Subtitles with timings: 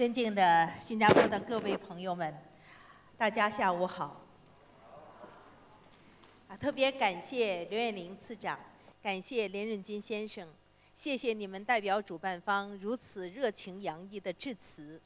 [0.00, 2.34] 尊敬的新加坡的各位朋友们，
[3.18, 4.18] 大家下午好。
[6.48, 8.58] 啊，特别感谢刘艳玲次长，
[9.02, 10.48] 感谢连润金先生，
[10.94, 14.98] 谢谢你们代表主办方如此热情洋溢的致辞，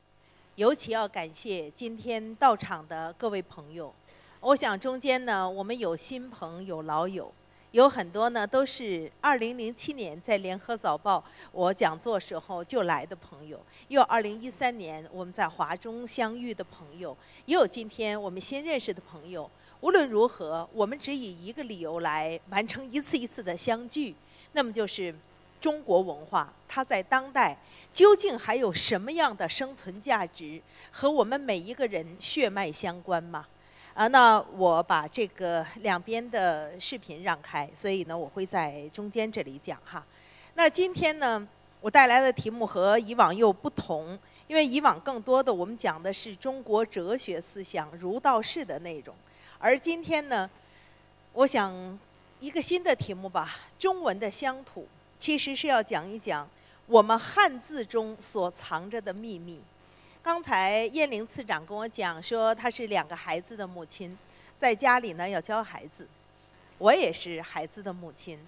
[0.55, 3.93] 尤其要感谢今天到场的各位朋友。
[4.39, 7.35] 我想中间呢，我们有新朋友、老友。
[7.75, 17.17] 有很多呢，都是二零零七年在联合早报我讲座时候就来的朋友，也有二零一三年我们在华中相遇的朋友，
[17.47, 19.51] 也有今天我们新认识的朋友。
[19.81, 24.15] 无论如何，我们只以一个理由来完成一次一次的相聚，
[24.53, 25.13] 那么就是
[25.61, 27.59] 中国文化它在当代
[27.93, 33.45] 究竟还有什么样的生存价值，和我们每一个人血脉相关吗？
[33.95, 40.05] 啊，那我把这个两边的视频让开，所以呢，我会在中间这里讲哈。
[40.55, 41.47] 那今天呢，
[41.81, 49.15] 我带来的题目和以往又不同，因为以往更多的我们讲的是中国哲学思想、儒道释的内容，
[49.61, 50.51] 而今天呢，
[51.33, 51.97] 我想
[52.41, 54.89] 一个新的题目吧，中文的乡土，
[55.21, 56.49] 其实是要讲一讲
[56.89, 59.61] 我们汉字中所藏着的秘密。
[60.25, 64.17] 刚才燕玲次长跟我讲说，她是两个孩子的母亲，
[64.57, 66.09] 在家里呢要教孩子。
[66.79, 68.39] 我也是孩子的母亲。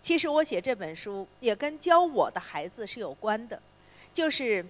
[0.00, 3.60] 其实我写这本书也跟教我的孩子是有关的，
[4.10, 4.64] 就是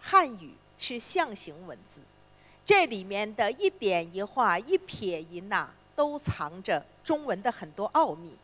[0.00, 2.00] 汉语是象形文字，
[2.64, 8.34] 这里面的一点一画、一撇一捺都藏着中文的很多奥秘。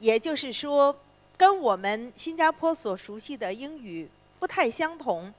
[0.00, 0.96] 也就是说，
[1.36, 4.10] 跟我们新加坡所熟悉的英语
[4.40, 5.32] 不太相同。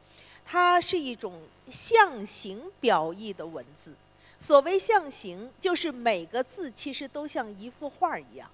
[0.46, 3.96] 它是一种象形表意的文字。
[4.40, 8.50] 所谓象形，就是每个字其实都像一幅画一样，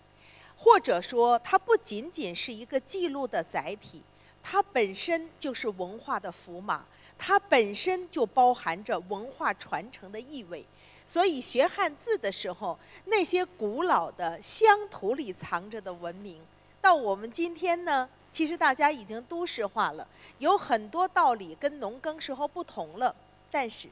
[0.58, 4.02] 或者说，它不仅仅是一个记录的载体，
[4.43, 6.86] 它本身就是文化的符码，
[7.17, 10.65] 它本身就包含着文化传承的意味。
[11.05, 16.42] 所以，学汉字的时候，那些古老的乡土里藏着的文明，
[16.81, 18.09] 到我们今天呢？
[18.37, 23.15] 其实大家已经都市化了，有很多道理跟农耕时候不同了。
[23.49, 23.87] 但是，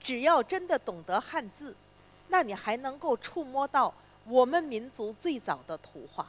[0.00, 1.76] 只要真的懂得汉字，
[2.28, 3.92] 那你还能够触摸到
[4.24, 6.26] 我们民族最早的图画。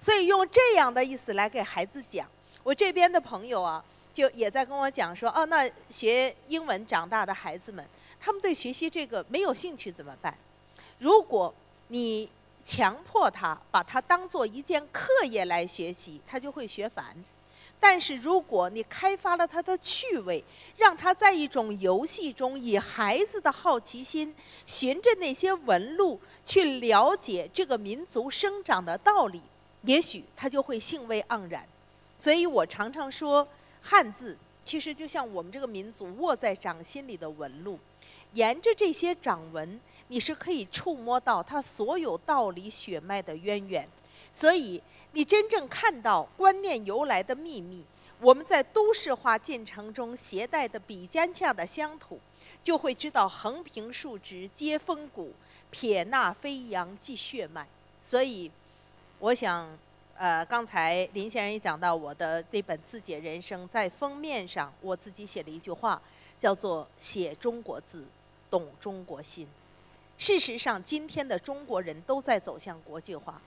[0.00, 2.28] 所以用这样的意思来给孩子讲。
[2.64, 7.88] 我这边的朋友啊，就也在跟我讲说：哦，那学英文长大的孩子们，
[8.18, 10.36] 他们对学习这个没有兴趣怎么办？
[10.98, 11.54] 如果
[11.86, 12.28] 你
[12.64, 17.14] 强迫他把它当做一件课业来学习，他就会学烦。
[17.78, 20.42] 但是如果你开发了他的趣味，
[20.78, 29.42] 让他在一种游戏中，以孩子的好奇心，循着那些纹路去了解这个民族生长的道理，
[29.82, 31.68] 也许他就会兴味盎然。
[32.16, 33.46] 所以我常常说，
[33.82, 37.78] 汉字其实就像我们这个民族握在掌心里的纹路，
[38.32, 39.78] 沿着这些掌纹。
[40.14, 43.88] 你是可以触摸到它所有道理血脉的渊源，
[44.32, 44.80] 所以
[45.10, 47.84] 你真正看到观念由来的秘密。
[48.20, 52.20] 我们在都市化进程中携带的比肩下的乡土，
[52.62, 55.32] 就会知道横平竖直皆风骨，
[55.72, 57.66] 撇捺飞扬即血脉。
[58.00, 58.48] 所以，
[59.18, 59.76] 我想，
[60.16, 66.00] 呃，刚才林先生也讲到我的那本自解人生，在封面上我自己写了一句话，
[66.38, 68.04] 叫做“写中国字，
[68.48, 69.48] 懂中国心”。
[70.16, 73.40] 事实上，今天的中国人都在走向国际化，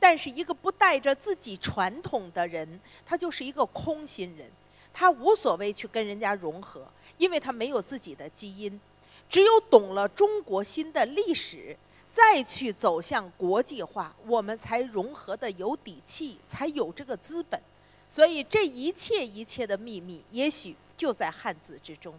[0.00, 4.50] 但是一个不带着自己传统的人，他就是一个空心人，
[4.92, 6.86] 他无所谓去跟人家融合，
[7.18, 8.80] 因为他没有自己的基因。
[9.30, 11.76] 只有懂了中国心的历史，
[12.10, 17.60] 再去走向国际化，我们才融合的有底气，才有这个资本。
[18.10, 22.18] 所以，这一切一切的秘密，也许就在汉字之中。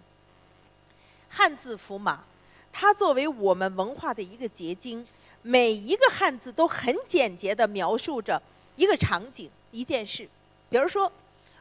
[1.29, 2.23] 汉字符码。
[2.72, 5.06] 它作为我们文化的一个结晶，
[5.41, 8.42] 每一个汉字都很简洁地描述着
[8.75, 10.27] 一个场景、一件事。
[10.69, 11.12] 比如说，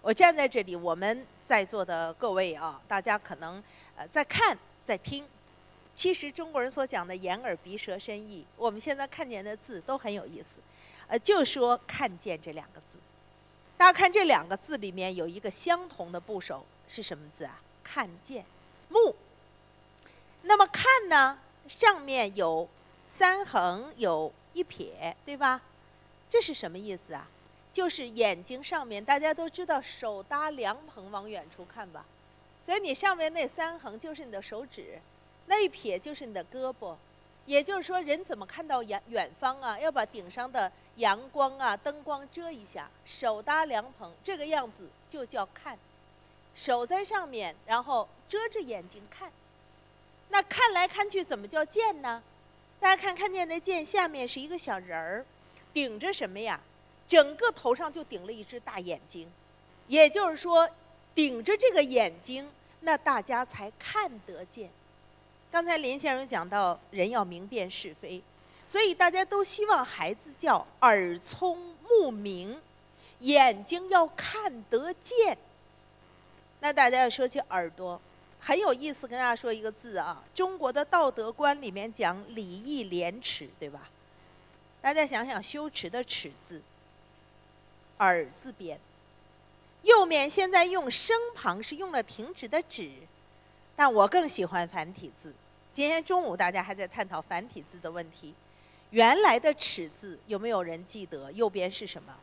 [0.02, 3.62] 我站在这里，我们在座的各位啊，大家可能
[3.96, 5.24] 呃在看、在听。
[5.96, 10.60] 其实中国人所讲的眼耳鼻舌身意，我们现在看见的字都很有意思。
[11.08, 12.98] 呃，就说“看见”这两个字，
[13.76, 17.60] 大家看这两个字里面有一个相同的部首是什么字啊？
[17.82, 18.44] 看见，
[18.88, 19.16] 目。
[20.48, 21.38] 那么看呢？
[21.68, 22.66] 上面有
[23.06, 25.60] 三横，有一撇，对吧？
[26.30, 27.28] 这是什么意思啊？
[27.70, 32.06] 就是眼睛上面，大家都知道手搭凉棚往远处看吧。
[32.62, 34.98] 所以你上面那三横就是你的手指，
[35.44, 36.96] 那一撇就是你的胳膊。
[37.44, 39.78] 也就是说，人怎么看到远远方啊？
[39.78, 42.90] 要把顶上的阳光啊、灯光遮一下。
[43.04, 45.78] 手搭凉棚，这个样子就叫看。
[46.54, 49.30] 手在上面，然后遮着眼睛看。
[50.30, 52.22] 那看来看去，怎么叫见呢？
[52.80, 55.24] 大家看，看见那剑下面是一个小人儿，
[55.72, 56.60] 顶着什么呀？
[57.08, 59.26] 整个头上就顶了一只大眼睛，
[59.86, 60.68] 也就是说，
[61.14, 62.48] 顶着这个眼睛，
[62.80, 64.70] 那大家才看得见。
[65.50, 68.22] 刚才林先生讲到，人要明辨是非，
[68.66, 72.60] 所以大家都希望孩子叫耳聪目明，
[73.20, 75.38] 眼睛要看得见。
[76.60, 77.98] 那大家要说起耳朵。
[78.40, 83.90] 很有意思，跟大家说一个字啊，中国的道德观里面讲礼义廉耻，对吧？
[84.80, 86.62] 大家想想羞耻的耻字，
[87.98, 88.78] 耳字边，
[89.82, 92.90] 右面现在用声旁是用了停止的止，
[93.74, 95.34] 但我更喜欢繁体字。
[95.72, 98.34] 今天中午大家还在探讨繁体字的问题，
[98.90, 101.30] 原来的耻字有没有人记得？
[101.32, 102.16] 右边是什么？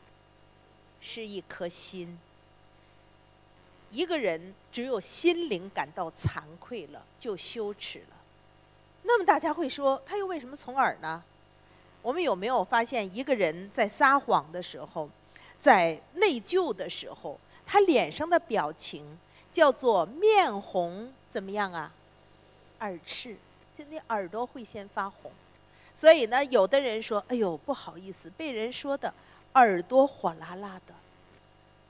[1.02, 2.18] 是一颗心。
[3.95, 8.18] 一个人只有心灵感到惭愧了，就羞耻了。
[9.03, 11.24] 那么大家会说，他又为什么从耳呢？
[12.01, 15.09] 我们有没有发现，一个人在撒谎的时候，
[15.62, 19.18] 在内疚的时候，他脸上的表情
[19.50, 21.94] 叫做面红怎么样啊？
[22.80, 23.38] 耳赤，
[23.74, 25.31] 就那耳朵会先发红。
[25.94, 29.13] 所以呢，有的人说：“哎呦，不好意思，被人说的
[29.53, 30.94] 耳朵火辣辣的。”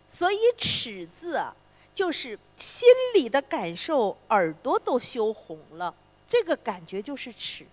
[0.07, 1.55] 所以“耻”字啊。
[1.95, 5.95] 就是心里的感受，耳朵都羞红了，
[6.27, 7.65] 这个感觉就是耻。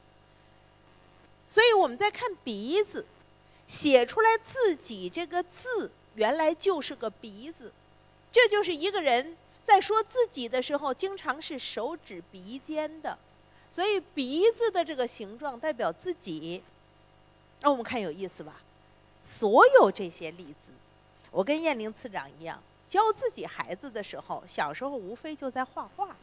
[1.49, 3.05] 所以我们在看鼻子，
[3.67, 7.73] 写出来自己这个字，原来就是个鼻子，
[8.31, 13.19] 这就是一个人在说自己的时候，经常是手指鼻尖的，
[13.69, 16.63] 所以鼻子的这个形状代表自己。
[17.61, 18.61] 那我们看有意思吧？
[19.23, 20.71] 所有这些例子，
[21.33, 22.63] 我跟燕玲次长一样。
[22.93, 26.15] 教自己孩子的时候，小时候无非就在画画，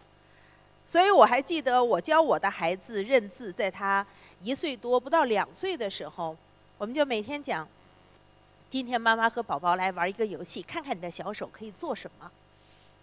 [0.86, 4.06] 所以我还记得我教我的孩子认字，在他
[4.44, 6.38] 一岁多不到两岁的时候，
[6.78, 7.68] 我们就每天讲，
[8.70, 12.32] 今天妈妈和宝宝来玩一个游戏，看看你的小手可以做什么。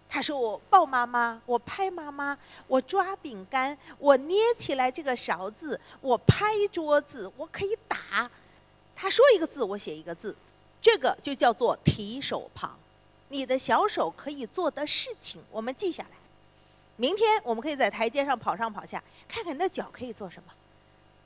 [0.08, 8.30] 他说我抱妈妈，我拍妈妈，我抓饼干，我捏起来这个勺子，我拍桌子，我可以打。
[8.94, 10.36] 他说一个字，我写一个字，
[10.80, 12.78] 这个就叫做提手旁。
[13.28, 16.10] 你的小手可以做的事情，我们记下来。
[16.96, 20.52] 明天我们可以在台阶上跑上跑下，看看你的脚可以做什么。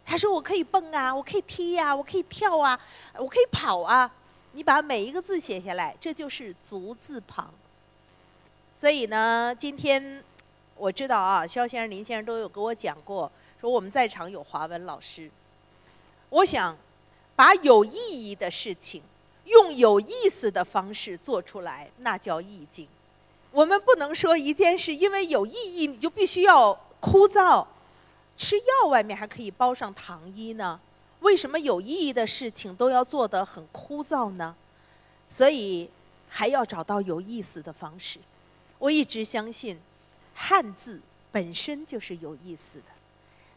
[0.04, 2.78] 他说：“我可以蹦啊，我可以踢呀，我可以跳啊，
[3.14, 4.10] 我可以跑啊。”
[4.52, 7.54] 你把每一个字写下来，这就是足字旁。
[8.74, 10.24] 所以呢，今天
[10.74, 13.30] 我知道啊，肖先生、林先生都有跟我讲过，
[13.60, 15.30] 说我们在场有华文老师。
[16.30, 16.76] 我想
[17.36, 19.00] 把有意义的事情。
[19.50, 22.88] 用有意思的方式做出来，那叫意境。
[23.50, 27.66] 我们不能说一件事因为有意义，你就必须要枯燥。
[28.36, 30.80] 吃药外面还可以包上糖衣呢，
[31.20, 34.54] 为什么有意义的事情都要做得很枯燥呢？
[35.28, 35.90] 所以
[36.28, 38.18] 还要找到有意思的方式。
[38.78, 39.78] 我一直相信，
[40.34, 41.00] 汉字
[41.30, 42.84] 本身就是有意思的。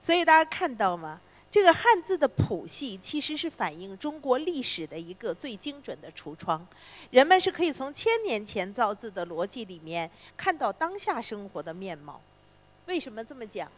[0.01, 1.21] 所以大家看到吗？
[1.53, 6.65] 这个汉字的谱系其实是反映中国历史的一个最精准的橱窗，
[7.11, 12.19] 人们是可以从千年前造字的逻辑里面看到当下生活的面貌。
[12.87, 13.71] 为什么这么讲？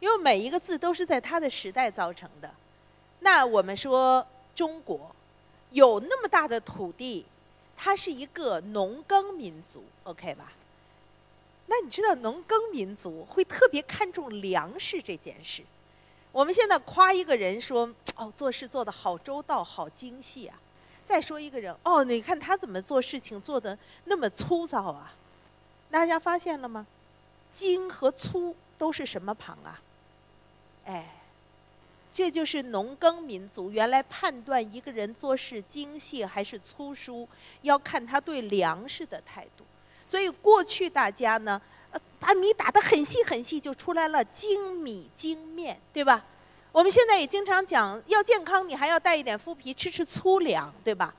[0.00, 2.54] 因为每一个字都是在它的时代造成的。
[3.20, 5.16] 那我们说中国
[5.70, 7.24] 有那么大的土地，
[7.74, 10.52] 它是一个农耕民族，OK 吧？
[11.68, 15.62] 那你知道农耕民族会特别看重粮食这件事？
[16.34, 17.88] 我们现在夸一个人说
[18.18, 20.60] ：“哦，做事做得好周到，好精细啊。”
[21.04, 25.14] 再说一个人：“哦，你看他怎么做事情做得那么粗糙啊？”
[25.92, 26.88] 大家发现了吗？
[27.52, 29.80] 精和粗都是什么旁啊？
[30.86, 31.22] 哎，
[32.12, 37.28] 这就是农耕民族原来判断一个人做事精细还是粗疏，
[37.62, 39.64] 要看他对粮食的态度。
[40.04, 41.62] 所以过去大家呢。
[42.24, 46.24] 把米打得很细很细，就出来了精米精面，对吧？
[46.72, 51.14] 我们现在也经常讲，要健康，你还要带一点麸皮，吃吃粗粮，对吧？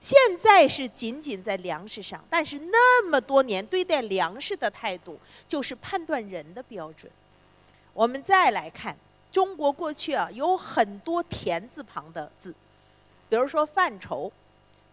[0.00, 7.12] 现在是仅仅在粮食上，但是那么多年对待粮食的态度，就是判断人的标准。
[7.92, 8.96] 我们再来看，
[9.30, 12.54] 中国过去啊有很多田字旁的字，
[13.28, 14.32] 比如说范畴。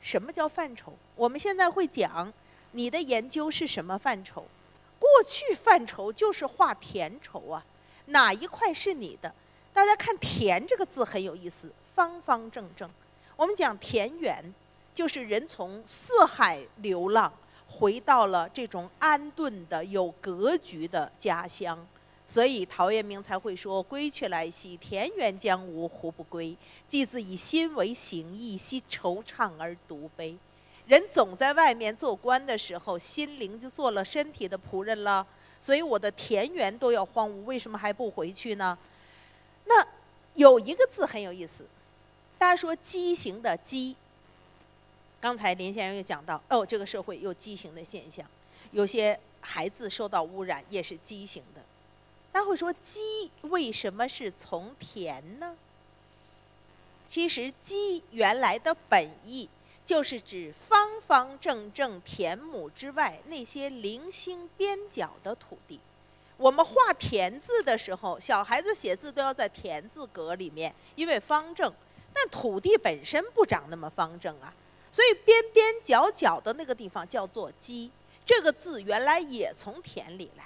[0.01, 0.93] 什么叫范畴？
[1.15, 2.31] 我们现在会讲，
[2.71, 4.45] 你的研究是什么范畴？
[5.07, 7.65] 过去范畴就是画田畴啊，
[8.07, 9.33] 哪一块是你的？
[9.73, 12.89] 大家看“田”这个字很有意思，方方正正。
[13.35, 14.43] 我们讲田园，
[14.93, 17.31] 就是人从四海流浪
[17.69, 21.87] 回到了这种安顿的、有格局的家乡。
[22.25, 26.57] 所以陶渊明才会说：“归去来兮，田园将芜胡不归？
[26.85, 30.37] 既自以心为形役，兮惆怅而独悲。”
[30.87, 35.25] 人总在外面做官的时候，心灵就做了身体的仆人了。
[35.59, 38.77] 所以我的田园都要荒芜，为什么还不回去呢？
[39.65, 39.85] 那
[40.35, 41.65] 有一个字很有意思，
[42.37, 43.95] 大家说畸形的畸。
[45.19, 48.25] 刚才林先生又讲到，哦，这个社会有畸形的现象，
[48.71, 51.61] 有些孩子受到污染也是畸形的。
[52.31, 55.57] 他会说“鸡为什么是从田呢？”
[57.09, 59.49] 其实“鸡原来的本意
[59.87, 65.79] 就是指方方正正田亩之外那些零星边角的土地。
[66.35, 71.73] 我们画田字的时候，小孩子写字都要在田字格里面，因为方正。
[72.13, 74.53] 但土地本身不长那么方正啊，
[74.91, 77.89] 所以边边角角的那个地方叫做“鸡”。
[78.25, 80.43] 这个字原来也从田里来，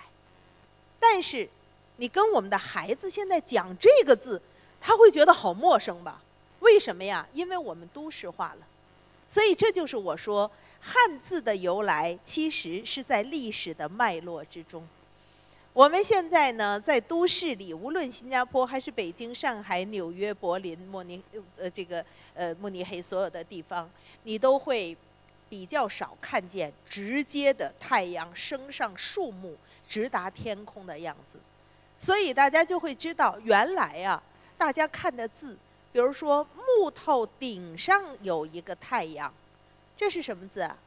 [0.99, 1.49] 但是。
[1.97, 4.41] 你跟我们的孩子现在讲这个字，
[4.79, 6.19] 他会觉得好陌生吧？
[6.61, 7.27] 为什么呀？
[7.31, 8.65] 因为我们都市化了，
[9.31, 14.85] 所以这就是我说汉字的由来，其实是在历史的脉络之中。
[15.71, 21.23] 我们现在呢，在都市里，无论新加坡还是北京、上海、纽约、柏林、慕尼
[21.57, 23.89] 呃这个呃慕尼黑所有的地方，
[24.23, 24.97] 你都会
[25.47, 29.55] 比较少看见直接的太阳升上树木，
[29.87, 31.39] 直达天空的样子。
[31.97, 34.21] 所以大家就会知道，原来呀，
[34.57, 35.57] 大家看的字，
[35.91, 39.33] 比如说木头顶上有一个太阳，
[39.97, 40.77] 这是什么字啊？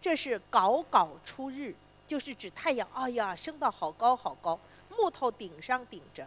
[0.00, 1.74] 这是“杲杲出日”，
[2.06, 4.58] 就是指太阳，哎呀，升到好高好高，
[4.96, 6.26] 木头顶上顶着。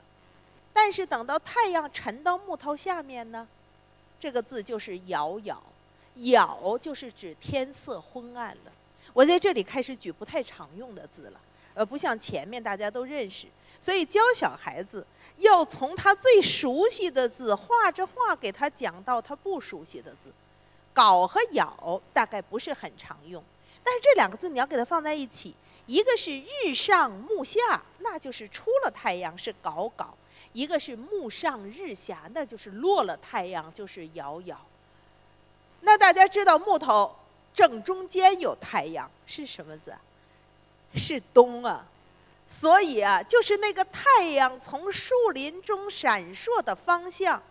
[0.74, 3.48] 但是等到太阳沉到木头下面呢，
[4.20, 5.62] 这个字就是“杳杳”，
[6.16, 8.72] 杳就是指天色昏暗了。
[9.14, 11.40] 我在这里开始举不太常用的字了。
[11.74, 13.48] 呃，不像前面大家都认识，
[13.82, 15.06] 所以教小孩子
[15.38, 20.34] 要从他最熟悉的字画着画给他讲到他不熟悉的字。
[20.94, 23.44] 杲和咬大概不是很常用，
[23.84, 25.54] 但是这两个字你要给它放在一起，
[25.88, 30.08] 一个是日上木下，那就是出了太阳是杲杲；
[30.54, 34.58] 一个是木上日下，那就是落了太阳就是咬咬。
[35.82, 37.14] 那大家知道木头
[37.54, 39.94] 正中间有太阳是什么字？
[40.96, 41.86] 是东啊，
[42.48, 47.42] 所以啊，就是那个太阳从树林中闪烁的方向，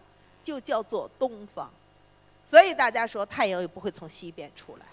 [0.43, 1.71] 就叫做东方。
[2.47, 4.87] 所以大家说太阳也不会从西边出来，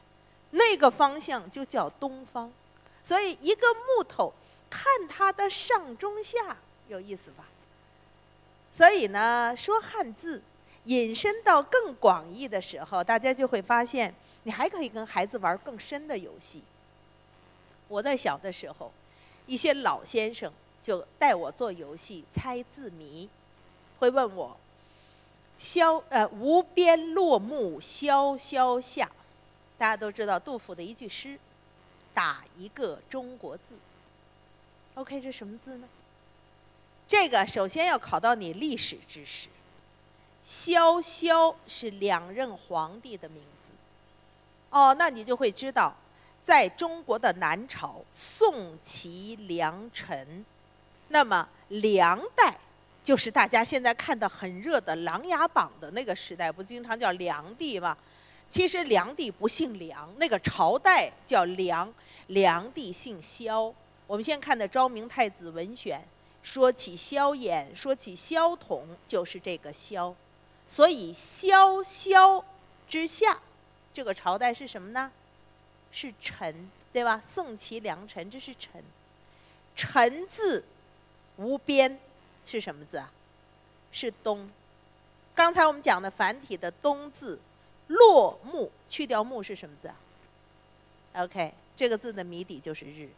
[0.52, 2.52] 那个方向就叫东方。
[3.04, 4.34] 所以一个木头
[4.70, 7.46] 看它的上中下有意思吧？
[8.72, 10.42] 所以呢，说汉字
[10.86, 16.64] 引申到更广义的时候，大家就会发现，你还可以跟孩子玩更深的游戏。
[17.88, 18.92] 我在小的时候，
[19.48, 23.28] 一些老先生就带我做游戏猜字谜，
[24.00, 24.56] 会问我
[25.60, 29.12] “萧呃无边落木萧萧下”，
[29.78, 31.38] 大家都知道杜甫的一句诗
[32.14, 33.76] ，“打一个中国字”。
[34.96, 35.88] OK，这什么字呢？
[37.08, 39.50] 这个首先要考到你历史知识
[40.44, 43.74] ，“萧萧”是两任皇帝的名字，
[44.70, 45.96] 哦，那你就会知道。
[46.44, 50.46] 在中国的南朝，宋齐梁陈，
[51.10, 52.58] 那么梁代
[53.04, 57.98] 就是大家现在看的很热的《琅琊榜》的那个时代，不经常叫梁帝吗？
[58.50, 61.92] 其实梁帝不姓梁，那个朝代叫梁，
[62.28, 63.74] 梁帝姓萧。
[64.08, 66.00] 我们先看的《昭明太子文选》，
[66.44, 70.14] 说起萧衍，说起萧统，就是这个萧。
[70.68, 72.44] 所以萧萧
[72.90, 73.40] 之下，
[73.94, 75.12] 这个朝代是什么呢？
[75.92, 77.22] 是陈，对吧？
[77.26, 78.82] 宋齐梁陈，这是陈。
[79.76, 80.64] 陈字
[81.38, 82.00] 无边
[82.46, 83.12] 是什么字啊？
[83.92, 84.50] 是东。
[85.34, 87.40] 刚才我们讲的繁体的东字，
[87.88, 89.96] 落木去掉木是什么字啊
[91.14, 93.10] ？OK，这个字的谜底就是日。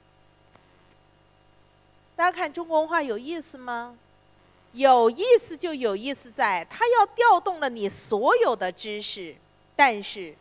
[2.15, 3.97] 大家看中国文化有意思吗？
[4.73, 9.35] 有意思就有意思在它要调动了你所有的知识，
[9.75, 10.35] 但是。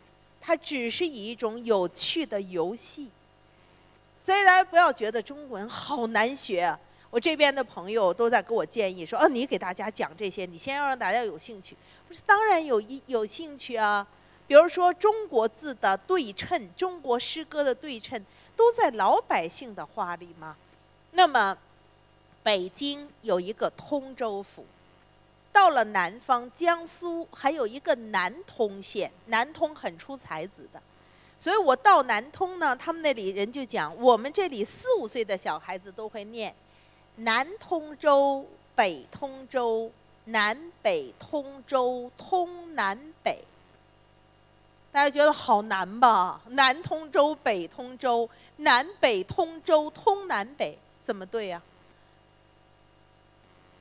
[0.45, 3.07] 它只是以一种有趣的游戏，
[4.19, 6.77] 所以大家不要觉得中文好难学。
[7.09, 11.77] 我这边的朋友都在给我建议说：“哦，你给大家讲这些，你先要让大家有兴趣。”
[12.09, 14.05] 不是，当然有一有兴趣啊。
[14.45, 18.21] 比如说中国字的对称，中国诗歌的对称，
[18.57, 20.57] 都在老百姓的话里吗？
[21.11, 21.57] 那么，
[22.43, 24.65] 北京有一个通州府。
[25.53, 30.81] 到了南方，江苏还有一个南通县，南通很出才子的，
[31.37, 36.53] 所以我到南通呢，他们那里人就讲，我们这里四五岁的小孩子都会念
[37.17, 38.45] “南通州，
[38.75, 39.91] 北通州，
[40.25, 43.43] 南北通州，通南北”。
[44.91, 46.41] 大家觉得好难吧？
[46.49, 51.61] 南通州，北通州，南北通州，通南北，怎么对呀？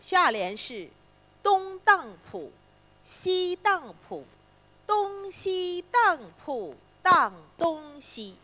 [0.00, 0.88] 下联是
[1.42, 2.50] 东当铺，
[3.04, 4.24] 西当铺，
[4.86, 6.74] 东西当铺。
[7.04, 8.36] 当东西，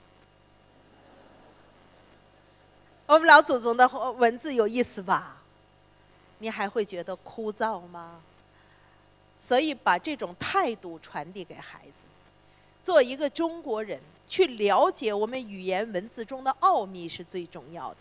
[3.07, 5.37] 我们老祖宗的文字有意思吧？
[6.41, 8.21] 你还会觉得枯燥吗？
[9.41, 12.09] 所以把这种态度传递给孩子，
[12.83, 17.99] 做一个中国人，去了解我们语言文字中的奥秘是最重要的。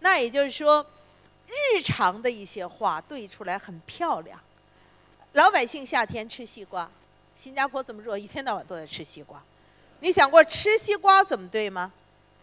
[0.00, 0.84] 那也就是说，
[1.46, 4.38] 日常的一些话对出来很漂亮。
[5.32, 6.90] 老百姓夏天吃西瓜，
[7.34, 9.42] 新加坡这么热，一天到晚都在吃西瓜。
[10.00, 11.92] 你想过吃西瓜怎么对吗？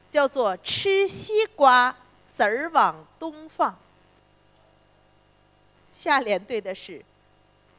[0.10, 1.96] 叫做吃西瓜
[2.36, 3.78] 籽儿往东放。
[5.94, 7.04] 下联对的是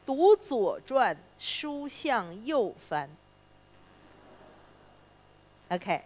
[0.05, 3.09] 读《左传》书向右翻。
[5.69, 6.03] OK，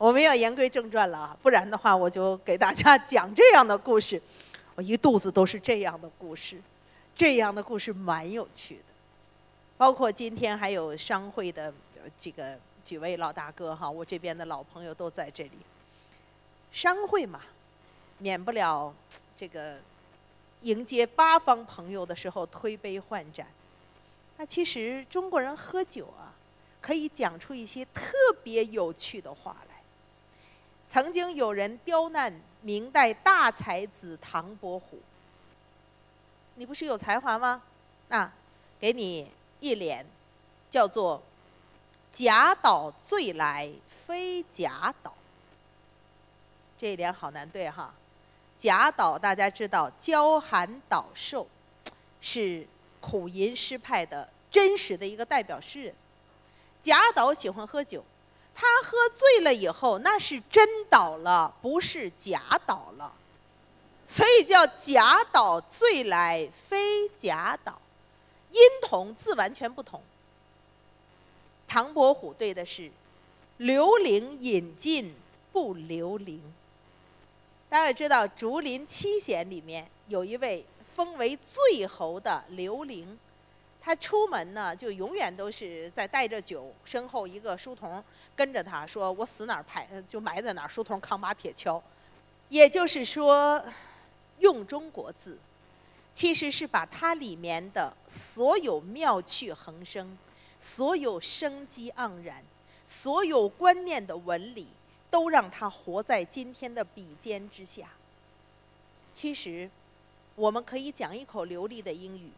[0.00, 4.18] 我们要言归正传了啊，不然的话我就给大家讲这样的故事，
[4.74, 6.58] 我一肚子都是这样的故事，
[7.14, 8.84] 这样的故事蛮有趣的，
[9.76, 11.70] 包括今天还有商会的
[12.18, 12.58] 这个。
[12.82, 15.52] 几位老大哥哈，我这边的老朋友都在这里。
[16.72, 17.42] 商会嘛，
[18.16, 18.92] 免不了
[19.36, 19.76] 这个
[20.62, 23.46] 迎接八方朋友的时候推杯换盏。
[24.38, 26.32] 那其实中国人喝酒啊，
[26.80, 29.69] 可以讲出一些特别有趣的话来。
[30.90, 34.98] 曾经有人刁难明代大才子唐伯虎，
[36.56, 37.62] 你不是有才华吗？
[38.08, 38.28] 那
[38.80, 39.30] 给你
[39.60, 40.04] 一联，
[40.68, 41.22] 叫做。
[42.12, 45.14] 贾岛醉来非贾岛，
[46.76, 47.94] 这一点好难对哈。
[48.58, 51.46] 贾岛大家知道，娇寒岛寿
[52.20, 52.66] 是
[53.00, 55.94] 苦吟诗派的真实的一个代表诗人。
[56.82, 58.04] 贾岛喜欢喝酒，
[58.60, 63.10] 他喝醉了以后，那是真倒了，不是假倒了，
[64.06, 67.80] 所以叫假倒醉来非假倒，
[68.50, 70.02] 音同字完全不同。
[71.66, 72.90] 唐伯虎对的是
[73.56, 75.14] “刘伶引进
[75.52, 76.42] 不留灵”。
[77.70, 83.18] 大家知道，竹林七贤里面有一位封为醉侯的刘伶，
[83.80, 88.02] 他出门呢就永远都是在带着酒，身后一个书童
[88.36, 91.80] 跟着他，说我死哪儿排就埋在哪儿，书童扛把铁锹。
[92.48, 93.64] 也就是说，
[94.38, 95.38] 用中国字，
[96.12, 100.18] 其实是把它里面的所有妙趣横生。
[100.62, 102.44] 所有生机盎然，
[102.86, 104.66] 所有观念的纹理，
[105.10, 107.88] 都让它活在今天的笔尖之下。
[109.14, 109.70] 其实，
[110.34, 112.30] 我们可以讲一口流利的英语，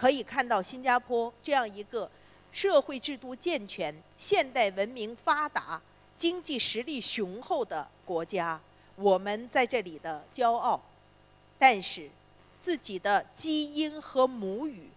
[0.00, 2.10] 可以看到新加坡这样一个
[2.52, 5.78] 社会制度健全、现代文明发达、
[6.16, 8.58] 经济实力雄厚的国家，
[8.96, 10.80] 我们在这里的骄傲。
[11.58, 12.08] 但是，
[12.58, 14.88] 自己的基因和母语。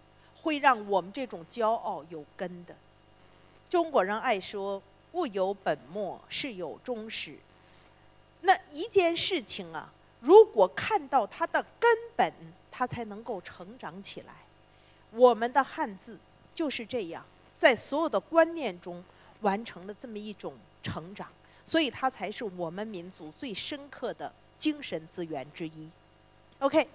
[0.44, 2.76] 会让我们这种骄傲有根的。
[3.70, 7.38] 中国人爱说“物有本末，事有终始”。
[8.42, 9.90] 那一件事情啊，
[10.20, 12.30] 如果看到它的根本，
[12.70, 14.34] 它才能够成长起来。
[15.14, 16.18] 我们的汉字
[16.54, 17.24] 就是这样，
[17.56, 19.02] 在所有的观念中
[19.42, 21.28] 完成了这么一种成长，
[21.64, 25.88] 所以它才是我们民族最深刻的精神资源之一。
[26.58, 26.88] OK，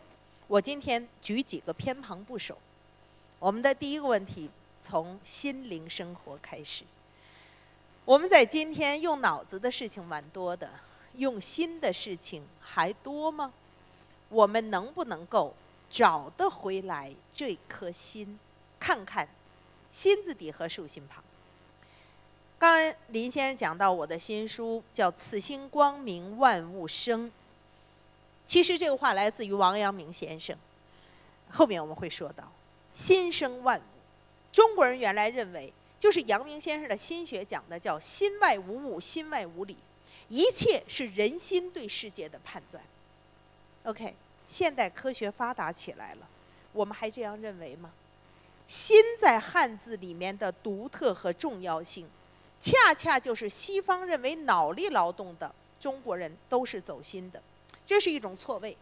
[0.48, 2.58] 我今天举几个偏旁部首。
[3.40, 4.50] 我们的第一个问题
[4.82, 6.84] 从心灵生活开始。
[8.04, 10.72] 我们在今天用脑子的事情蛮多的，
[11.16, 13.54] 用心的事情还多吗？
[14.30, 15.54] 我们能不能够
[15.90, 18.40] 找得回来这颗心？
[18.80, 19.28] 看看
[19.92, 21.24] “心”字底和竖心旁。
[22.58, 27.28] 刚刚林先生讲到我的新书叫《此心光明万物生》，
[28.48, 30.58] 其实这个话来自于王阳明先生，
[31.50, 32.52] 后面我们会说到。
[32.94, 33.84] 心生万物，
[34.52, 39.78] 中国人原来认为，就是阳明先生的心学讲的叫“心外无物，心外无理”，
[40.28, 42.84] 一切是人心对世界的判断。
[43.84, 44.14] OK，
[44.50, 46.28] 现代科学发达起来了，
[46.74, 47.90] 我们还这样认为吗？
[48.68, 52.06] 心在汉字里面的独特和重要性，
[52.60, 57.42] 恰恰就是西方认为脑力劳动的中国人都是走心的，
[57.86, 58.76] 这是一种错位。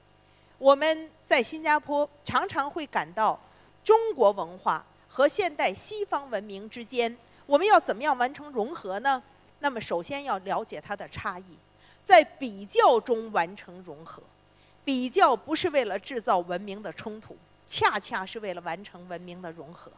[0.58, 3.40] 我们在新加坡常常会感到。
[3.84, 9.24] 中国文化和现代西方文明之间，我们要怎么样完成融合呢？
[9.60, 11.46] 那么首先要了解它的差异，
[12.04, 14.22] 在比较中完成融合。
[14.88, 17.36] 比较不是为了制造文明的冲突，
[17.68, 19.92] 恰恰是为了完成文明的融合。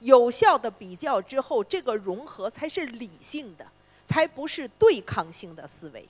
[0.00, 3.66] 有效的比较之后，这个融合才是理性的，
[4.04, 6.06] 才不是对抗性的思维。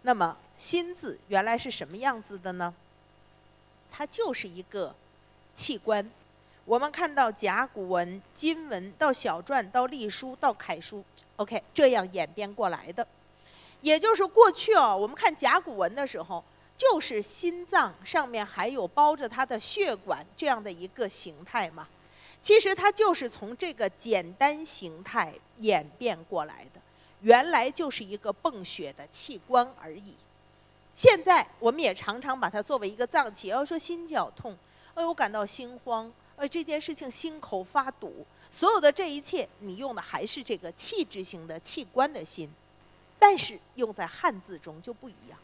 [0.00, 2.74] 那么“心”字原来是什么样子的呢？
[3.92, 4.92] 它就是一个
[5.54, 6.10] 器官。
[6.64, 11.04] 我们看到甲骨文、金文到小篆到隶书到楷书
[11.36, 13.06] ，OK，这样演变过来的。
[13.82, 16.42] 也就是过去哦，我们看甲骨文的时候。
[16.82, 21.86] 就是心脏上面还有包着它的血管这样的一个形态嘛，
[22.40, 26.80] 其实它就是从这个简单形态演变过来的，
[27.20, 30.14] 原来就是一个泵血的器官而已。
[30.92, 34.58] 现在我们也常常把它作为一个脏器，要说心绞痛，
[34.94, 42.50] 哎，我感到心慌，呃，这件事情心口发堵，所有的这一切，你用的还是这个器质性的器官的心，
[43.20, 45.38] 但是用在汉字中就不一样。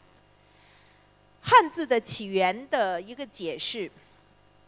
[1.41, 3.91] 汉字的起源的一个解释，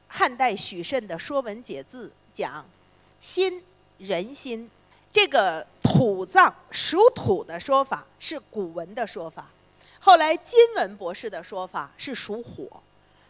[0.08, 2.66] 汉代许慎的《说文解字》讲
[3.22, 3.64] ：“心，
[3.98, 4.70] 人心。”
[5.14, 9.50] 这个土脏属土的说法是古文的说法，
[10.00, 12.82] 后来金文博士的说法是属火。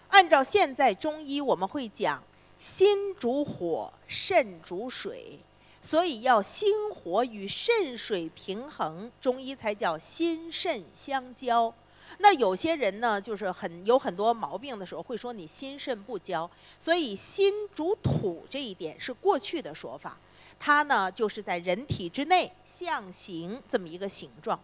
[0.10, 2.24] 按照现在中医，我们会讲
[2.60, 5.40] 心主火，肾主水，
[5.82, 11.74] 所以要心火与肾水平衡，中医才叫心肾相交。
[12.20, 20.18] 那有些人呢，就是很有很多毛病的时候，会说你心肾不交，所以心主土这一点是过去的说法，
[20.60, 24.60] 它呢就是在人体之内象形这么一个形状，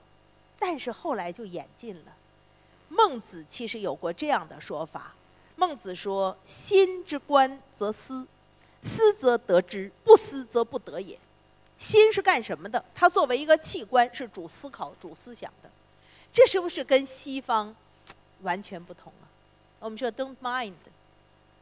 [0.59, 2.13] 但是后来就演进了。
[2.89, 5.13] 孟子其实有过这样的说法，
[5.55, 8.25] 孟子说：“心之官则思，
[8.83, 11.17] 思则得之，不思则不得也。”
[11.79, 12.83] 心是干什么的？
[12.95, 15.69] 它作为一个器官，是主思考、主思想的。
[16.31, 17.75] 这是不是跟西方
[18.41, 19.25] 完全不同啊？
[19.79, 20.73] 我们说 “don't mind”，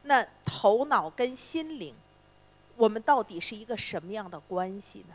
[0.02, 1.94] 那头脑跟心灵，
[2.76, 5.14] 我们到底是一个什么样的关系呢？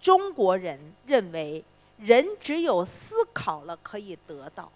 [0.00, 1.64] 中国人认为，
[1.98, 4.70] 人只有思考了可以得到，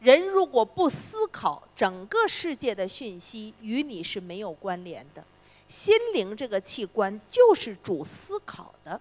[0.00, 5.24] 人如果不思考，整个世界的讯息与你是没有关联的。
[5.68, 9.00] 心灵这个器官就是主思考的。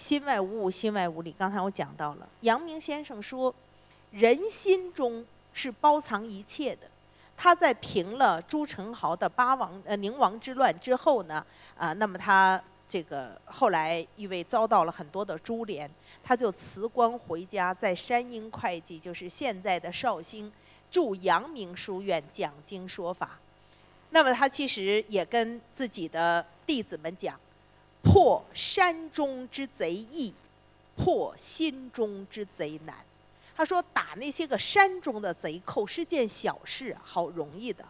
[0.00, 1.30] 心外无物，心外无理。
[1.30, 3.54] 刚才我讲到了，阳明先生说，
[4.12, 6.90] 人心中是包藏一切的。
[7.36, 11.44] 他在平了朱宸濠的八王呃宁王之乱之后呢，
[11.76, 12.58] 啊，那么他
[12.88, 15.88] 这个后来因为遭到了很多的株连，
[16.24, 20.50] 他就辞官回家，在山阴会稽，就是现在的绍兴，
[20.90, 23.38] 住阳明书院讲经说法。
[24.08, 27.38] 那么他其实也跟自己的弟子们讲。
[28.02, 30.32] 破山中之贼易，
[30.96, 32.96] 破心中之贼难。
[33.54, 37.84] 他说：“打那些个山中的贼寇是件小事，好容易的。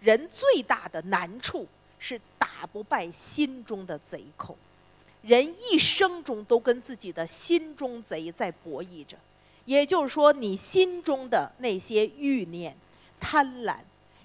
[0.00, 1.66] 人最大的难处
[2.00, 4.56] 是打不败心中的贼寇。
[5.22, 9.16] 人一生中都跟自己的心中贼在博弈着。
[9.64, 12.76] 也就是说，你心中的那些欲念、
[13.20, 13.76] 贪婪，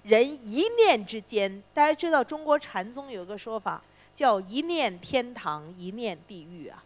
[0.02, 3.80] 人一念之间，大家知道中国禅宗有个说法。”
[4.18, 6.82] 叫一念天堂，一念地狱啊！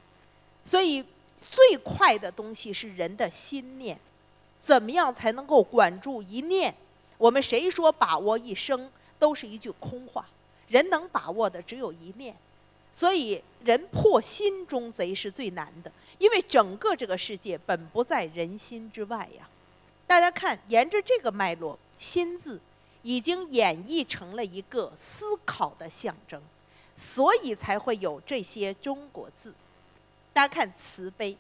[0.67, 1.03] 所以
[1.41, 3.99] 最快的东西是人的心念，
[4.61, 6.75] 怎么样才能够管住一念？
[7.17, 10.27] 我们谁说把握一生都是一句空话？
[10.69, 12.37] 人能把握的只有一念，
[12.93, 19.49] 所以人破心中贼是最难的，因为整个这个世界本不在人心之外呀。
[20.07, 22.61] 大家看，沿着这个脉络，“心”字
[23.01, 26.39] 已经演绎成了一个思考的象征。
[27.03, 29.53] 所以才会有这些中国字。
[30.33, 31.37] 大家看慈悲，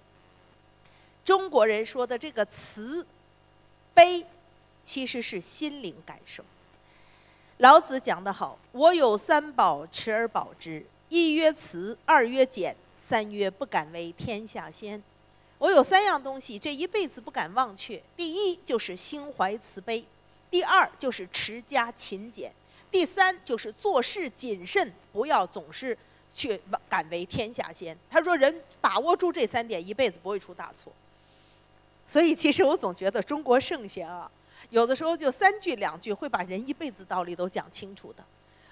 [1.24, 3.06] 中国人说的这个慈
[3.94, 4.26] 悲，
[4.82, 6.44] 其实是心灵感受。
[7.58, 10.84] 老子讲得好：“我有三宝，持而保之。
[11.08, 15.00] 一曰慈，二曰俭，三曰不敢为天下先。”
[15.58, 18.02] 我有三样东西，这一辈子不敢忘却。
[18.16, 20.04] 第一就是心怀慈悲，
[20.50, 22.52] 第二就是持家勤俭。
[22.90, 25.96] 第三就是做事谨慎，不要总是
[26.30, 27.96] 去敢为天下先。
[28.10, 30.92] 他说，人把握住这三点，一辈子不会出大错。
[32.08, 34.30] 所以，其实我总觉得中国圣贤啊，
[34.70, 38.24] 有的时候就三句两句会把人一辈子道理都讲清楚的。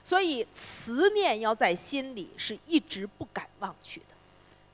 [0.02, 4.06] 所以，慈念要在心里，是一直不敢忘去的。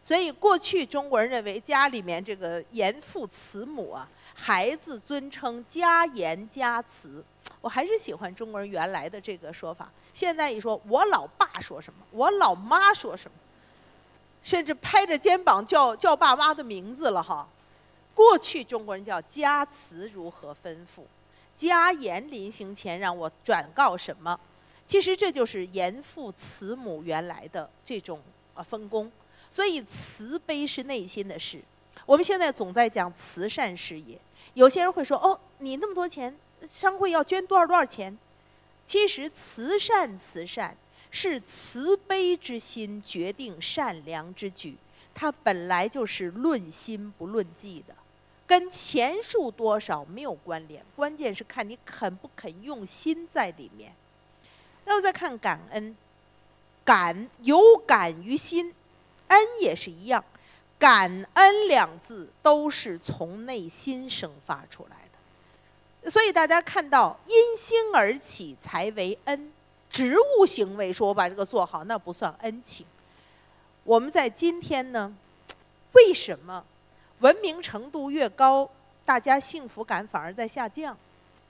[0.02, 7.24] 所以，过去中国人认为家里面这个严父慈母啊，孩子尊称家严家慈。
[7.62, 9.90] 我还是喜欢中国人原来的这个说法。
[10.12, 13.36] 现在一说，我老爸说什么，我老妈说什么，
[14.42, 17.48] 甚至拍着肩膀叫叫爸妈的名字了哈。
[18.14, 21.02] 过去中国人叫家慈如何吩咐，
[21.56, 24.38] 家言临行前让我转告什么，
[24.84, 28.20] 其实这就是严父慈母原来的这种
[28.54, 29.10] 呃分工。
[29.50, 31.60] 所以慈悲是内心的事。
[32.06, 34.18] 我们现在总在讲慈善事业，
[34.54, 36.34] 有些人会说哦，你那么多钱，
[36.66, 38.16] 商会要捐多少多少钱？
[38.84, 40.74] 其实慈善慈善。
[41.08, 44.76] 是慈悲之心决定善良之举，
[45.14, 47.94] 它本来就是论心不论迹的，
[48.46, 53.94] 跟钱数多少没有关联，关键是看你肯不肯用心在里面。
[54.84, 55.96] 那么再看感恩，
[56.84, 58.74] 感有感于心，
[59.28, 60.22] 恩也是一样，
[60.78, 64.96] 感恩两字都是从内心生发出来
[66.02, 69.52] 的，所以大家看到因心而起才为恩。
[69.88, 72.84] 职务行为，说我把这个做好，那不算恩情。
[73.84, 75.16] 我们在今天呢，
[75.92, 76.62] 为什么
[77.20, 78.68] 文明程度越高，
[79.06, 80.94] 大家幸福感反而在下降？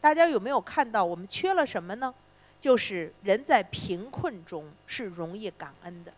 [0.01, 2.15] 大家有没有看到我们缺了什么呢？
[2.61, 6.12] 就是人在贫困中是容易感恩的，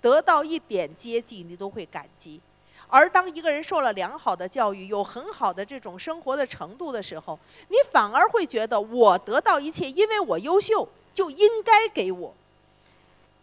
[0.00, 2.40] 得到一点接济你都会感激，
[2.88, 10.88] 而当一个人受了良好的教育，有很好的这种生活的程度的时候，你反而会觉得我得到一切，因为我优秀。
[11.12, 12.32] 就应该给我。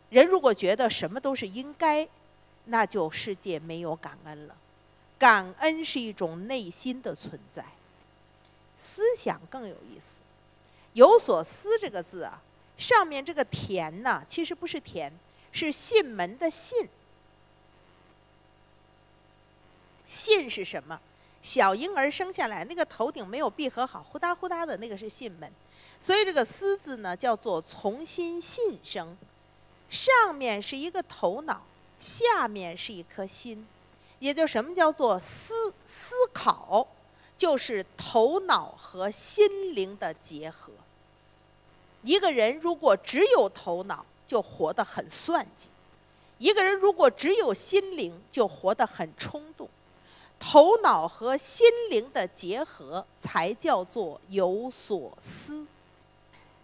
[0.09, 2.07] 人如果觉得什么都是应该，
[2.65, 4.55] 那就世界没有感恩了。
[5.19, 7.65] 感恩是一种内心的存在。
[8.79, 10.21] 思想更有意思，
[10.93, 12.41] 有所思这个字啊，
[12.77, 15.11] 上面这个田呢，其实不是田，
[15.51, 16.89] 是信门的信。
[20.05, 20.99] 信是什么？
[21.43, 25.51] 小婴儿生下来那个头顶没有闭合好，呼哒呼哒的那个是信门。
[25.99, 29.17] 所以这个“思”字呢，叫做从心信生，
[29.89, 31.63] 上面是一个头脑，
[31.99, 33.65] 下面是一颗心，
[34.19, 36.87] 也就什么叫做思思考，
[37.37, 40.71] 就是头脑和心灵的结合。
[42.03, 45.69] 一个人如果只有头脑，就活得很算计；
[46.37, 49.67] 一个人如果只有心灵，就活得很冲动。
[50.39, 55.65] 头脑和心灵的结合，才叫做有所思。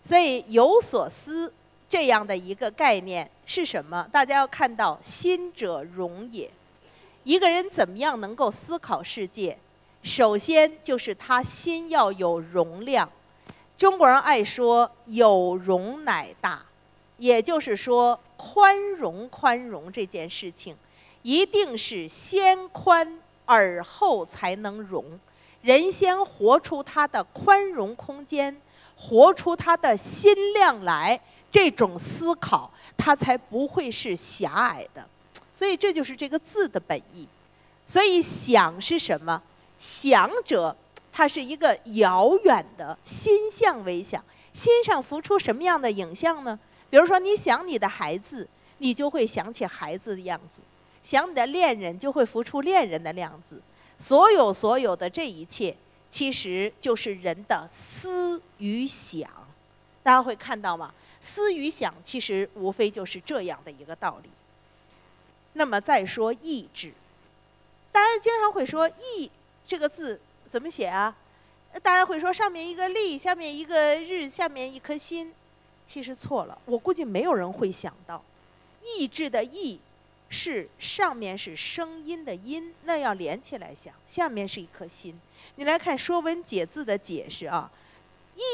[0.03, 1.51] 所以有所思
[1.89, 4.07] 这样的一个概念是什么？
[4.11, 6.51] 大家要看到“心者容也”。
[7.23, 9.57] 一个人怎么样能够思考世界？
[10.03, 13.09] 首先就是他心要有容量。
[13.77, 16.63] 中国人爱说“有容乃大”，
[17.17, 20.75] 也就是说，宽容宽容这件事情，
[21.21, 25.19] 一定是先宽而后才能容。
[25.61, 28.55] 人先活出他的宽容空间。
[28.95, 31.19] 活出他的心量来，
[31.51, 35.05] 这种思考，他才不会是狭隘的。
[35.53, 37.27] 所以这就是这个字的本意。
[37.85, 39.41] 所以想是什么？
[39.77, 40.73] 想者，
[41.11, 44.23] 它是一个遥远的心向为想，
[44.53, 46.57] 心上浮出什么样的影像呢？
[46.93, 50.61] 比如说，你想你的孩子，你就会想起孩子的样子；
[51.03, 53.59] 想你的恋人，就会浮出恋人的样子。
[53.97, 55.75] 所有所有的这一切。
[56.11, 59.27] 其实就是人的思与想，
[60.03, 60.93] 大家会看到吗？
[61.19, 64.29] 思与想其实无非就是这样的一个道理。
[65.53, 66.93] 那么再说意志，
[67.91, 69.31] 大家经常会说“意”
[69.65, 71.15] 这个字怎么写啊？
[71.81, 75.33] 大家会说上面一个立，下面一个日，下面一颗心，
[75.85, 76.57] 其实错了。
[76.65, 78.23] 我估计没有人会想到，
[78.81, 79.79] 意志的意。
[80.35, 83.93] 是上面是声音的音，那要连起来想。
[84.07, 85.13] 下面是一颗心，
[85.57, 87.71] 你来看《说文解字》的解释啊，“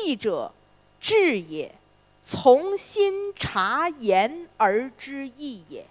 [0.03, 0.51] 义者，
[0.99, 1.73] 智也，
[2.21, 5.85] 从心察言而知义也。”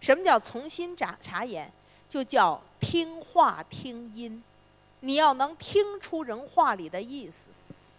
[0.00, 1.68] 什么叫从心察察言？
[2.08, 4.40] 就叫听话听音，
[5.00, 7.48] 你要能听出人话里的意思。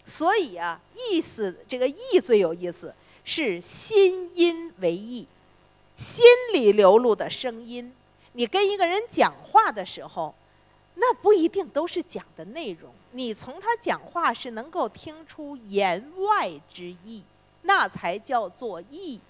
[0.06, 5.28] 所以啊，意思这个意最有意思，是心音为意。
[5.96, 7.94] 心里流露的声音，
[8.34, 10.34] 你跟一个人讲话的时候，
[10.96, 12.92] 那不一定都是讲的内容。
[13.12, 17.24] 你从他讲话是能够听出言外之意，
[17.62, 19.22] 那才叫做意。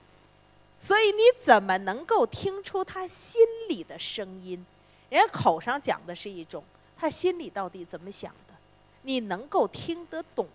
[0.80, 4.66] 所以你怎么能够听出他心里的声音？
[5.10, 6.64] 人口上讲的是一种，
[6.98, 8.54] 他心里到底怎么想的？
[9.04, 10.48] 你能够听得懂？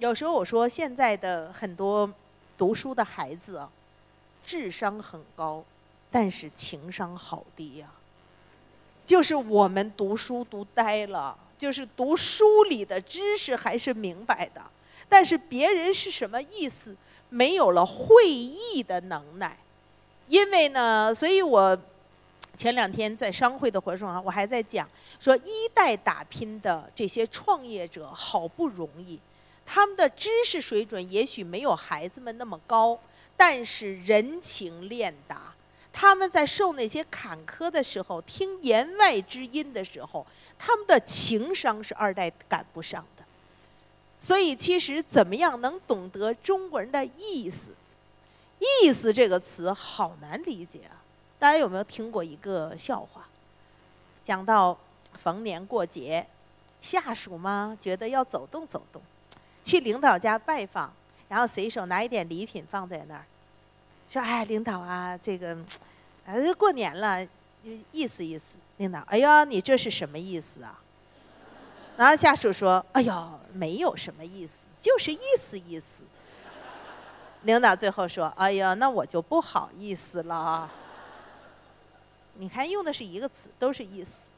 [0.00, 2.10] 有时候我说，现在的很多
[2.56, 3.70] 读书的孩子啊。
[4.42, 5.62] 智商很高，
[6.10, 7.86] 但是情商好低呀。
[9.04, 14.62] 就是我们读书读呆了，就是读书里的知识还是明白的，
[15.06, 16.96] 但是别人是什么意思，
[17.28, 19.58] 没有了会意的能耐。
[20.26, 21.78] 因为呢，所以我
[22.56, 24.88] 前两天在商会的活动上，我还在讲
[25.20, 29.20] 说，一代打拼的这些创业者好不容易，
[29.72, 32.98] 他们的知识水准也许没有孩子们那么高，
[33.36, 35.54] 但是人情练达，
[35.92, 40.26] 他们在受那些坎坷的时候，听言外之音的时候，
[40.58, 43.22] 他们的情商是二代赶不上的。
[44.18, 47.70] 所以，其实怎么样能懂得中国人的意思？
[48.82, 50.98] 意思这个词好难理解啊。
[51.38, 53.22] 大家有没有听过一个笑话？
[54.24, 54.76] 讲到
[55.14, 56.26] 逢年过节，
[56.82, 59.00] 下属嘛觉得要走动走动，
[59.62, 60.92] 去领导家拜访，
[61.28, 63.24] 然后随手拿一点礼品放在那儿，
[64.08, 65.56] 说：“哎，领导啊，这个，
[66.24, 67.26] 呃，过年了，
[67.92, 70.80] 意思意思。”领导：“哎呀，你这是什么意思啊？”
[71.96, 76.02] 然后下属说：“哎呦，没有什么意思，就是意思意思。”
[77.44, 80.72] 领导最后说：“哎呀，那我就不好意思了啊。”
[82.36, 84.30] 你看，用的是一个词，都是意思。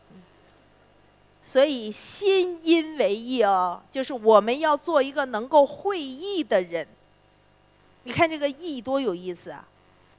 [1.44, 6.86] 所以心因为意哦，就是我们要做一个能够会意的人。
[8.04, 9.68] 你看这个意多有意思啊！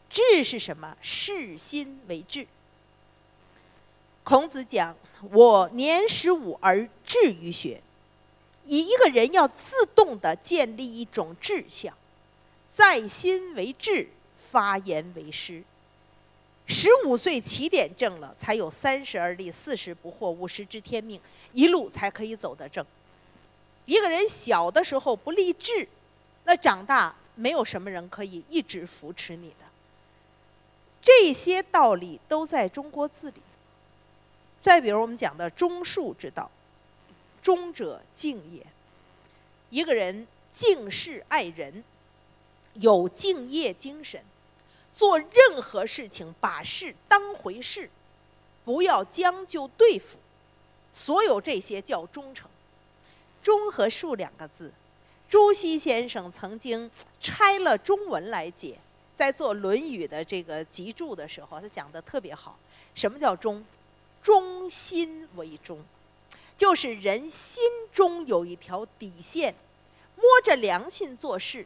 [0.09, 0.95] 志是什么？
[1.01, 2.47] 视心为志。
[4.23, 4.95] 孔子讲
[5.31, 7.81] ：“我年十五而志于学。”
[8.65, 11.93] 以一个人要自动的建立一种志向，
[12.71, 15.63] 在心为志，发言为师。
[16.65, 21.19] 十五岁起点正了，才有三十而立，四十不惑，五十知天命，
[21.51, 22.85] 一路才可以走得正。
[23.85, 25.87] 一个人小的时候不立志，
[26.45, 29.65] 那长大没有什么人可以一直扶持你的。
[31.01, 33.41] 这些道理都在中国字里。
[34.61, 36.49] 再比如我们讲的忠恕之道，
[37.41, 38.65] 忠者敬也。
[39.69, 41.83] 一个人敬事爱人，
[42.75, 44.23] 有敬业精神。
[44.95, 47.89] 做任何事情，把事当回事，
[48.63, 50.17] 不要将就对付，
[50.93, 52.49] 所有这些叫忠诚。
[53.41, 54.71] 忠和恕两个字，
[55.27, 58.77] 朱熹先生曾经拆了中文来解，
[59.15, 62.57] 在做《论语》的这个集注的时候，他讲的特别好。
[62.95, 63.65] 什么叫忠？
[64.21, 65.83] 忠心为忠，
[66.55, 69.53] 就是人心中有一条底线，
[70.15, 71.65] 摸着良心做事。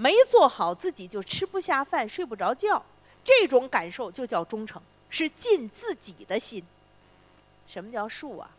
[0.00, 2.82] 没做好，自己就吃不下饭、睡不着觉，
[3.22, 6.64] 这种感受就叫忠诚，是尽自己的心。
[7.66, 8.50] 什么叫恕啊？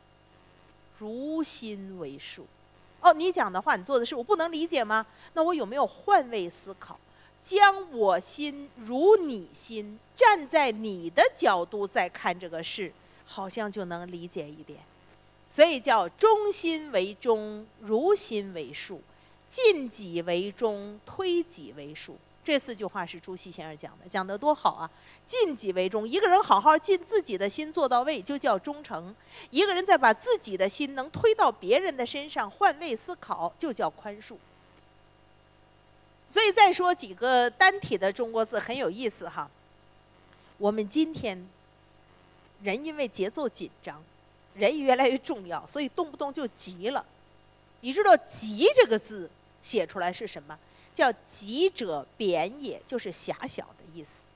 [0.99, 2.43] 如心为恕。
[2.99, 5.03] 哦，你讲的话，你做的事，我不能理解吗？
[5.33, 6.99] 那我有没有换位思考，
[7.43, 12.93] 将我心如你心，站在你的角度再看这个事，
[13.25, 14.79] 好像就能理解一点。
[15.49, 18.99] 所以叫忠心为忠，如心为恕。
[19.51, 22.13] 尽己为忠，推己为恕。
[22.41, 24.89] 这四句话是朱熹先生讲的，讲得多好啊！
[25.27, 29.13] 尽己为忠，一个人好好尽自己的心做到位，就叫忠诚；
[29.49, 34.37] 一个人再把自己的心能推到别人的身上，换位思考，就叫宽恕。
[36.29, 39.51] 所以再说几个单体的中国字很有意思哈。
[40.57, 41.45] 我们今天
[42.63, 44.01] 人因为节奏紧张，
[44.55, 47.05] 人越来越重要，所以动不动就急了。
[47.81, 49.29] 你知道“急”这个字？
[49.61, 50.57] 写出来是什么？
[50.93, 54.27] 叫“己者扁也”，就是狭小的意思。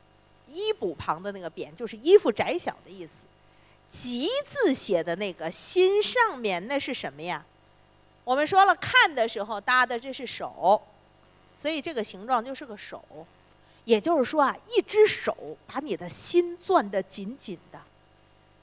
[0.48, 3.26] 衣补旁的那个“扁”，就是衣服窄小的意思。
[3.92, 7.46] “己”字写的那个心上面，那是什么呀？
[8.24, 10.82] 我们说了，看的时候搭的这是手，
[11.58, 13.04] 所以这个形状就是个手。
[13.84, 17.80] 也就是说啊，一只手把你的心攥得紧紧的。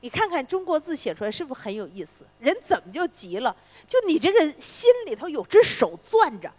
[0.03, 2.25] 你看看中国字写出来是不是很有意思？
[2.41, 3.55] 人怎么就急了？
[3.89, 6.53] 就你这个心里头有只手攥着，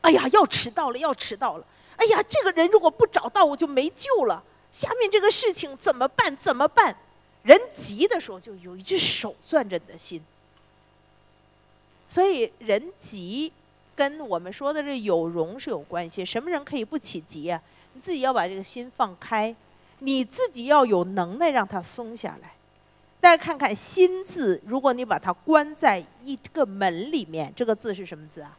[0.00, 1.66] 哎呀，要迟到了，要迟到了！
[1.96, 4.42] 哎呀，这个人如果不找到，我就没救了。
[4.70, 6.36] 下面这个事情怎么办？
[6.36, 6.96] 怎么办？
[7.42, 10.22] 人急的时候就有一只手攥着你的心。
[12.08, 13.52] 所以人急，
[13.96, 16.24] 跟我们说的这有容是有关系。
[16.24, 17.60] 什么人可以不起急啊？
[17.94, 19.54] 你自己要把这个心放开，
[19.98, 22.52] 你自己要有能耐让它松下来。
[23.24, 28.54] 大家看看“心”字，如果你把它关在一个门里面，这个字是什么字啊？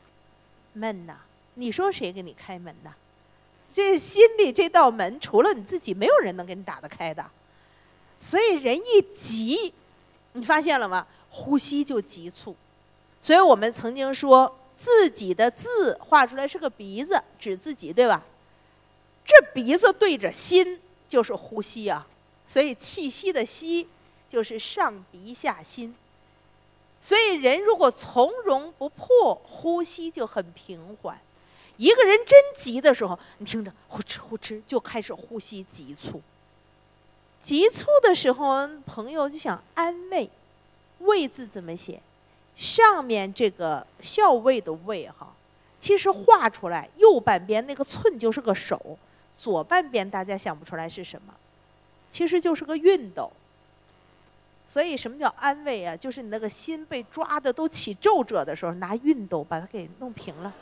[0.73, 1.17] 门呐！
[1.53, 2.89] 你说谁给你开门呐？
[3.71, 7.23] 这心里这道门，除了你自己，没有人能给你打得开的。
[8.19, 9.71] 所以人一急，
[10.33, 11.05] 你发现了吗？
[11.29, 12.55] 呼吸就急促。
[13.21, 18.23] 所以我们曾经说，自己的字画出来是个鼻子，指自己，对吧？
[19.23, 22.07] 这鼻子对着心，就是呼吸啊。
[22.47, 23.87] 所以气息的息。
[24.35, 25.95] 就是上鼻下心，
[26.99, 31.17] 所以人如果从容不迫，呼吸就很平缓。
[31.77, 36.21] 一个人真急的时候，你听着，呼哧呼哧就开始呼吸急促。
[37.41, 40.29] 急促的时候，朋友就想安慰，
[40.99, 42.01] 慰字怎么写？
[42.57, 45.33] 上面这个校尉的尉哈，
[45.79, 48.99] 其实画出来右半边那个寸就是个手，
[49.39, 51.33] 左半边大家想不出来是什么，
[52.09, 53.31] 其实就是个熨斗。
[54.67, 55.95] 所以什么叫安慰啊？
[55.95, 60.53] 就是你那个心被抓的都起皱褶的时候，拿熨斗把它给弄平了。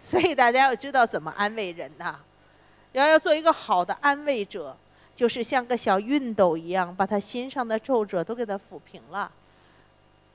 [0.00, 2.18] 所以大家要知道怎么安慰人呐，
[2.92, 4.76] 要要做一个好的安慰者，
[5.14, 9.30] 就是像个小熨斗一样，把他心上的皱褶都给他抚平了。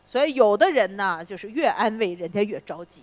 [0.06, 3.01] 所以有的人呢，就是越安慰人家越着急，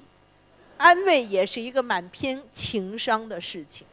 [0.76, 3.86] 安慰也是一个蛮偏情商的事情。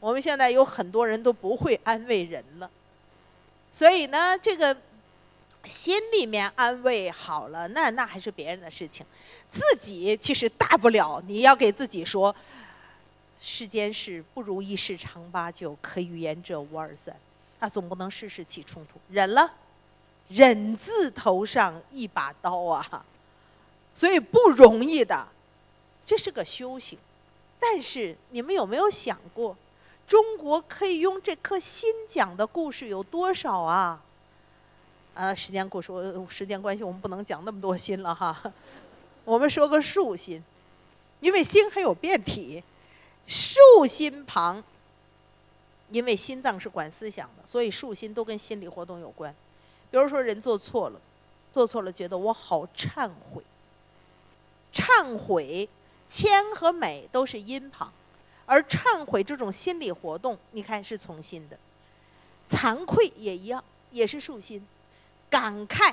[0.00, 2.68] 我们现在有很多人都不会安慰人了。
[3.70, 4.76] 所以呢，这个
[5.64, 9.04] 心里面安慰好了，那那还是别人的事情，
[9.50, 12.34] 自己其实大不了你要给自己说：
[13.40, 17.14] 世间事不如意事常八九，可与言者无二三。
[17.60, 19.52] 那总不能事事起冲突，忍了，
[20.28, 23.04] 忍字头上一把刀啊，
[23.94, 25.28] 所以不容易的，
[26.04, 26.98] 这是个修行。
[27.58, 29.56] 但是你们有没有想过？
[30.08, 34.02] 中国可以用这颗心讲的故事有多少啊？
[35.14, 35.92] 啊，时间故事，
[36.30, 38.40] 时间关系，我们不能讲那么多心了哈。
[39.26, 40.42] 我们说个竖心，
[41.20, 42.64] 因为心还有变体。
[43.26, 44.64] 竖心旁，
[45.90, 49.34] 因为心脏是管思想的，所以竖心都跟心理活动有关。
[49.90, 50.98] 比如说，人做错了，
[51.52, 53.42] 做错了，觉得我好忏悔。
[54.72, 55.68] 忏悔，
[56.08, 57.92] 谦和美都是阴旁。
[58.48, 61.56] 而忏悔这种心理活动，你看是从心的；
[62.48, 64.58] 惭愧也一样，也是竖心；
[65.28, 65.92] 感慨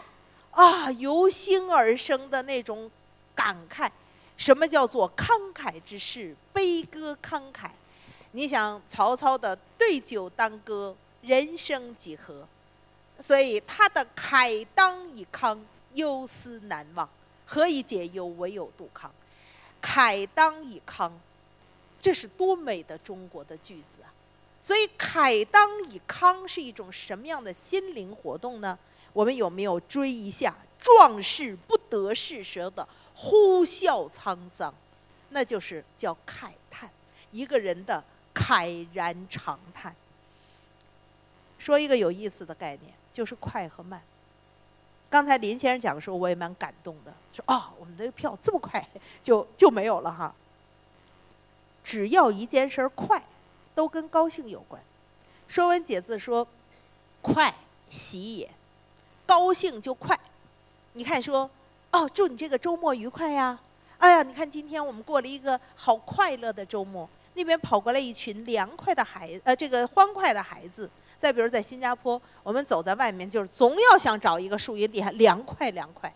[0.52, 2.90] 啊，由心而生的那种
[3.36, 3.92] 感慨。
[4.38, 6.34] 什么叫做慷慨之事？
[6.54, 7.70] 悲歌慷慨。
[8.32, 12.48] 你想曹操的对酒当歌，人生几何？
[13.20, 15.60] 所以他的慨当以慷，
[15.92, 17.10] 忧思难忘。
[17.46, 18.28] 何以解忧？
[18.38, 19.12] 唯有杜康。
[19.82, 21.12] 慨当以慷。
[22.06, 24.14] 这是多美的中国的句子啊！
[24.62, 28.78] 所以“慨当以慷”是一种什么样的心灵活动呢？
[29.12, 34.72] 我们有没有追一下“壮士不得志”时的呼啸沧桑？
[35.30, 36.88] 那就是叫慨叹，
[37.32, 38.04] 一个人的
[38.36, 39.96] 慨然长叹。
[41.58, 44.00] 说一个有意思的概念，就是快和慢。
[45.10, 48.88] 刚才林先生讲的时候，我也蛮感动的，说：“哦，我们的票这么快
[49.24, 50.32] 就就没有了哈。”
[51.86, 53.22] 只要一件事儿快，
[53.76, 54.82] 都跟高兴有关。
[55.48, 56.46] 说文解字说
[57.22, 57.54] ：“快
[57.92, 58.50] 喜也，
[59.28, 60.20] 高兴就快。”
[60.94, 61.48] 你看说
[61.94, 63.60] ：“哦，祝你这个周末愉快呀！”
[64.00, 67.08] 哎呀，你看今天我们过了一个好快乐的周末。
[67.36, 70.90] 那边跑过来一群凉快的孩，呃，这个欢快的孩子。
[71.18, 76.12] 再比如在新加坡，我们走在外面，就是总要想找一个树荫底下凉快凉快。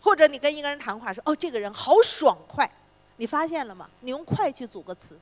[0.00, 2.70] 或者你跟一个人谈话说：“哦，这个人好爽快。”
[3.16, 3.88] 你发现了吗？
[4.00, 5.18] 你用“快”去组个词，“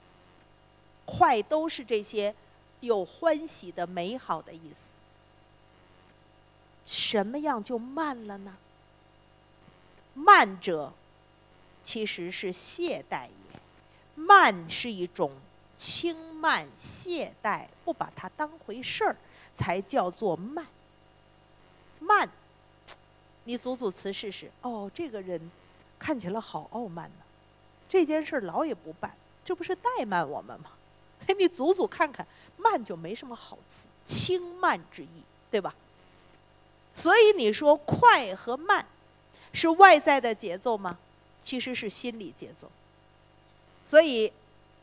[1.06, 2.34] 快”都是这些
[2.80, 4.98] 有欢喜的、美好的意思。
[6.84, 8.56] 什么样就慢了呢？
[10.12, 10.92] 慢者
[11.82, 13.60] 其实是懈怠也，
[14.14, 15.32] 慢是一种
[15.76, 19.16] 轻慢、懈怠，不把它当回事儿，
[19.52, 20.66] 才叫做慢。
[22.00, 22.28] 慢，
[23.44, 24.50] 你组组词试试。
[24.62, 25.50] 哦，这个人
[25.98, 27.23] 看起来好傲慢呢。
[27.94, 30.70] 这件事老也不办，这不是怠慢我们吗？
[31.28, 32.26] 哎， 你组组看看，
[32.56, 35.72] 慢就没什么好词，轻慢之意，对吧？
[36.92, 38.84] 所以你说快和慢
[39.52, 40.98] 是外在的节奏吗？
[41.40, 42.68] 其实是心理节奏。
[43.84, 44.32] 所以，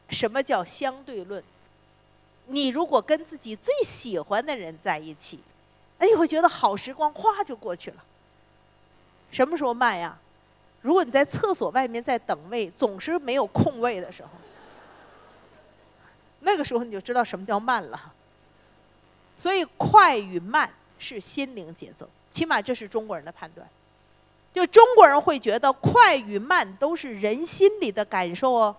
[0.09, 1.43] 什么叫相对论？
[2.45, 5.41] 你如果跟自己最喜欢的人在一起，
[5.97, 8.01] 哎，你会觉得好时光哗就过去了。
[9.31, 10.17] 什么时候慢呀？
[10.81, 14.29] 如果你在厕所外面在等位，总是没有空位的时候，
[16.39, 18.13] 那个时候你就知道什么叫慢了。
[19.37, 23.67] 所以快与慢是心灵节奏，起码这是中国人的判断。
[24.53, 28.75] 就中国人会觉得快与慢都是人心里的感受哦。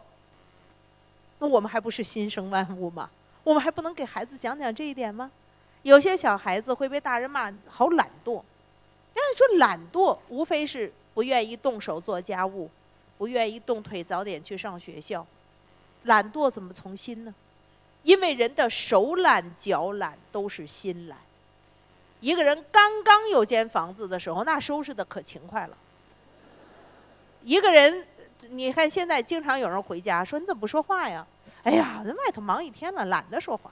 [1.38, 3.08] 那我们还不是心生万物吗？
[3.44, 5.30] 我们还不能给孩子讲讲这一点吗？
[5.82, 10.92] 有些小孩子会被大人骂好懒惰，人家说懒惰无非是。
[11.14, 12.70] 不愿意动手做家务，
[13.18, 15.26] 不愿意动腿早点去上学校，
[16.04, 17.34] 懒惰怎么从心呢？
[18.02, 21.18] 因为人的手懒脚懒都是心懒。
[22.20, 25.76] 一个人刚刚有间房子的时候，那收拾的可勤快了。
[27.42, 28.06] 一个人，
[28.50, 31.26] 你看现在经常有人回家说：“你怎么不说话呀？”
[31.62, 33.70] 哎呀，人外头忙一天了，懒得说话。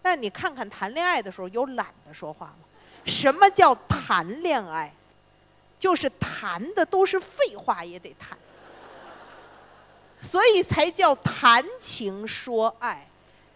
[0.00, 2.56] 但你看看谈恋爱的时候有懒得说话吗？
[3.04, 4.92] 什么叫谈恋爱？
[5.82, 8.38] 就是谈的都是废话也得谈，
[10.20, 13.08] 所以才叫谈情说爱，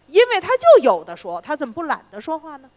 [0.09, 2.69] 因为他就有的说，他怎么不懒得说话呢？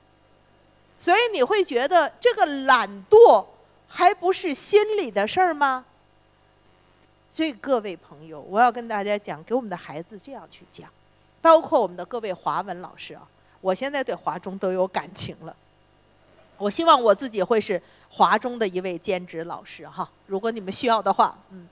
[1.00, 3.44] 所以你会觉得这个懒惰
[3.88, 5.84] 还不是心里的事儿吗？
[7.28, 10.88] 所以各位朋友，我要跟大家讲，给我们的孩子这样去讲，
[11.42, 13.28] 包括我们的各位华文老师啊，
[13.62, 15.56] 我现在对华中都有感情了。
[16.60, 21.68] 我希望我自己会是华中的一位兼职老师哈，如果你们需要的话，嗯。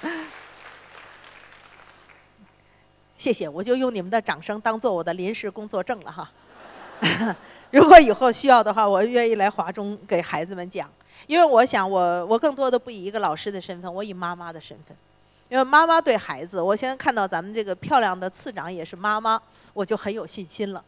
[3.18, 6.30] 谢谢，我就用你们的掌声当做我的临时工作证了哈。
[7.70, 10.90] 如果以后需要的话，我愿意来华中给孩子们讲，
[11.26, 14.96] 因为我想我我更多的不以一个老师的身份，我以妈妈的身份。
[15.48, 19.40] 因为妈妈对孩子，我现在看到咱们这个漂亮的次长也是妈妈，
[19.72, 20.84] 我就很有信心了。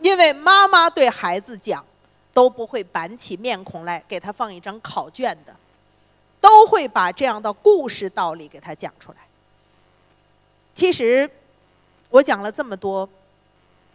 [0.00, 1.84] 因为妈妈对孩子讲，
[2.32, 5.54] 都不会板起面孔来给他放一张考卷的，
[6.40, 9.18] 都会把这样的故事道理给他讲出来。
[10.74, 11.28] 其实，
[12.08, 13.06] 我讲了这么多，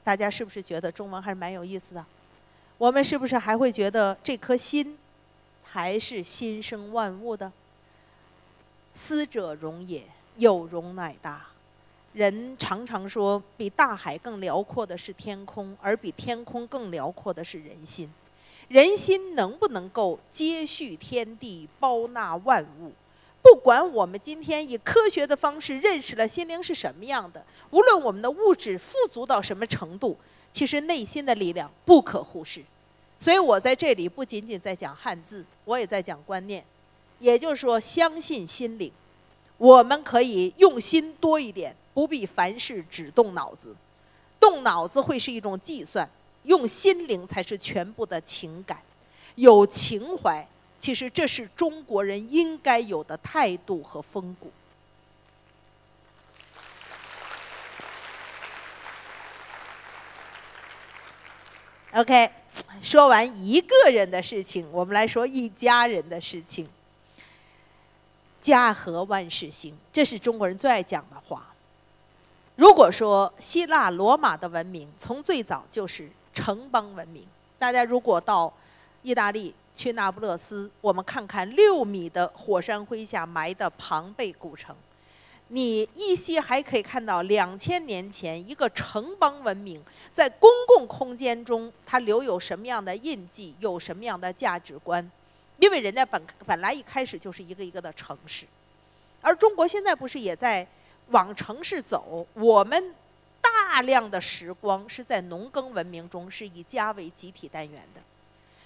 [0.03, 2.05] 大家是不是觉得中文还是蛮有意思的？
[2.77, 4.99] 我们是不是还会觉得这颗心，
[5.63, 7.51] 还是心生万物的？
[8.93, 10.03] 思者容也，
[10.37, 11.47] 有容乃大。
[12.13, 18.07] 人常常说，比大海更辽阔的是天空，而比天空更辽阔的是人心。
[18.67, 22.91] 人心能不能够接续天地，包纳万物？
[23.41, 30.17] 不管我们今天以科学的方式认识了心灵是什么样的，无论我们的物质富足到什么程度，
[30.51, 32.63] 其实内心的力量不可忽视。
[33.19, 36.63] 所以我在这里不仅仅在讲汉字，我也在讲观念。
[37.19, 38.91] 也就是说，相信心灵，
[39.57, 43.75] 我们可以用心多一点，不必凡事只动脑子。
[44.39, 46.09] 动脑子会是一种计算，
[46.43, 48.81] 用心灵才是全部的情感。
[49.35, 50.45] 有情怀，
[50.77, 54.51] 其实这是中国人应该有的态度和风骨。
[61.93, 62.29] OK，
[62.81, 66.67] 说完一个人的事情，我们来说一家人的事情。
[68.43, 71.47] 家和万事兴，这是中国人最爱讲的话。
[72.57, 77.25] 如果说希腊罗马的文明从最早就是城邦文明，
[77.57, 78.53] 大家如果到
[79.01, 84.75] 意大利去那不勒斯，我们看看六米的火山灰下埋的庞贝古城，
[85.47, 89.81] 你依稀还可以看到两千年前一个城邦文明
[90.11, 95.09] 在公共空间中它留有什么样的印记，有什么样的价值观。
[95.63, 98.45] 因为人家本本来一开始就是一个一个的城市，
[99.21, 100.67] 而中国现在不是也在
[101.11, 102.27] 往城市走？
[102.33, 102.93] 我们
[103.39, 108.01] 大量的时光是在农耕文明中，是以家为集体单元的，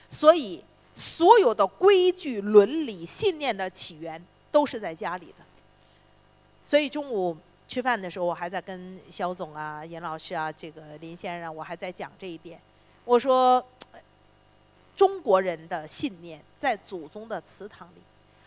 [0.10, 0.64] 所以
[0.96, 4.20] 所有的规矩、伦理、信念的起源
[4.52, 5.46] 都是在家里的。
[6.66, 7.38] 所以中午
[7.68, 12.60] 吃饭的时候，我还在跟肖总啊、严老师啊、这个林先生，我还在讲这一点。
[13.06, 13.64] 我说。
[14.98, 18.02] 中国人的信念在祖宗的祠堂里，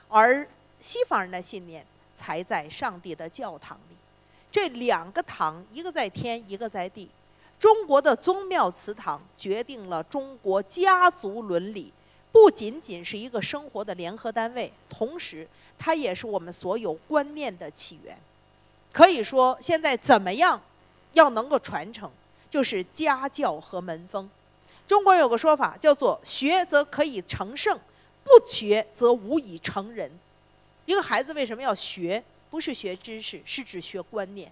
[0.09, 0.47] 而
[0.81, 1.87] 西方人的信念
[2.17, 3.95] 才在上帝的教堂里。
[4.51, 7.09] 这两个堂，一个在天，一个在地。
[7.61, 11.93] 中国的宗庙祠堂决定了中国家族伦理，
[12.33, 15.47] 不仅仅是一个生活的联合单位，同时
[15.79, 18.19] 它也是我们所有观念的起源。
[18.91, 20.61] 可以说，现在怎么样
[21.13, 22.11] 要能够传承，
[22.49, 24.29] 就是家教和门风。
[24.91, 27.79] 中国人有个说法，叫做“学则可以成圣，
[28.25, 30.11] 不学则无以成人”。
[30.85, 32.21] 一个孩子为什么要学？
[32.51, 34.51] 不是学知识，是指学观念。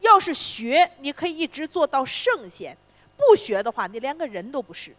[0.00, 2.74] 要是学，你可以一直做到圣贤；
[3.16, 4.92] 不学的话，你连个人都不是。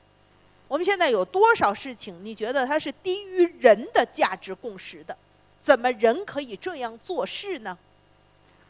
[0.69, 5.17] 我们现在有多少事情，你觉得它是低于人的价值共识的？
[5.59, 7.77] 怎么人可以这样做事呢？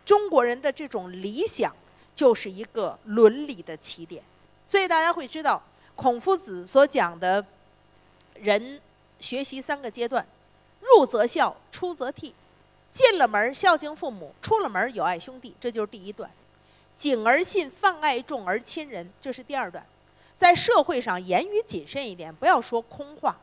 [0.04, 1.72] 中国人的这种理想，
[2.16, 4.24] 就是一个伦理的起点。
[4.68, 5.62] 所以大家会知道。
[6.02, 7.46] 孔夫子所讲的，
[8.34, 8.82] 人
[9.20, 10.26] 学习三个阶段：
[10.80, 12.34] 入则孝，出则悌。
[12.92, 16.32] 进了门孝敬父母，出了门友爱兄弟，这就是第一段。
[16.98, 19.86] 谨而信，泛爱众而亲仁，这是第二段。
[20.36, 23.38] 在社会上，言语谨慎一点，不要说空话，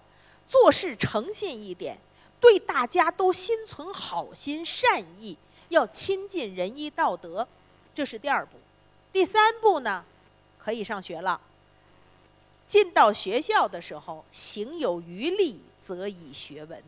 [0.44, 1.96] 做事诚信一点，
[2.40, 5.38] 对大家都心存好心善意，
[5.68, 7.46] 要亲近仁义道德，
[7.94, 8.58] 这是第二步。
[9.12, 10.04] 第三步呢，
[10.58, 11.40] 可以上学了。
[12.68, 16.80] 进到学校的时候，行有余力，则以学文。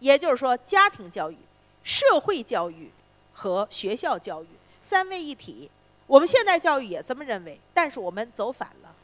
[0.00, 1.36] 也就是说，家庭教育、
[1.84, 2.90] 社会教育
[3.34, 4.46] 和学校教育
[4.80, 5.70] 三位一体。
[6.06, 8.94] 我们现代教育也这么认为，但是我们走反了。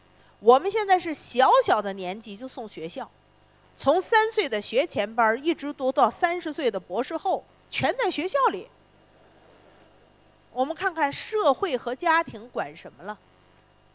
[0.40, 3.10] 我们现在是小小的年纪就送学校，
[3.76, 8.68] 从三岁的学前班一直读到三十岁的博士后，全在学校里。
[10.52, 13.18] 我们看看社会和家庭管什么了？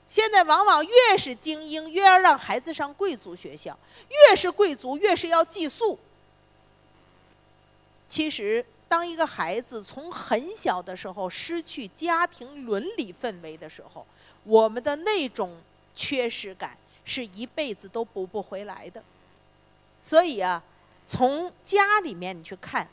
[0.10, 3.72] 现在往往越是精英，越要让孩子上贵族学校；
[4.10, 6.00] 越是贵族，越是要寄宿。
[8.08, 14.04] 其实，当一个孩子从很小的时候失去家庭伦理氛围的时候，
[14.46, 15.62] 我们的那种
[15.96, 19.04] 缺失感是一辈子都补不回来的。
[20.02, 20.64] 所以啊，
[21.06, 22.90] 从家里面你去看，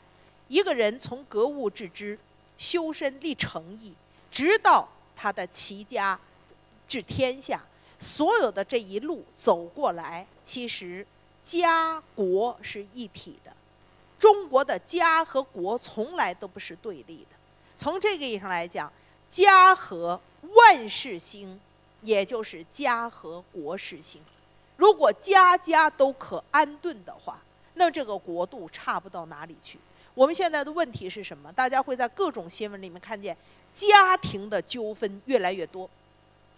[0.49, 2.19] 一个人从格物致知、
[2.59, 3.95] 修身立诚意，
[4.29, 6.19] 直到他的齐家。
[6.87, 7.61] 治天下，
[7.99, 11.05] 所有的这一路走过来，其实
[11.43, 13.51] 家国是一体的。
[14.19, 17.35] 中国的家和国从来都不是对立的。
[17.75, 18.91] 从这个意义上来讲，
[19.29, 20.19] 家和
[20.55, 21.59] 万事兴，
[22.01, 24.21] 也就是家和国事兴。
[24.75, 27.39] 如果家家都可安顿的话，
[27.75, 29.77] 那这个国度差不到哪里去。
[30.15, 31.53] 我们现在的问题是什么？
[31.53, 33.37] 大家会在各种新闻里面看见
[33.71, 35.87] 家庭的纠纷越来越多。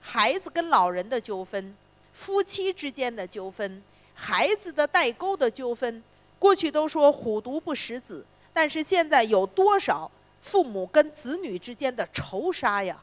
[0.02, 1.76] 孩子跟老人的纠纷，
[2.14, 3.82] 夫妻之间的纠纷，
[4.14, 6.04] 孩子的代沟的纠纷，
[6.38, 10.10] 过去都说虎毒不食子，但是现在有多少
[10.42, 13.02] 父母跟子女之间的仇杀呀？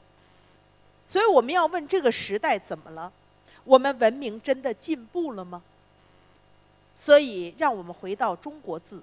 [1.06, 3.12] 所以我们要问：这个时代怎么了？
[3.64, 5.62] 我们文明真的进步了吗？
[6.96, 9.02] 所以，让我们回到中国字，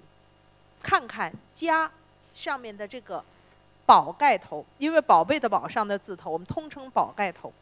[0.82, 1.90] 看看“家”
[2.34, 3.24] 上面的这个
[3.86, 7.52] “宝”盖头，因为宝贝的“宝”上的字头，我们通称“宝”盖头。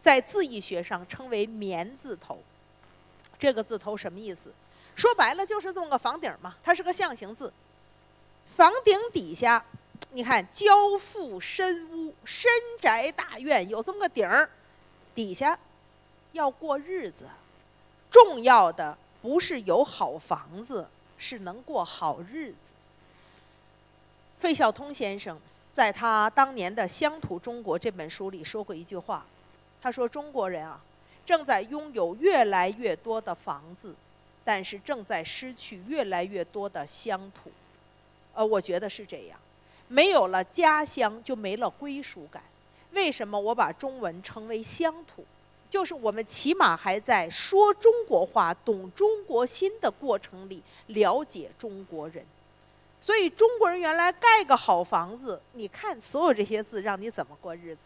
[0.00, 2.38] 在字义学上称为“棉”字头，
[3.38, 4.52] 这个字头什么意思？
[4.94, 7.52] 说白了就是这么个房顶嘛，它是个象形字。
[8.46, 9.64] 房顶底下，
[10.12, 14.48] 你看交付深屋、深宅大院，有这么个顶儿，
[15.14, 15.58] 底下
[16.32, 17.28] 要过日子。
[18.10, 20.88] 重要的不是有好房子，
[21.18, 22.72] 是能过好日子。
[24.40, 25.38] 费孝通先生
[25.74, 29.26] 在他当年的《乡土中国》这本书里说过一句话。
[29.80, 30.80] 他说：“中国人啊，
[31.24, 33.94] 正在拥有越来越多的房子，
[34.44, 37.50] 但是正在失去越来越多的乡土。
[38.34, 39.38] 呃，我觉得是这样，
[39.86, 42.42] 没有了家乡，就没了归属感。
[42.92, 45.24] 为什么我把中文称为乡土？
[45.70, 52.24] 就是我们起码还在说中国话、懂中国心的过程里了解中国人。
[53.00, 57.82] 所以中国人原来盖个好房子，你看所有这些字，让你怎么过日子？”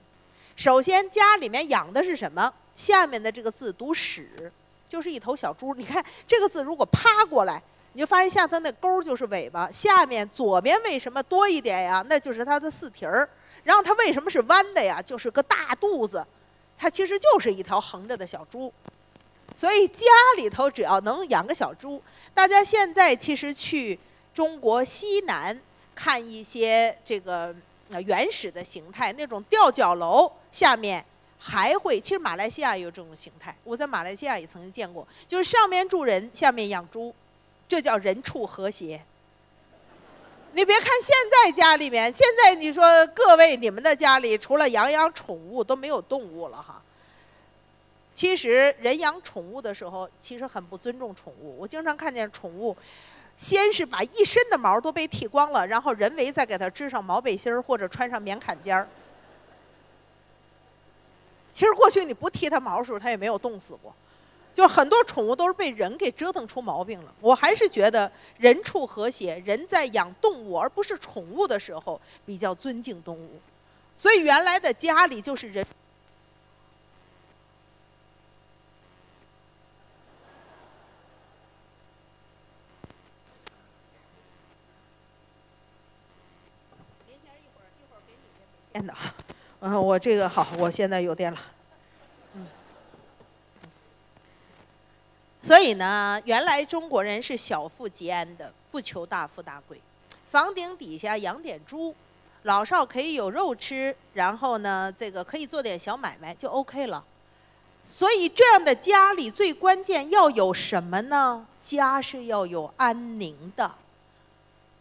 [0.55, 2.53] 首先，家里面养的是什么？
[2.75, 4.51] 下面的这个字读“屎”，
[4.89, 5.75] 就是一头小猪。
[5.75, 9.71] 你看这个字，如果趴过来，你就发现下头那钩就是尾巴。
[9.71, 12.05] 下面左边为什么多一点呀？
[12.09, 13.29] 那就是它的四蹄儿。
[13.65, 15.03] 然后它为什么是弯的呀？
[15.03, 16.27] 就是个大肚子，
[16.79, 18.73] 它其实就是一条横着的小猪。
[19.57, 23.99] 所以家里头只要能养个小猪，大家现在其实去
[24.33, 25.59] 中国西南
[25.95, 27.55] 看一些这个。
[27.93, 31.05] 那原始的形态，那种吊脚楼下面
[31.39, 33.55] 还会，其实马来西亚也有这种形态。
[33.63, 37.15] 我在马来西亚也曾经见过，就是上面住人，下面养猪，
[37.69, 39.01] 这叫人畜和谐。
[40.55, 46.83] 你别看现在家里面，现在你说各位你们的家里除了养养宠物都没有动物了哈。
[48.15, 51.59] 其实人养宠物的时候，其实很不尊重宠物。
[51.59, 52.77] 我经常看见宠物。
[53.37, 58.89] 先是把一身的毛都被剃光了，然后人为再给它织上毛背心儿或者穿上棉坎肩儿。
[61.51, 63.95] 其实过去你不剃它毛的时候，它也没有冻死过。
[64.55, 67.15] 就是很多宠物都是被人给折腾出毛病了。
[67.21, 73.41] 我还是觉得人畜和谐，人在养动物而不是宠物的时候比较尊敬动物。
[73.97, 75.67] 所以原来的家里就是人。
[88.73, 88.95] 电脑，
[89.61, 91.39] 嗯，我这个好，我现在有电了。
[92.35, 92.47] 嗯，
[95.43, 99.79] 所以呢，原来中国人是小富即安的，不求大富大贵。
[100.31, 101.95] 房顶底下养点猪，
[102.45, 107.05] 老少可以有肉吃，然后呢，这个可以做点小买卖就 OK 了。
[107.85, 111.47] 所以这样的家里最关键要有什么呢？
[111.61, 113.75] 家是要有安宁的，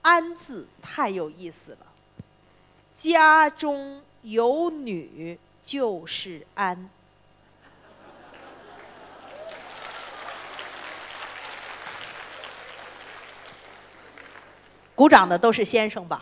[0.02, 1.91] 安字太有意思了。
[3.02, 6.88] 家中有女就是安。
[14.94, 16.22] 鼓掌的都是先生吧？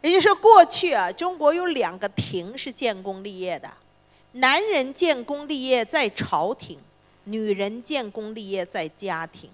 [0.00, 3.72] 也就是说，过去啊，中国有两个庭是建功立业的，
[4.32, 6.80] 男人建功立业在朝廷，
[7.24, 9.48] 女人建功立业在家庭。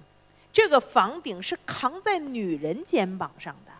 [0.54, 3.72] 这个房顶是扛在女人肩膀上的，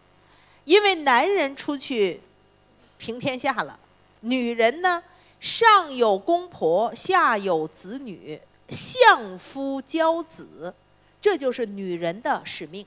[0.65, 2.21] 因为男人出去
[2.99, 3.79] 平天下了，
[4.23, 5.01] 女人呢，
[5.39, 10.75] 上有公婆，下有子女，相夫教子，
[11.23, 12.85] 这就是女人的使命。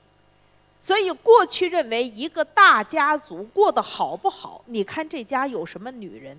[0.80, 6.36] 所以过去认为一个大家族过得好不好，你看这家有什么女人。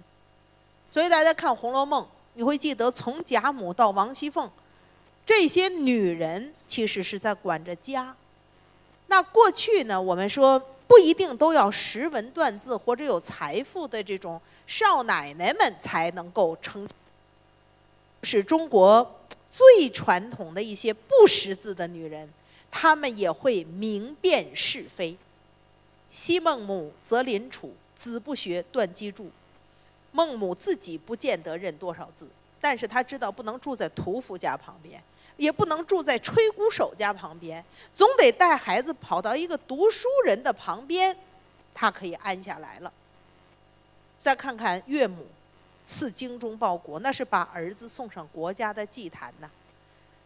[0.92, 2.04] 所以大家看《红楼梦》，
[2.36, 4.48] 你会记得从贾母到王熙凤。
[5.30, 8.16] 这些女人其实是在管着家。
[9.06, 16.90] 那过去呢，我们说不一定都要识文断字或者有财富的这种少奶奶们才能够成，
[18.24, 19.20] 是中国
[19.52, 22.28] 最传统的一些不识字的女人，
[22.72, 25.16] 她们也会明辨是非。
[26.10, 29.30] 昔孟母择邻处，子不学断机杼。
[30.12, 32.28] 孟母自己不见得认多少字，
[32.60, 35.00] 但是她知道不能住在屠夫家旁边。
[35.40, 37.64] 也不能住在吹鼓手家旁边，
[37.96, 41.16] 总得带孩子跑到一个读书人的旁边，
[41.74, 42.92] 他可以安下来了。
[44.20, 45.26] 再看看岳母
[45.88, 49.50] 赐精忠报国，那是把儿子送上国家的祭坛呐。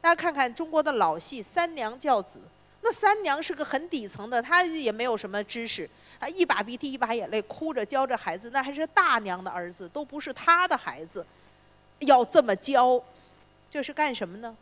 [0.01, 2.39] 大家看看中国的老戏《三娘教子》，
[2.81, 5.87] 那三娘是个很底层的，她也没有什么知识，
[6.17, 11.23] 啊，一把鼻涕一把眼泪，哭着教着孩子，那还是大娘的儿子，都不是她的孩子，
[11.99, 12.99] 要这么教，
[13.69, 14.57] 这是干什么呢？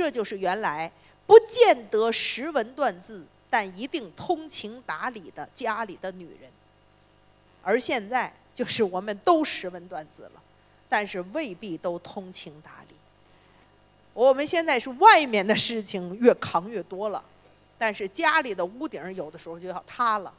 [0.00, 0.90] 这就是原来
[1.26, 6.50] 不见得识文断字，但一定通情达理的家里的女人。
[7.62, 10.40] 而现在就是我们都识文断字了，
[10.88, 12.94] 但是未必都通情达理。
[14.14, 17.22] 我们现在是外面的事情越扛越多了，
[17.76, 20.32] 但是家里的屋顶有的时候就要塌了。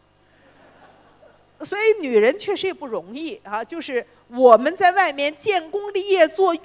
[1.59, 6.55] 所以女人确实也不容易啊，就是我们在外面建功立业，做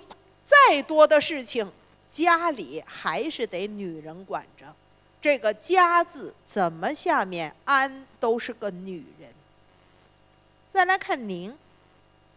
[0.43, 1.71] 再多的事情。
[2.09, 4.75] 家里还是得女人管着，
[5.21, 9.31] 这个“家”字怎么下面安都是个女人。
[10.71, 11.57] 再来看“宁”，“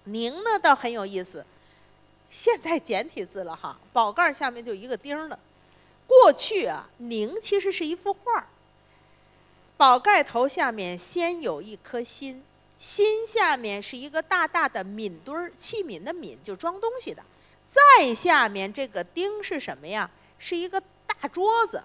[0.06, 1.46] 宁”呢倒很有意思，
[2.30, 5.40] 现在简体字了哈，宝盖下面就一个丁了。
[6.08, 8.48] 过去啊，“宁”其实是一幅画儿，
[9.78, 12.44] 宝盖头下面先有一颗心，
[12.78, 17.24] 心下面是一个大大的皿堆儿，器皿的皿就装东西的。
[17.70, 20.10] 再下面这个钉是什么呀？
[20.40, 21.84] 是一个大桌子，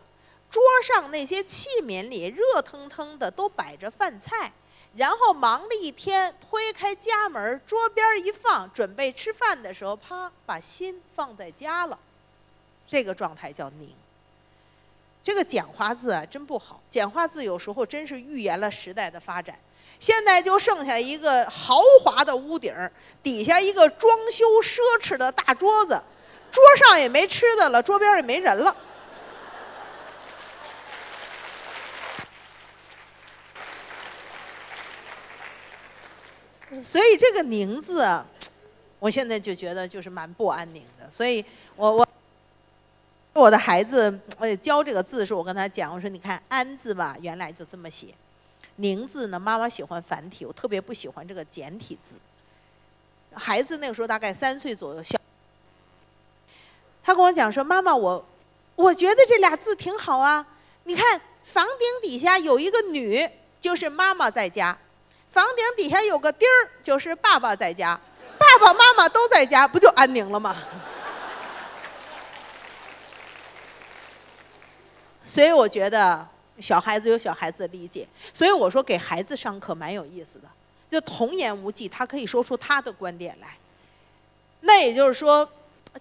[0.51, 4.51] 桌上那些器皿里热腾腾的都摆着饭菜，
[4.97, 11.99] 然后忙了一天，推开家门，桌边一放，准备吃饭的时候，啪，把心放在家了，
[12.89, 13.95] 这个状态叫宁。
[15.23, 19.59] 这个简化字啊，真不好，简化字有时候真是预言了时代的发展。
[20.01, 22.75] 现在就剩下一个豪华的屋顶
[23.23, 26.03] 底下一个装修奢侈的大桌子，
[26.51, 28.77] 桌上也没吃的了，桌边也没人了。
[36.83, 38.05] 所以这个“宁”字，
[38.99, 41.09] 我现在就觉得就是蛮不安宁的。
[41.11, 41.45] 所以
[41.77, 42.09] 我我
[43.33, 48.09] 我的孩子呃教这个字时候，我跟他讲，我说你看“安”字吧，原来就这么写。
[48.77, 49.39] 宁字呢？
[49.39, 52.17] 妈妈喜欢繁体，我特别不喜欢这个简体字。
[53.33, 55.17] 孩子那个时候大概三岁左右，小，
[57.03, 58.27] 他跟我讲说：“妈妈，我
[58.77, 60.47] 我觉得这俩字挺好啊。
[60.85, 63.29] 你看房顶底下有一个女，
[63.61, 64.77] 就是妈妈在家；
[65.31, 68.01] 房顶底下有个钉儿，就是爸爸在家。
[68.39, 70.57] 爸爸妈妈都在家，不就安宁了吗？”
[75.25, 76.34] 所以我觉得。
[76.61, 80.49] 小孩子有小孩子的理解，所以我说给孩子上课蛮有意思的，
[80.89, 83.57] 就童言无忌，他可以说出他的观点来。
[84.61, 85.49] 那也就是说，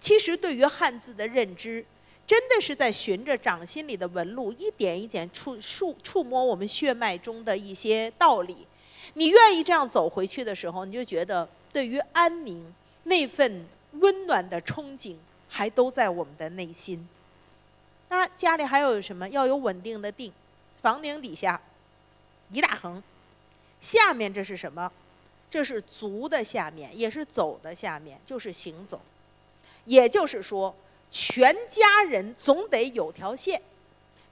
[0.00, 1.84] 其实对于汉字的认知，
[2.26, 8.66] 真的是在循着掌心里的纹路，一点一点触触触摸我们血脉中的一些道理。
[9.12, 15.16] 你愿意这样走回去的时候，你就觉得对于安宁那份温暖的憧憬，
[15.48, 17.06] 还都在我们的内心。
[18.08, 19.28] 那家里还有什么？
[19.28, 20.32] 要有稳定的定。
[20.84, 21.58] 房顶底下
[22.50, 23.02] 一大横，
[23.80, 24.92] 下面这是什么？
[25.50, 29.00] 这是足的下面，也是走的下面，就是行走。
[29.86, 30.76] 也就是说，
[31.10, 33.62] 全家人总得有条线，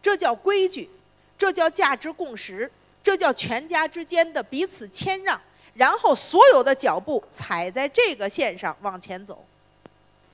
[0.02, 0.90] 这叫规矩，
[1.38, 2.70] 这叫价值共识，
[3.02, 5.40] 这叫全家之间的彼此谦让，
[5.72, 9.42] 然后所有的脚步踩在这个线上往前走。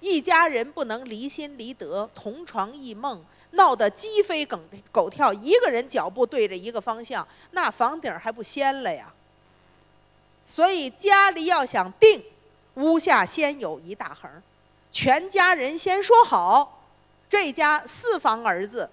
[0.00, 3.24] 一家人不能离心离德，同床异梦。
[3.53, 4.61] 闹得鸡飞狗
[4.92, 9.12] 狗跳，一个人脚步对着一个方向，那房顶还不掀了呀？
[10.46, 12.22] 所以家里要想定，
[12.74, 14.30] 屋下先有一大横，
[14.90, 16.80] 全家人先说好，
[17.28, 18.88] 这家四房儿子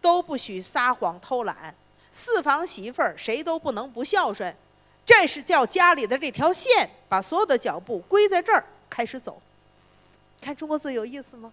[0.00, 1.74] 都不许撒谎偷懒，
[2.12, 4.54] 四房媳妇儿谁都不能不孝顺，
[5.06, 9.40] 这是叫家里的这条线，把所有的脚步归在这儿开始走。
[10.40, 11.52] 看中国字有意思吗？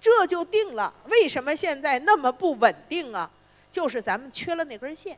[0.00, 0.94] 这就定了。
[1.10, 3.30] 为什么现在那么不稳定啊？
[3.70, 5.16] 就是咱们缺了那根线。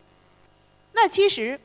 [0.92, 1.58] 那其实，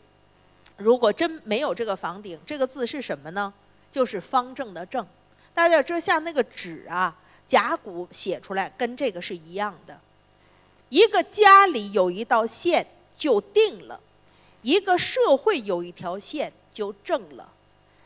[0.78, 3.54] 如果真没有这个房顶，这个字是什么呢？
[3.92, 5.06] 就是方正的正。
[5.54, 7.14] 大家这，像那个纸啊，
[7.48, 10.00] 甲骨写出来跟这个是一样的。
[10.90, 12.86] 一个家里有一道线
[13.18, 14.00] 就定了，
[14.62, 17.52] 一个社会有一条线就正了。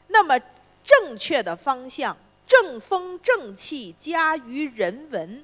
[0.08, 0.40] 那么
[0.84, 2.18] 正确的方向。
[2.52, 5.42] 正风正气加于人文，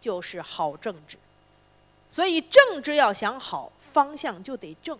[0.00, 1.18] 就是好政治。
[2.08, 4.98] 所以政治要想好，方向就得正。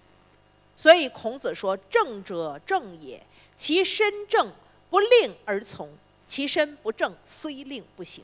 [0.76, 3.26] 所以孔子说：“正者正也，
[3.57, 4.53] 其身正
[4.91, 5.88] 不令而从；
[6.26, 8.22] 其身不正，虽令不行。”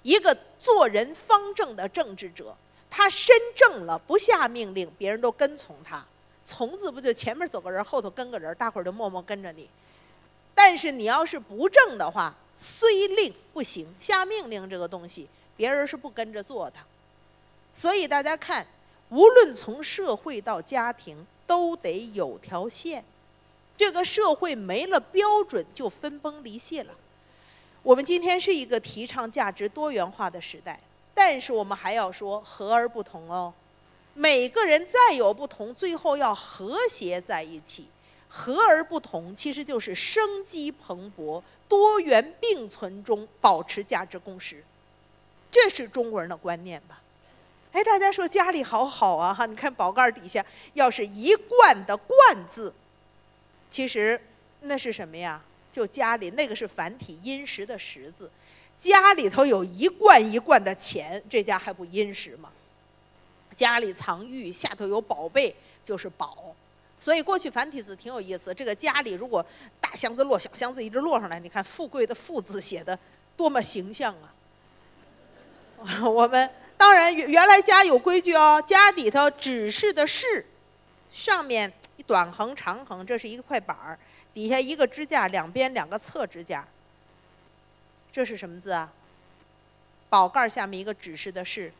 [0.00, 2.56] 一个做人方正的政治者，
[2.88, 6.02] 他身正了，不下命令，别人都跟从他。
[6.42, 9.68] 从字不就前面走个人，后头跟个人，大伙儿就默默跟着你。
[10.54, 16.76] 但是你要是不正的话，虽令不行，下命令这个东西，别人是不跟着做的。
[17.74, 18.66] 所以大家看，
[19.10, 23.04] 无论从社会到家庭，都得有条线。
[23.76, 26.94] 这个社会没了标准，就分崩离析了。
[27.82, 30.80] 我们今天是一个提倡价值多元化的时代，
[31.14, 33.52] 但是我们还要说和而不同哦。
[34.14, 37.86] 每个人再有不同，最后要和谐在一起。
[38.36, 44.62] 和而不同，其实就是生机蓬勃、多元并存中保持价值共识，
[45.50, 47.00] 这是中国人的观念吧？
[47.72, 49.46] 哎，大家说家里好好啊哈！
[49.46, 52.16] 你看宝盖底下要是一贯的“贯”
[52.46, 52.74] 字，
[53.70, 54.20] 其实
[54.60, 55.42] 那是什么呀？
[55.72, 58.30] 就家里那个是繁体殷实的“实”字，
[58.78, 62.52] 家里头有一贯一贯的钱，这家还不殷实吗？
[63.54, 66.54] 家里藏玉，下头有宝贝，就是宝。
[66.98, 68.52] 所以过去繁体字挺有意思。
[68.52, 69.44] 这个家里如果
[69.80, 72.98] 大箱子摞小箱子一直摞上来，你看“富贵”的“富”字写的
[73.36, 74.34] 多么形象啊！
[76.08, 80.46] 我们当然原原来家有规矩哦，家底头指示的“示”，
[81.12, 83.98] 上面一短横长横，这是一块板儿，
[84.32, 86.66] 底下一个支架，两边两个侧支架。
[88.10, 88.90] 这是什么字啊？
[90.08, 91.72] 宝盖下面一个指示的“示”，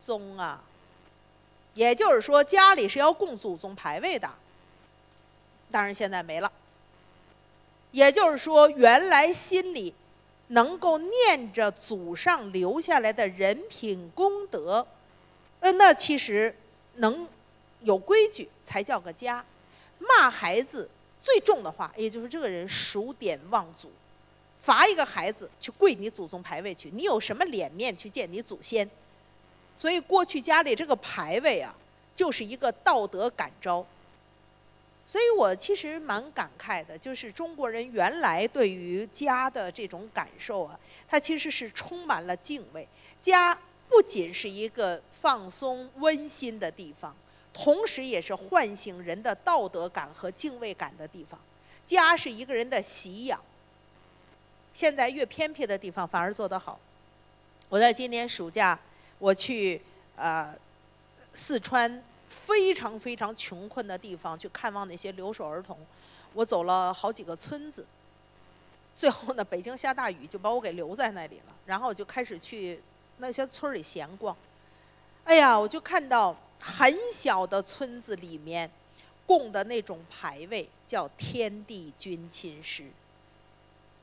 [0.00, 0.60] 宗啊。
[1.76, 4.28] 也就是说，家里是要供祖宗牌位的，
[5.70, 6.50] 当然现在没了。
[7.92, 9.94] 也就是说，原来心里
[10.48, 14.86] 能够念着祖上留下来的人品功德，
[15.60, 16.56] 呃，那其实
[16.94, 17.28] 能
[17.80, 19.44] 有规矩才叫个家。
[19.98, 20.88] 骂孩子
[21.20, 23.90] 最重的话，也就是这个人数典忘祖，
[24.58, 28.88] 罚一个孩子去跪你祖宗牌位去，你有什么脸面去见你祖先？
[29.76, 31.76] 所以过去家里这个牌位啊，
[32.14, 33.84] 就是一个道德感召。
[35.08, 42.88] 所以我其实蛮感慨的，就是中国人原来对于家的这种感受啊，它其实是充满了敬畏。
[43.20, 43.56] 家
[43.88, 47.14] 不仅是一个放松温馨的地方，
[47.52, 51.38] 同时也是唤醒人的道德感和敬畏感的地方。
[51.84, 53.40] 家是一个人的习养。
[54.74, 56.80] 现在越偏僻的地方反而做得好。
[57.68, 58.76] 我在今年暑假。
[59.18, 59.80] 我去
[60.16, 60.54] 呃
[61.32, 65.78] 四川非常非常穷困的地方去看望那些留守儿童，
[66.34, 67.86] 我走了好几个村子，
[68.94, 72.82] 最后呢北京下大雨就把我给留在那里了，然后我就开始去
[73.18, 74.36] 那些村里闲逛，
[75.24, 78.70] 哎呀，我就看到很小的村子里面
[79.26, 82.84] 供的那种牌位叫天地君亲师。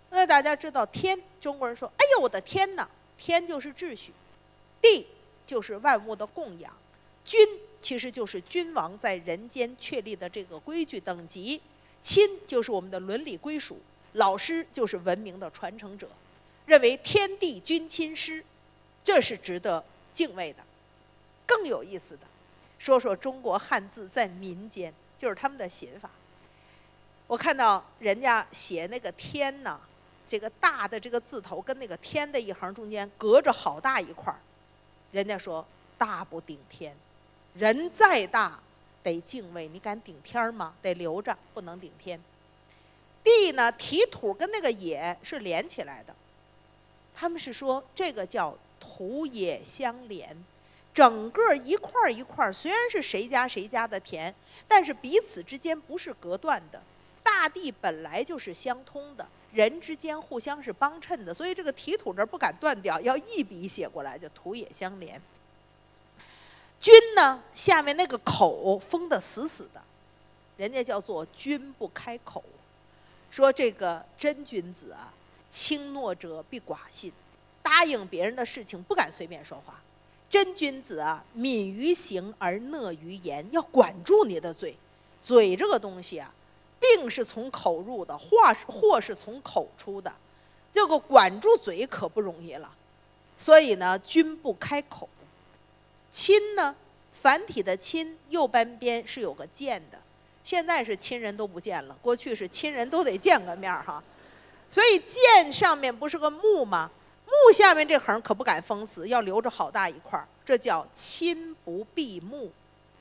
[0.09, 2.88] 那大家知道天，中国人说，哎呦我的天哪，
[3.18, 4.14] 天就是秩序。
[4.84, 5.08] 地
[5.48, 6.72] 就是万物的供养，
[7.24, 7.40] 君
[7.82, 11.62] 其实就是君王在人间确立的这个规矩等级，
[12.02, 13.80] 亲就是我们的伦理归属，
[14.14, 16.10] 老师就是文明的传承者，
[16.66, 18.44] 认为天地君亲师，
[19.04, 20.64] 这是值得敬畏的。
[21.46, 22.22] 更有意思的，
[22.78, 26.10] 说说中国汉字在民间，就是他们的写法。
[27.28, 29.80] 我看到人家写那个天呢，
[30.28, 34.40] 这个大的这个字头跟那个天的一横中间隔着好大一块儿。
[35.14, 35.66] 人家说
[35.97, 36.93] 大不顶天，
[37.53, 38.59] 人再大
[39.03, 40.74] 得敬畏，你敢顶天吗？
[40.82, 42.20] 得留着，不能顶天。
[43.24, 46.16] 地呢，提土跟那个野是连起来的，
[47.16, 50.36] 他们是说这个叫土也相连，
[50.95, 54.34] 整个一块儿一块儿，虽然是谁家谁家的田，
[54.68, 56.82] 但是彼此之间不是隔断的。
[57.22, 65.22] 大地本来就是相通的，人之间互相是帮衬的，所以这个提土这儿不敢断掉，要一笔写过来，就土也相连。
[66.80, 69.82] 君呢，下面那个口封得死死的，
[70.58, 72.43] 人家叫做君不开口。
[73.32, 75.14] 说这个真君子啊，
[75.49, 77.12] 轻诺者必寡信，
[77.62, 79.80] 答应别人的事情不敢随便说话。
[80.30, 84.76] 真君子啊，敏于行而讷于言，要管住你的嘴。
[85.22, 86.34] 嘴这个东西啊，
[86.84, 90.14] 病是从口入的，话是祸是从口出的，
[90.74, 92.70] 这个管住嘴可不容易了。
[93.38, 95.08] 所以呢，君不开口。
[96.12, 96.76] 亲呢，
[97.14, 99.98] 繁体的亲右半边是有个见的，
[100.44, 104.04] 现在是亲人都不见了，过去是亲人都得见个面儿哈。
[104.70, 106.92] 所以见上面不是个木吗？
[107.26, 112.52] 木下面这横可不敢封死，要留着好大一块儿，这叫亲不闭目，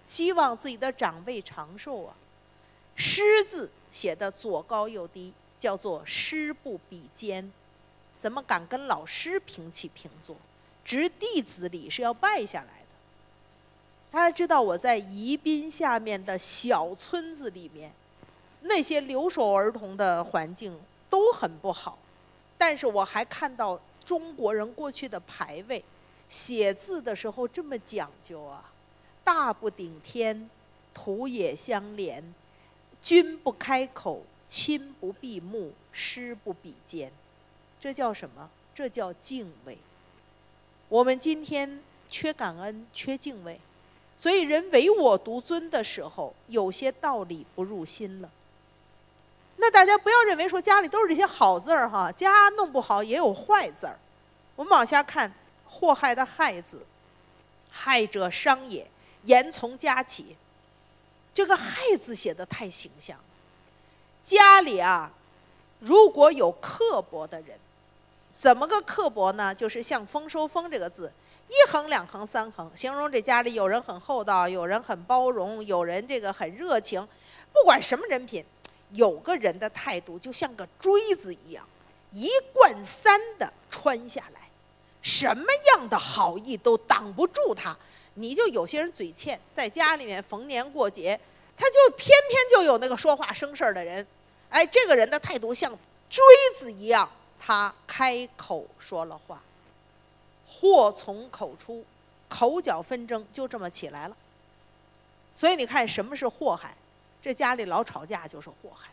[0.06, 2.14] 希望自己的长辈长寿啊。
[2.96, 7.52] 师字写的左高右低，叫做师不比肩，
[8.16, 10.36] 怎么敢跟老师平起平坐？
[10.84, 12.86] 执弟子礼是要拜下来的。
[14.10, 17.92] 大家知道我在宜宾下面的小村子里面，
[18.62, 20.78] 那些留守儿童的环境
[21.08, 21.98] 都很不好，
[22.58, 23.80] 但是我还看到。
[24.04, 25.82] 中国人过去的牌位，
[26.28, 28.72] 写字的时候这么讲究啊，
[29.22, 30.50] 大不顶天，
[30.92, 32.34] 土也相连，
[33.02, 37.10] 君不开口，亲不闭目，师不比肩，
[37.80, 38.48] 这叫什么？
[38.74, 39.76] 这叫敬畏。
[40.88, 43.58] 我们今天缺感恩，缺敬畏，
[44.16, 48.30] 所以人唯我独尊的时候，有些道理不入心了。
[49.56, 53.98] 那大家不要认为说家里都是这些好字儿哈，家弄不好也有坏字儿。
[54.54, 55.32] 我们往下看，
[55.66, 56.86] 祸害的害字，
[57.70, 58.88] 害者伤也，
[59.24, 60.36] 言从家起。
[61.34, 63.18] 这个害字写的太形象。
[64.22, 65.12] 家里啊，
[65.80, 67.58] 如果有刻薄的人，
[68.36, 69.54] 怎么个刻薄呢？
[69.54, 71.12] 就是像丰收丰这个字，
[71.48, 77.06] 一横两横三横，形容这家里有人很厚道，有人很包容，有人这个很热情，
[77.52, 78.44] 不管什么人品。
[78.94, 81.66] 有个人的态度就像个锥子一样，
[82.10, 84.40] 一贯三的穿下来，
[85.00, 87.74] 什么样的好意都挡不住他。
[88.14, 91.18] 你就有些人嘴欠，在家里面逢年过节，
[91.56, 94.06] 他就偏偏就有那个说话生事儿的人。
[94.50, 95.70] 哎，这个人的态度像
[96.10, 96.22] 锥
[96.56, 97.10] 子一样，
[97.40, 99.42] 他开口说了话，
[100.46, 101.84] 祸从口出，
[102.28, 104.16] 口角纷争就这么起来了。
[105.34, 106.76] 所以你看，什么是祸害？
[107.22, 108.90] 这家里老吵架就是祸害，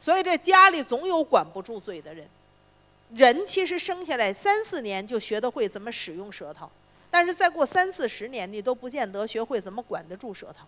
[0.00, 2.28] 所以这家里总有管不住嘴的人。
[3.14, 6.68] 人其实生下来三四年就学得会怎么使用舌头，
[7.14, 10.66] 但是再过三四十年，你都不见得学会怎么管得住舌头。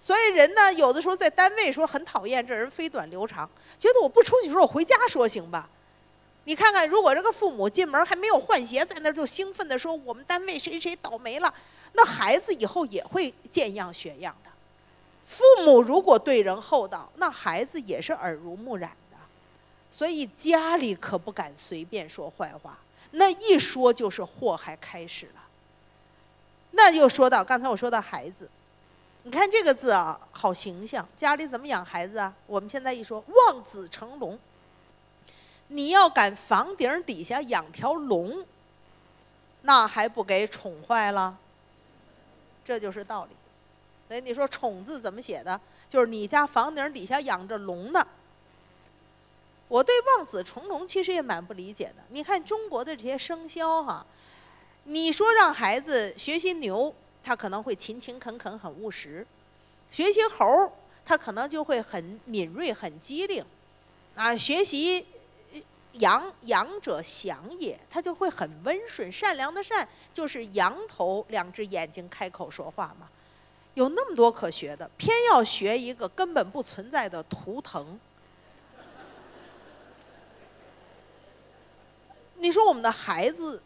[0.00, 3.46] 所以人呢，有的时候在单位说很讨厌这人飞短流长，
[3.78, 5.68] 觉得我不出去说，我回家说行吧？
[6.44, 11.52] 你看看，如果这个父母进门还没有换鞋，在那儿就兴奋地说我们单位谁谁倒霉了。
[11.92, 14.50] 那孩子以后也会见样学样的。
[15.26, 19.18] 父母如果对人厚道，那孩子也是耳濡目染的。
[19.90, 22.78] 所以家里可不敢随便说坏话，
[23.12, 25.42] 那一说就是祸害开始了。
[26.72, 28.48] 那又说到刚才我说到孩子，
[29.24, 31.06] 你看这个字啊，好形象。
[31.16, 32.32] 家里怎么养孩子啊？
[32.46, 34.38] 我们现在一说望子成龙，
[35.68, 38.44] 你要敢房顶底下养条龙，
[39.62, 41.36] 那还不给宠坏了？
[42.64, 43.30] 这就是道理，
[44.06, 45.60] 所以你说“宠”字怎么写的？
[45.88, 48.06] 就是你家房顶底下养着龙呢。
[49.70, 52.02] 我对望子成龙其实也蛮不理解的。
[52.08, 54.04] 你看中国的这些生肖哈，
[54.84, 56.92] 你说让孩子学习牛，
[57.22, 59.24] 他可能会勤勤恳恳、很务实；
[59.92, 60.72] 学习猴，
[61.06, 63.44] 他可能就会很敏锐、很机灵。
[64.16, 65.06] 啊，学习。
[65.94, 73.08] 羊羊者祥也，他就会很温顺、善良的善，就是羊头两只眼睛开口说话嘛。
[73.74, 77.98] 有那么多可学的，偏要学一个根本不存在的图腾。
[82.40, 83.62] 你说我们的孩子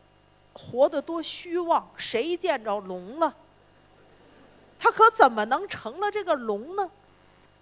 [0.53, 3.35] 活得多虚妄，谁见着龙了，
[4.79, 6.91] 他可怎么能成了这个龙呢？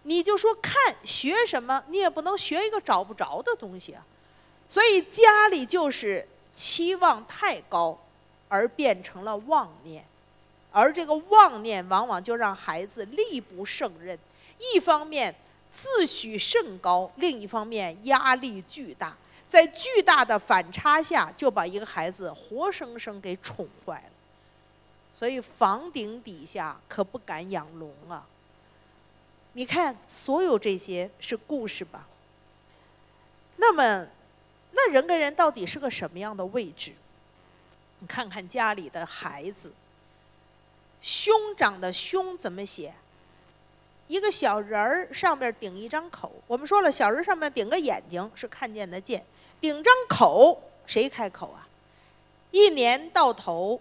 [0.04, 4.04] 你就说看学什么，你也不能学一个找不着的东西啊。
[4.68, 7.98] 所以家里就是期望太高，
[8.48, 10.04] 而变成了妄念，
[10.72, 14.18] 而这个妄念往往就让孩子力不胜任。
[14.58, 15.34] 一方面
[15.70, 19.16] 自诩甚高，另一方面压力巨大。
[19.52, 24.10] 在巨大的反差下，就把一个孩子活生生给宠坏了。
[25.14, 28.26] 所以房顶底下可不敢养龙啊！
[29.52, 32.06] 你看，所有这些是故事吧？
[33.56, 34.08] 那么，
[34.70, 36.94] 那人跟人到底是个什么样的位置？
[37.98, 39.70] 你看看家里的孩子，
[41.02, 42.94] 兄长的兄怎么写？
[44.08, 46.32] 一个小人儿上面顶一张口。
[46.46, 49.22] 我们说了，小人上面顶个眼睛是看见的见，
[49.62, 51.68] 顶张口谁开口啊？
[52.50, 53.80] 一年到头，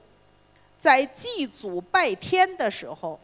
[0.78, 3.20] 在祭祖拜天的时候，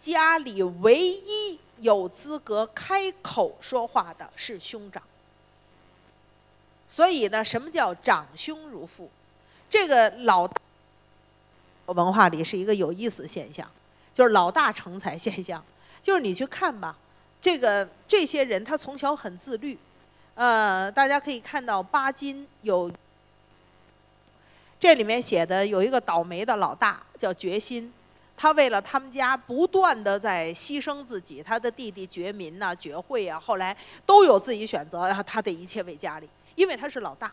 [0.00, 5.02] 家里唯一有资格开口说话的是兄长。
[6.88, 9.10] 所以呢，什么叫长兄如父？
[9.68, 10.50] 这个老
[11.84, 13.70] 文化里是一个有意思现象，
[14.14, 15.62] 就是老大成才现象。
[16.02, 16.96] 就是你去看吧，
[17.38, 19.78] 这个这些人他从小很自律，
[20.38, 22.88] 呃，大家可以看到巴金有
[24.78, 27.92] 这里面写的有一个倒霉的老大叫决心，
[28.36, 33.76] 他为了他们家不断的在牺牲自己，他的弟弟觉民呐、觉慧啊，后来
[34.06, 37.32] 都有自己选择，然后他得一切为家里，因为他是老大。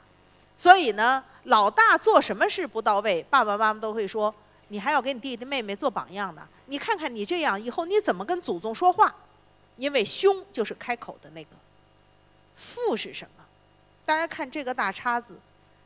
[0.57, 4.33] 所以呢，老大做什么事不到位，爸爸妈妈都会说
[4.69, 6.47] ：“你还要给你弟弟妹妹做榜样呢。
[6.65, 9.13] 你看看你这样，以后你怎么跟祖宗说话？
[9.77, 11.49] 因为兄就是开口的那个，
[12.55, 13.45] 父是什么？
[14.05, 15.37] 大家看这个大叉子，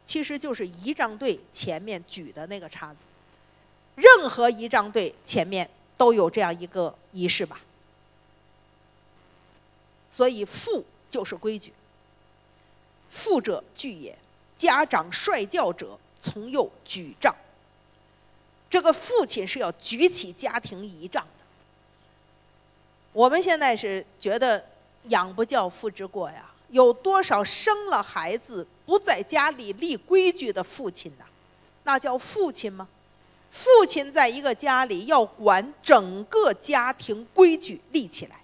[0.05, 3.07] 其实就是仪仗队前面举的那个叉子。
[3.95, 7.59] 任何仪仗队前面都有这样一个仪式吧。
[10.11, 11.74] 所以父就是规矩，
[13.09, 14.17] 父者具也。”
[14.59, 17.34] 家长率教者，从幼举杖。
[18.70, 21.45] 这个父亲是要举起家庭仪仗的。
[23.13, 24.65] 我们现在是觉得
[25.05, 26.51] 养不教，父之过呀。
[26.72, 31.26] 有多少生了孩子不在家里立规矩的父亲呢？
[31.84, 32.88] 那叫父亲吗？
[33.49, 38.41] 父亲在一个家里要管整个家庭规矩立起来，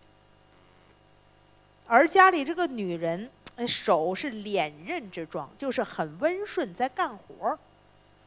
[1.88, 3.30] 而家里这个女人。
[3.66, 7.58] 手是脸刃之状，就是很温顺，在干活儿。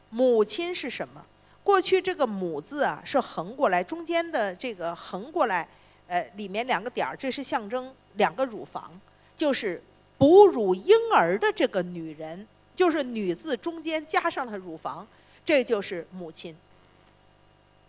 [0.09, 1.23] 母亲是什么？
[1.63, 5.69] 过去这个“母”字啊，是横过来，中间的这个横过来，
[6.07, 8.91] 呃，里面两个点儿，这是象征两个乳房，
[9.39, 9.81] 就是
[10.17, 15.07] 哺乳婴儿的这个女人，就是女字中间加上了乳房，
[15.45, 16.53] 这就是母亲。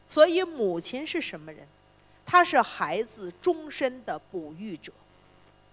[0.09, 1.66] 所以，母亲是什么人？
[2.24, 4.92] 她是孩子终身的哺育者，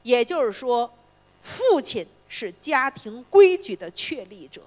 [0.01, 0.91] 也就是说。
[1.39, 4.63] 父亲是家庭规矩的确立者，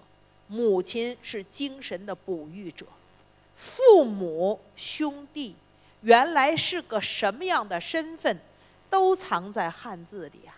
[0.46, 2.86] 母亲是精神的哺育者。
[3.56, 5.56] 父母兄弟
[6.00, 8.38] 原来是个什么样的身份，
[8.88, 10.54] 都藏在汉字里啊。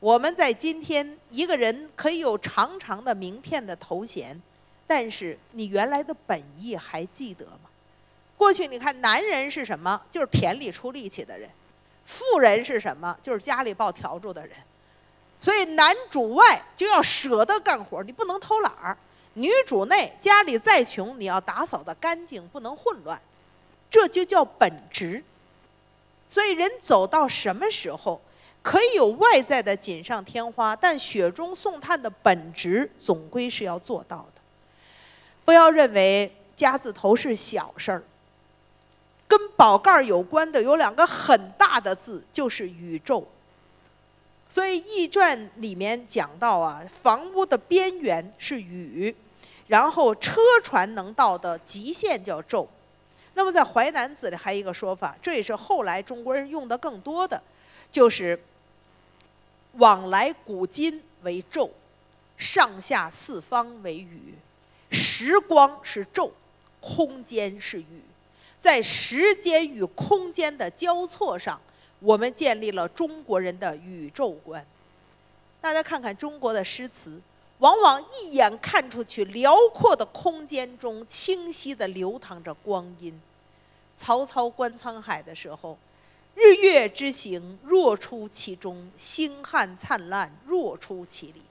[0.00, 4.40] 我们在今天，一个人可以有长长的名片的头衔，
[4.86, 7.70] 但是你原来的本意还记得吗？
[8.36, 10.00] 过去你看，男人是什么？
[10.10, 11.48] 就是田里出力气的人；
[12.04, 13.16] 妇人是什么？
[13.22, 14.54] 就是家里抱笤帚的人。
[15.40, 18.94] 所以男主外就要舍得干活，你不能偷懒儿；
[19.34, 23.20] 女主内家里再穷，你要打扫的干净，不能混乱，
[23.90, 25.24] 这就叫本职。
[26.28, 28.20] 所以人走到什么时候，
[28.66, 34.40] 可以有外在的锦上添花，但雪中送炭的本职总归是要做到的。
[35.44, 38.02] 不要认为家字头是小事儿，
[39.28, 43.24] 跟宝盖儿有关的有两个很大的字，就是宇宙。
[44.48, 49.14] 所以《易传》里面讲到啊，房屋的边缘是宇，
[49.68, 52.68] 然后车船能到的极限叫宙。
[53.34, 57.40] 那么在《淮南子》里还有一个说法，这也是后来中国人用的更多的，
[57.92, 58.36] 就是
[59.78, 61.70] 往来古今为宙，
[62.36, 64.34] 上下四方为宇，
[64.90, 66.32] 时光是宙，
[66.80, 68.02] 空间是宇，
[68.58, 71.60] 在时间与空间的交错上。
[72.00, 74.64] 我们建立了中国人的宇宙观。
[75.62, 77.18] 大家看看中国的诗词，
[77.58, 83.18] 往往一眼看出去，辽阔的空间中清晰地流淌着光阴。
[83.96, 85.76] 曹操观沧海的时候
[86.36, 91.42] ，“日月之行，若出其中；星汉灿烂，若出其里。”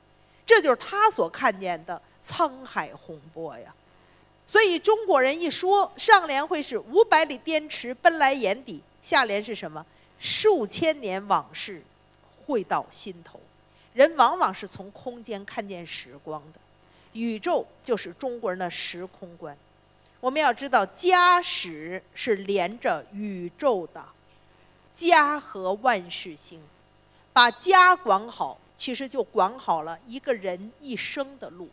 [0.46, 3.74] 这就是他所看见的沧海洪波呀。
[4.46, 9.84] 所以中国人一说，上联会是“五百里滇池奔来眼底”，下联是什么？
[10.20, 11.82] 数千年往事
[12.46, 13.40] 汇到心头，
[13.96, 16.60] 人往往是从空间看见时光的，
[17.14, 19.58] 宇宙就是中国人的时空观。
[20.20, 24.06] 我们要知道，家史是连着宇宙的，
[24.96, 26.60] 家和万事兴，
[27.34, 31.68] 把家管好，其实就管好了一个人一生的路。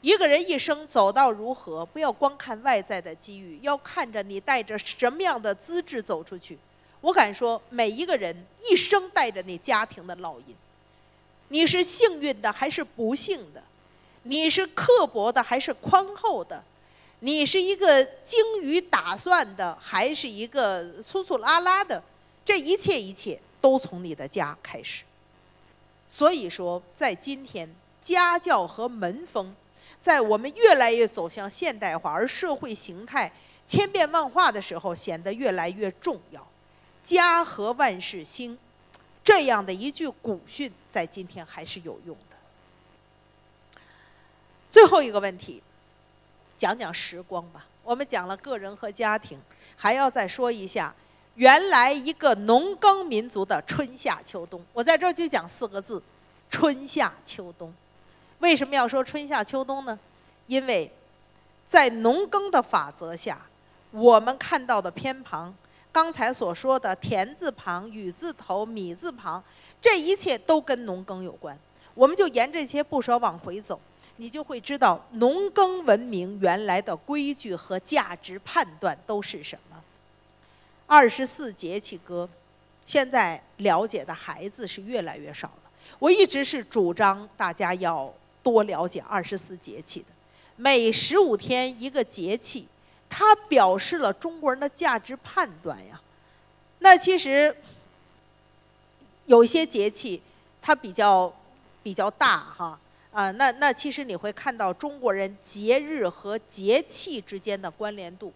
[0.00, 6.58] 一个人一生走到如何，不要光看外在的机遇，要看着你带着什么样的资质走出去。
[7.00, 10.56] 我敢说，每一个人一生带着你家庭的烙印。
[11.48, 13.62] 你是幸运的还是不幸的？
[14.24, 16.62] 你是刻薄的还是宽厚的？
[17.20, 22.02] 你是一个精于打算的还是一个粗粗拉拉的？
[22.44, 25.04] 这一切一切都从你的家开始。
[26.06, 27.68] 所以说，在今天，
[28.00, 29.54] 家教和门风。
[30.00, 33.32] 在我们越来越走向现代化，而社会形态
[33.66, 36.46] 千变万化的时候，显得越来越重要。
[37.02, 38.56] 家和万事兴，
[39.24, 43.80] 这样的一句古训，在今天还是有用的。
[44.70, 45.60] 最后一个问题，
[46.58, 47.64] 讲讲时光吧。
[47.82, 49.40] 我们讲了个人和家庭，
[49.76, 50.94] 还要再说一下
[51.36, 54.62] 原来一个农耕民族的春夏秋冬。
[54.74, 56.02] 我在这儿就讲四个字：
[56.50, 57.72] 春夏秋冬。
[58.40, 59.98] 为什么要说春夏秋冬呢？
[60.46, 60.90] 因为，
[61.66, 63.40] 在农耕的法则下，
[63.90, 65.54] 我们看到的偏旁，
[65.90, 69.42] 刚才所说的田字旁、雨字头、米字旁，
[69.80, 71.58] 这一切都跟农耕有关。
[71.94, 73.80] 我们就沿这些部首往回走，
[74.18, 79.82] 你就会知道农耕文明原来的规矩和价值判断都是什么。
[80.86, 82.28] 二十四节气歌，
[82.84, 85.70] 现在了解的孩子是越来越少了。
[85.98, 88.14] 我一直是主张大家要。
[88.40, 90.06] 多了解二十四节气的，
[90.56, 92.66] 每十五天一个节气，
[93.10, 96.00] 它表示了中国人的价值判断呀。
[96.78, 97.54] 那其实
[99.26, 100.22] 有些节气，
[100.62, 101.30] 它比较
[101.82, 102.78] 比较大哈
[103.12, 108.32] 啊，那那其实你会看到中国人节日和节气之间的关联度。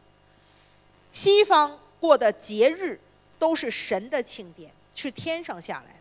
[1.12, 2.98] 西方过的节日
[3.38, 6.00] 都是神的庆典，是天上下来的；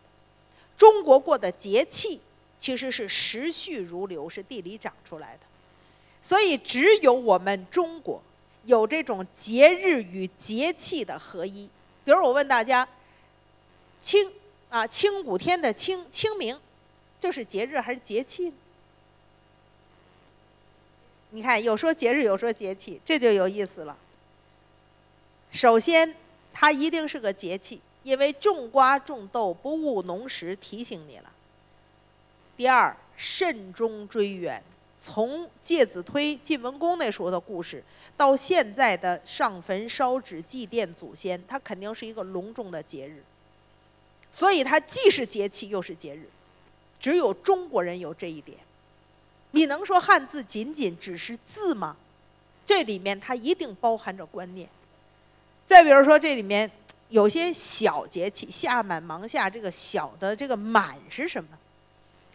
[0.76, 2.20] 中国过的节气。
[2.60, 5.40] 其实是时序如流，是地里长出来的，
[6.22, 8.22] 所以只有我们中国
[8.66, 11.68] 有这种节日与节气的合一。
[12.04, 12.88] 比如我问大家，
[14.00, 14.30] 清
[14.70, 16.56] 啊，清谷天的清清明，
[17.22, 18.52] 这是节日还是节气？
[21.30, 23.96] 你看，有说节日，有说节气，这就有意思了。
[25.52, 26.16] 首先，
[26.52, 31.32] 它一定是个节气，因为种瓜种豆不误农时，提醒你了。
[32.56, 34.60] 第二，慎终追远，
[34.98, 37.84] 从介子推晋文公那时候的故事，
[38.16, 43.22] 到现在的上坟烧纸祭奠祖先，它肯定是一个隆重的节日。
[44.32, 46.28] 所以它既是节气又是节日，
[47.02, 48.56] 只有中国人有这一点。
[49.50, 51.96] 你能说汉字仅仅只是字吗？
[52.64, 54.66] 这里面它一定包含着观念。
[55.64, 56.70] 再比如说，这里面
[57.08, 61.50] 有些小节气，夏满芒夏，这个小的这个满是什么？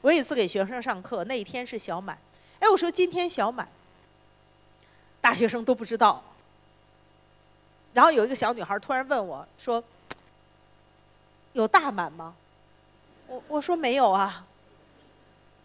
[0.02, 2.18] 我有一次给学生上课，那一天是小满，
[2.60, 3.68] 哎，我说今天小满，
[5.22, 6.24] 大学生都不知道。
[7.94, 9.84] 然后有一个小女孩突然问我说
[11.54, 12.36] ：“有大满吗？”
[13.28, 14.46] 我我说没有啊。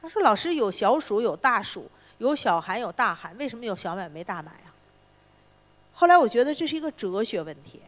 [0.02, 1.88] 他说：“老师有小暑有大暑，
[2.18, 4.72] 有小寒有大寒，为什么有小满没大满呀？”
[5.94, 7.80] 后来我觉得这是一个哲学问题。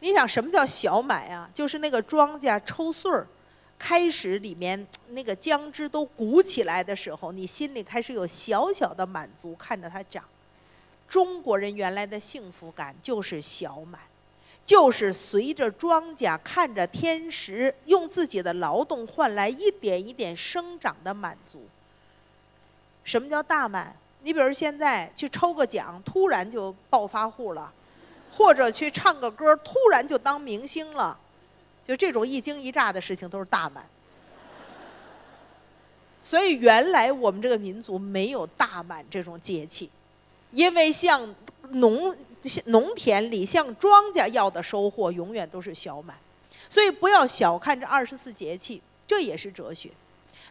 [0.00, 1.50] 你想什么叫小满呀？
[1.52, 3.26] 就是那个庄稼抽穗儿。
[3.76, 10.24] 开始里面那个姜汁都鼓起来的时候，你心里开始有小小的满足，看着它长。
[11.08, 14.00] 中国人原来的幸福感就是小满，
[14.66, 21.66] 就是随着庄稼看着天时，用自己的劳动换来一点一点生长的满足。
[23.04, 23.94] 什么叫大满？
[24.22, 27.70] 你比如现在去抽个奖，突然就暴发户了，
[28.32, 31.18] 或者去唱个歌，突然就当明星了。
[31.86, 33.86] 就这种一惊一乍的事情都是大满，
[36.22, 39.90] 所以原来我们这个民族没有大满这种节气，
[40.50, 41.34] 因为像
[41.72, 42.16] 农
[42.66, 46.16] 农田里向庄稼要的收获永远都是小满，
[46.68, 49.90] 所以不要小看这二十四节气，这也是哲学。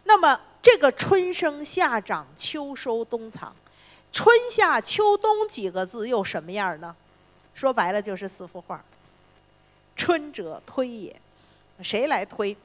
[0.04, 3.54] 那么这个春生夏长秋收冬藏，
[4.12, 6.94] 春夏秋冬几个字又什么样呢？
[7.54, 8.84] 说白了就是四幅画。
[9.96, 11.14] 春者推也。
[11.82, 12.56] 谁来推？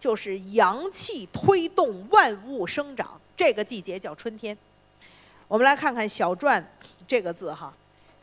[0.00, 4.56] 就是阳气推动万物生长，这个季节叫春天。
[5.48, 6.62] 我们来看看小篆
[7.06, 7.74] 这个字哈，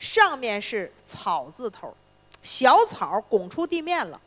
[0.02, 1.96] 上面是草字头，
[2.42, 4.20] 小草拱出地面了，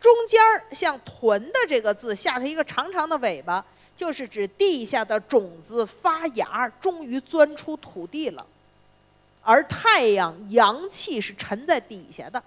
[0.00, 3.62] 中间儿像豚的这个字，下头一个长长的尾巴，
[3.94, 8.46] 就是指地下的种子发芽，终于钻出土地了。
[9.42, 12.42] 而太阳阳气是沉在底下的，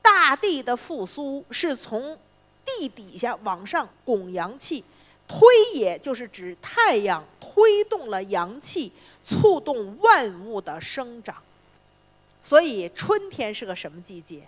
[0.00, 2.16] 大地的复苏是从。
[2.78, 4.84] 地底下往上拱阳气，
[5.26, 5.38] 推
[5.72, 8.92] 也就是指太阳推动了阳气，
[9.24, 11.34] 促动万物的生长。
[12.48, 14.40] 所以春天是个什么季节？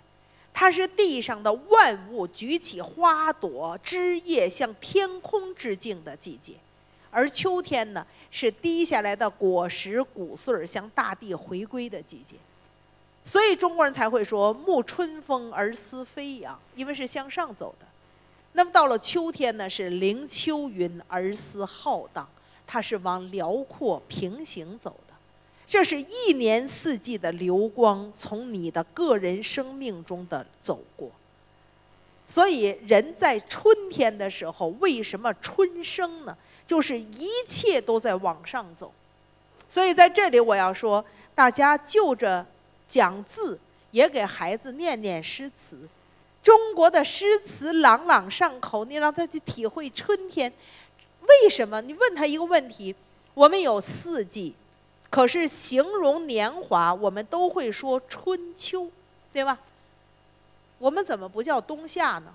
[0.51, 6.53] 它是地上的万物举起花朵、枝叶向天空致敬的季节，
[7.11, 12.37] 而秋天呢，是滴下来的果实、谷穗向大地回归的季节。
[13.23, 17.85] 所以中国人才会说“沐春风而思飞扬”，因为是向上走的。
[18.53, 22.27] 那么到了秋天呢，是凌秋云而思浩荡，
[22.65, 25.10] 它是往辽阔平行走的。
[25.71, 31.09] 这是一年四季的流光从你的个人生命中的走过。
[32.27, 36.37] 所以人在春天的时候，为什么春生呢？
[36.67, 38.91] 就是一切都在往上走。
[39.69, 41.03] 所以在这里我要说，
[41.33, 42.45] 大家就着
[42.89, 43.57] 讲字，
[43.91, 45.87] 也给孩子念念诗词。
[46.43, 50.51] 中国的诗词朗朗上口，你让他去体会春天。
[51.21, 51.79] 为什么？
[51.79, 52.93] 你问他一个问题：
[53.33, 54.53] 我们有四季，
[55.11, 58.89] 可是形容年华，我们都会说春秋，
[59.31, 59.59] 对吧？
[60.79, 62.33] 我们怎么不叫冬夏呢？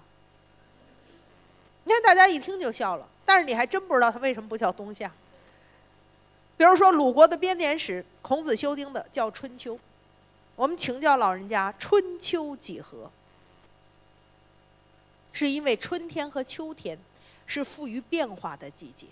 [1.84, 5.10] 你看大家一听就笑了，但是你还真不知道他为什么不叫冬夏。
[6.56, 9.78] 比如说鲁国的编年史，孔子修订的叫春秋。
[10.54, 13.10] 我们请教老人家，春秋几何？
[15.32, 16.98] 是因为春天和秋天
[17.46, 19.06] 是富于变化的季节，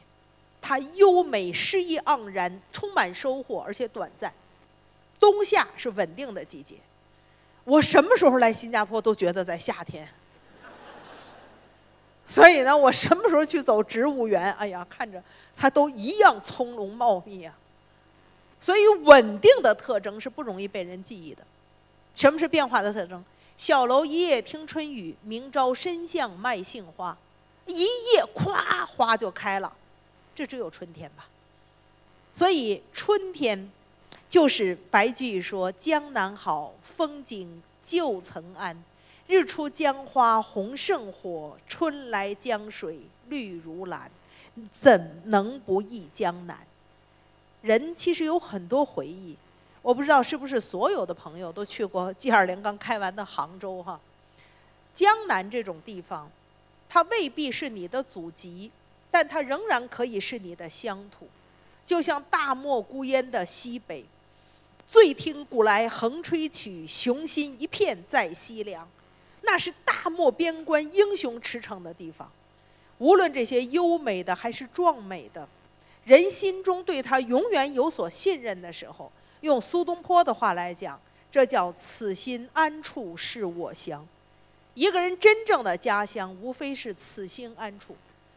[0.66, 4.32] 它优美、诗意盎然、充满收获，而且短暂。
[5.20, 6.77] 冬夏是稳定的季节，
[7.65, 10.09] 我什么时候来新加坡都觉得在夏天。
[12.27, 15.23] 所以呢，我什么时候去走植物园，哎呀，看着
[15.55, 17.55] 它都一样葱茏茂密啊。
[18.59, 21.43] 所以稳定的特征是不容易被人记忆的。
[22.15, 23.23] 什么是变化的特征？
[23.59, 27.15] 小楼一夜听春雨，明朝深巷卖杏花。
[27.66, 29.70] 一夜咵花就开了，
[30.35, 31.28] 这只有春天吧。
[32.32, 33.70] 所以春天，
[34.28, 38.77] 就是白居易说：“江南好，风景旧曾谙。
[39.27, 42.98] 日出江花红胜火，春来江水
[43.28, 44.11] 绿如蓝。
[44.70, 46.66] 怎能不忆江南？”
[47.62, 49.36] 人其实有很多回忆。
[49.81, 54.01] 我不知道是不是所有的朋友都去过 G 二零刚开完的杭州哈，
[54.94, 56.31] 江南这种地方，
[56.89, 58.70] 它未必是你的祖籍，
[59.15, 61.28] 但它仍然可以是你的乡土。
[61.86, 64.05] 就像大漠孤烟的西北，
[64.89, 68.89] 醉听古来横吹曲，雄心一片在西凉，
[69.43, 72.28] 那是大漠边关英雄驰骋的地方。
[72.99, 75.49] 无论这些优美的还是壮美的，
[76.03, 79.12] 人心中对他永远有所信任的时候。
[79.43, 81.01] 用苏东坡的话来讲，
[81.31, 84.05] 这叫“此心安处是我乡”。
[84.74, 87.95] 一个人真正的家乡，无非是此心安处。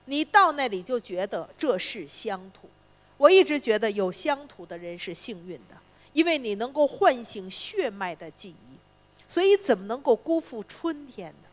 [0.08, 2.68] 你到那里就觉得这是乡土。
[3.16, 5.78] 我一直觉得有乡土的人是幸运的，
[6.12, 8.78] 因为你能够唤醒血脉的记忆。
[9.28, 11.50] 所以怎么能够辜负春天呢？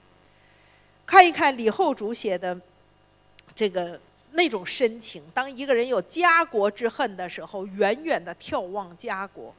[1.06, 2.58] 看一看李后主写的
[3.54, 4.00] 这个。
[4.36, 9.54] 那种深情，当一个人有家国之恨的时候，远远的眺望家国，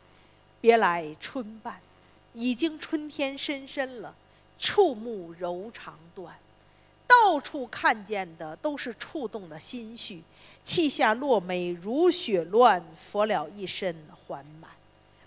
[0.60, 1.80] 别来春半，
[2.34, 4.14] 已经春天深深了，
[4.60, 6.36] 触目柔肠断，
[7.24, 10.22] 到处看见的都是触动的心绪，
[10.64, 13.96] 气下落梅如雪乱，佛了一身
[14.28, 14.70] 还满，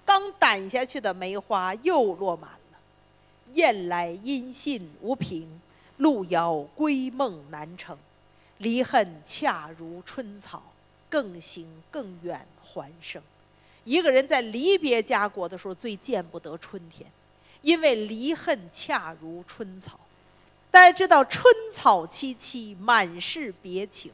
[0.05, 2.78] 刚掸下去的梅花又落满了，
[3.52, 5.60] 雁来音信无凭，
[5.97, 7.97] 路遥归梦难成。
[8.59, 10.62] 离恨恰如春草，
[11.09, 13.23] 更行更远还生。
[13.85, 17.10] 一个人在离别家国的时候，最见不得春天，
[17.62, 19.98] 因为离恨恰如春草。
[20.70, 24.12] 大家知道“春草萋萋，满是别情”。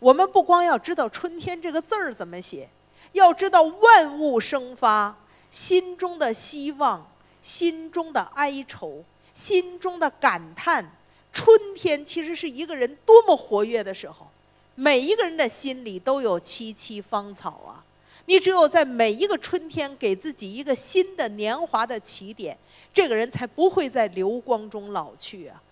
[0.00, 2.68] 我们不光要知道“春天”这个字儿怎么写，
[3.12, 5.16] 要知道万物生发，
[5.50, 7.10] 心中的希望，
[7.42, 10.90] 心中的哀愁，心中的感叹。
[11.32, 14.28] 春天其实是一个人多么活跃的时候，
[14.74, 17.84] 每一个人的心里都有萋萋芳草啊！
[18.26, 22.56] 你只有在每一个春天给自己一个新的年华的起点，
[22.92, 25.62] 这个人才不会在流光中老去啊！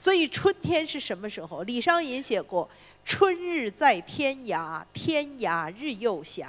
[0.00, 1.62] 所以春天是什么时候？
[1.64, 2.66] 李商隐写过
[3.04, 6.46] ：“春日在天涯，天涯日又斜。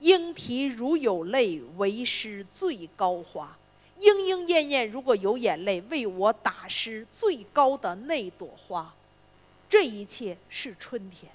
[0.00, 3.56] 莺啼如有泪，为师最高华。”
[4.00, 8.92] 莺莺燕燕，如果有眼泪，为我打湿最高的那朵花。
[9.70, 11.30] 这一切是春天。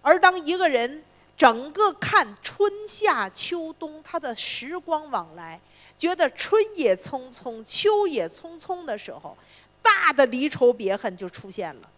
[0.00, 1.04] 而当一个人
[1.36, 5.60] 整个看春夏秋冬，他的时光往来，
[5.98, 9.36] 觉得春也匆匆，秋也匆匆的时候，
[9.82, 11.88] 大的离愁别恨就出现了。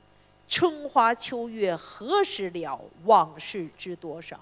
[0.48, 2.81] 春花秋月何时了？
[3.05, 4.39] 往事知多少？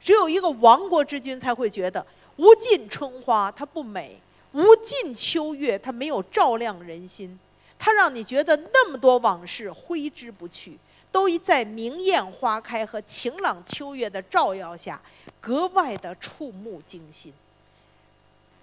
[0.00, 2.06] 只有一个亡国之君才会觉得
[2.36, 4.20] 无尽春花它不美，
[4.52, 7.38] 无尽秋月它没有照亮人心，
[7.78, 10.78] 它让你觉得那么多往事挥之不去，
[11.10, 15.00] 都在明艳花开和晴朗秋月的照耀下，
[15.40, 17.32] 格外的触目惊心。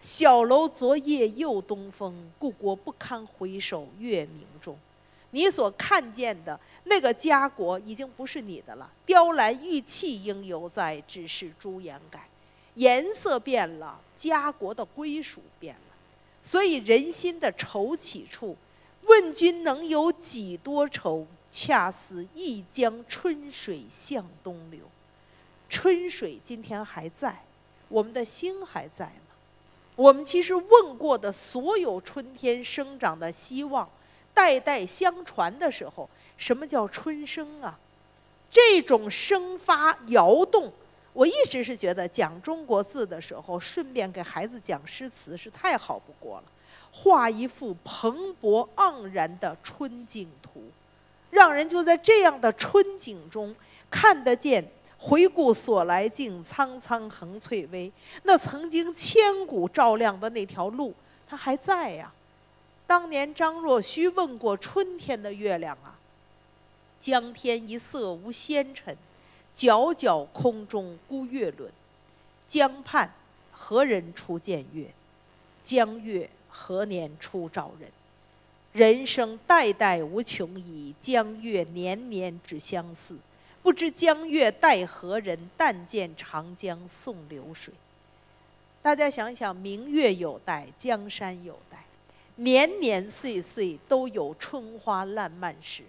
[0.06, 4.78] 小楼昨夜又东风，故国不堪回首月明中。
[5.32, 12.30] 你所看见的那个家国已经不是你的了，雕栏玉砌应犹在，只是朱颜改。
[12.76, 15.96] 颜色变了，家国的归属变了。
[16.44, 18.56] 所以人心的愁起处，
[19.06, 21.26] 问君能有几多愁？
[21.50, 24.82] 恰似一江春水向东流。
[25.68, 27.44] 春水今天还在，
[27.88, 29.25] 我们的心还在吗？
[29.96, 33.90] 我们其实问过的所有春天生长的希望，
[34.34, 37.80] 代代相传的时候，什么叫春生啊？
[38.52, 40.72] 这种生发摇动，
[41.14, 46.44] 我一直是觉得讲中国字的时候，顺便给孩子讲诗词是太好不过了，
[46.92, 50.64] 画一幅蓬勃盎然的春景图，
[51.32, 53.56] 让人就在这样的春景中
[53.90, 54.66] 看得见。
[55.08, 57.92] 回顾所来径，苍苍横翠微。
[58.24, 60.96] 那曾经千古照亮的那条路，
[61.28, 62.12] 它还在呀。
[62.88, 65.96] 当年张若虚问过春天的月亮啊
[67.00, 68.98] ：“江天一色无纤尘，
[69.56, 71.72] 皎皎空中孤月轮。
[72.48, 73.14] 江畔
[73.52, 74.90] 何人初见月？
[75.64, 77.92] 江月何年初照人？
[78.74, 83.16] 人生代代无穷已，江月年年只相似。”
[83.66, 85.50] 不知江月待何人？
[85.58, 87.74] 但见长江送流水。
[88.80, 91.84] 大家想想，明月有待，江山有待，
[92.36, 95.82] 年年岁岁都有春花烂漫时。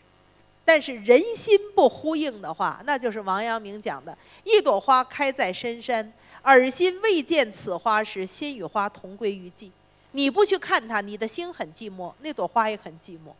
[0.64, 9.70] 但是人心不呼应的话，那就是王阳明讲的：“一朵花开在深山，尔心未见此花时，心与花同归于尽。”
[10.12, 13.34] 你不去看它，你的心很寂寞，那朵花也很寂寞。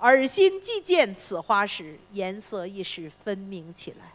[0.00, 4.12] 耳心既见此花时，颜色一时分明起来。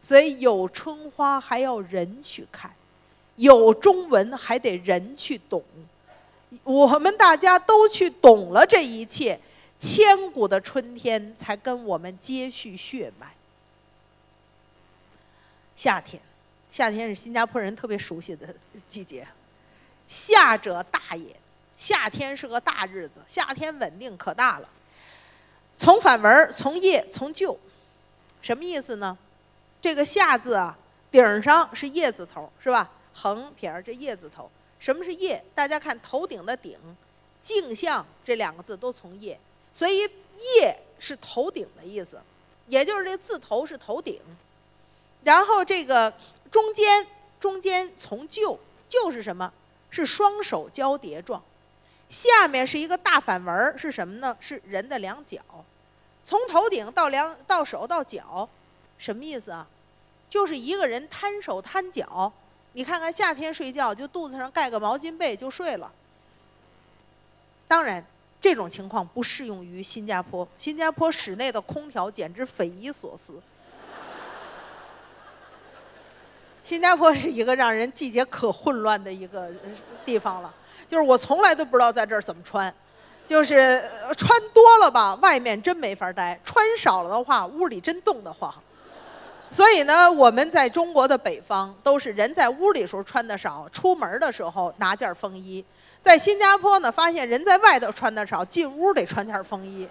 [0.00, 2.72] 所以有春花还要人去看，
[3.36, 5.62] 有中文还得人去懂。
[6.64, 9.38] 我们大家都去懂了这一切，
[9.78, 13.34] 千古的春天才跟我们接续血脉。
[15.76, 16.20] 夏天，
[16.70, 18.54] 夏天是新加坡人特别熟悉的
[18.86, 19.26] 季节。
[20.08, 21.34] 夏者大也，
[21.74, 24.68] 夏天是个大日子，夏天稳定可大了。
[25.74, 27.58] 从反文从叶从旧，
[28.40, 29.16] 什么意思呢？
[29.80, 30.76] 这个夏字啊，
[31.10, 32.90] 顶上是叶字头，是吧？
[33.14, 34.50] 横撇儿这叶字头。
[34.78, 35.42] 什么是叶？
[35.54, 36.76] 大家看头顶的顶，
[37.40, 39.38] 镜像这两个字都从叶，
[39.72, 40.00] 所以
[40.56, 42.20] 叶是头顶的意思，
[42.66, 44.20] 也就是这字头是头顶。
[45.24, 46.12] 然后这个
[46.50, 47.06] 中间
[47.38, 48.58] 中间从旧，
[48.88, 49.52] 旧是什么？
[49.90, 51.42] 是双手交叠状。
[52.12, 54.36] 下面是一个大反文儿，是什么呢？
[54.38, 55.40] 是人的两脚，
[56.22, 58.46] 从头顶到两到手到脚，
[58.98, 59.66] 什么意思啊？
[60.28, 62.30] 就是一个人摊手摊脚。
[62.74, 65.90] 你看看夏天睡觉，就肚子上盖个毛巾被就睡了。
[67.66, 68.04] 当然，
[68.42, 73.42] 这种情况不适用于新加坡，新加坡室内的空调简直匪夷所思。
[76.62, 79.50] 新加坡是一个让人季节可混乱的一个
[80.04, 80.54] 地方了。
[80.92, 82.72] 就是我从来都不知道在这儿怎么穿，
[83.24, 83.82] 就是
[84.14, 88.54] 穿多了吧，外面真没法待；穿少了的话，屋里真冻得慌。
[89.50, 95.64] 所以呢，我们在中国的北方都是人在屋里时候穿的少，出门的时候拿件风衣；
[95.98, 99.88] 在新加坡呢，发现人在外头穿的少，进屋得穿件风衣。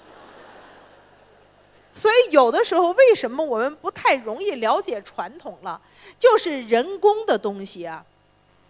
[1.96, 5.82] 所以有的时候，为什么我们不太容易了解传统了？
[6.20, 8.06] 就是人工的东西啊。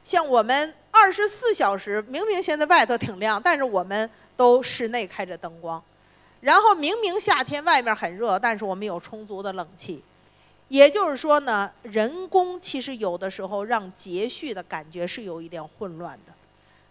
[0.02, 4.08] 像我们二十四小时，明明现在外头挺亮，但是我们
[4.38, 5.84] 都室内开着灯光。
[6.42, 10.04] 然后明明夏天外面很热，但是我们有充足的冷气。
[10.68, 16.34] 也就是说呢，人工其实有的时候让节序的感觉是有一点混乱的。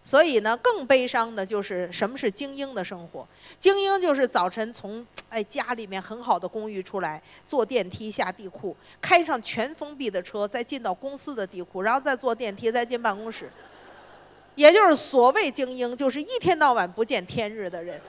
[0.03, 3.25] 所以呢，更悲伤的就是什么是精英的生活？
[3.61, 13.49] 精英就是早晨从哎家里面很好的公寓出来，坐电梯下地库，开上全封闭的车，再进到公司的地库，然后再坐电梯再进办公室。
[14.55, 17.99] 也就是所谓精英，就是一天到晚不见天日的人。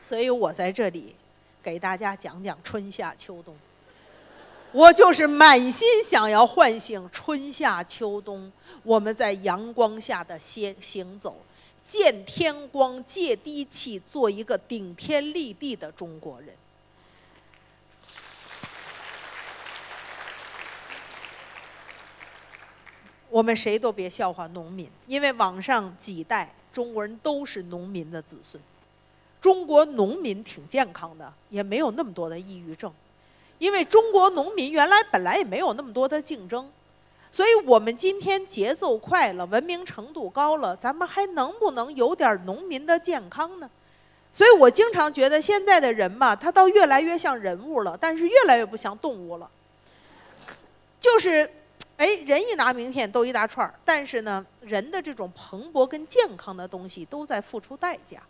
[0.00, 1.14] 所以我在这里
[1.62, 3.54] 给大家讲讲春夏秋冬。
[4.72, 8.52] 我就是满心想要唤醒春夏秋冬
[8.82, 11.36] 我们在阳光下的行行走，
[11.82, 16.50] 见天光，接地气，做一个顶天立地的中国人。
[23.30, 28.62] 我们谁都别笑话农民，因为往上几代中国人都是农民的子孙。
[29.40, 32.92] 中国农民挺健康的，也没有那么多的抑郁症，
[33.58, 36.68] 因为中国农民原来本来也没有那么多的竞争，
[37.30, 43.70] 所以我们今天节奏快了，文明程度高了，咱们还能不能有点农民的健康呢？
[44.32, 49.50] 所以我经常觉得现在的人嘛，他倒越来越像人物了，但是越来越不像动物了，
[50.98, 51.48] 就是。
[51.98, 58.22] 哎，人一拿名片都一大串儿，但是呢，人的这种蓬勃跟健康的东西都在付出代价。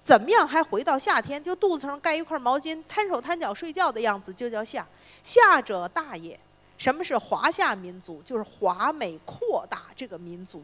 [0.00, 1.42] 怎么样还回到夏天？
[1.42, 4.86] 就肚子上盖一块毛巾，摊手摊脚睡觉的样子就叫夏。
[5.24, 6.38] 夏者大也。
[6.78, 8.22] 什么是华夏民族？
[8.24, 10.62] 就是华美扩大这个民族，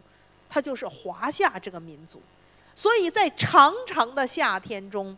[0.48, 2.22] 它就是华夏这个民族。
[2.76, 5.16] 所以在长长的夏天中，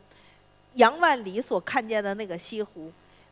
[0.76, 2.90] 杨万里所看见的那个西湖。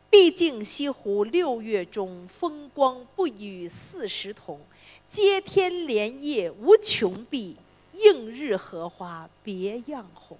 [0.09, 4.59] 毕竟西湖六月中，风光不与四时同。
[5.07, 7.57] 接天莲叶无穷碧，
[7.93, 10.37] 映日荷花别样红。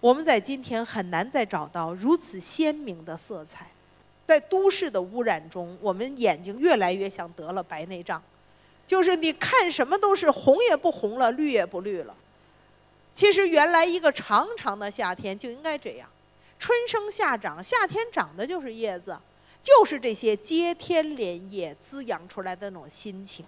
[0.00, 3.70] 我们在今天很难再找到如此鲜明的色彩。
[4.26, 8.20] 在都市的污染中，我们眼睛越来越像得了白内障，
[8.86, 12.16] 就是你看什么都是红也不红了，绿也不绿了。
[13.14, 16.08] 其实原来一个长长的夏天就应该这样。
[16.58, 19.16] 春生夏长，夏天长的就是叶子，
[19.62, 23.44] 就是这些接天莲叶滋养出来的那种心情。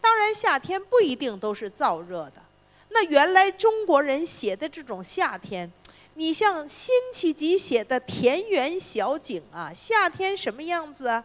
[0.00, 2.42] 当然，夏天不一定都是燥热的。
[2.90, 5.70] 那原来中国人写的这种夏天，
[6.14, 11.24] 你像辛弃疾写的田园小景啊，夏天什么样子啊？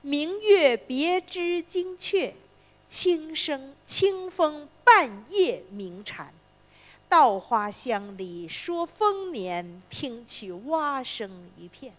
[0.00, 2.34] 明月别枝惊鹊，
[2.86, 6.32] 清声清风半夜鸣蝉。
[7.14, 11.94] 稻花香里说丰年，听取蛙声一片。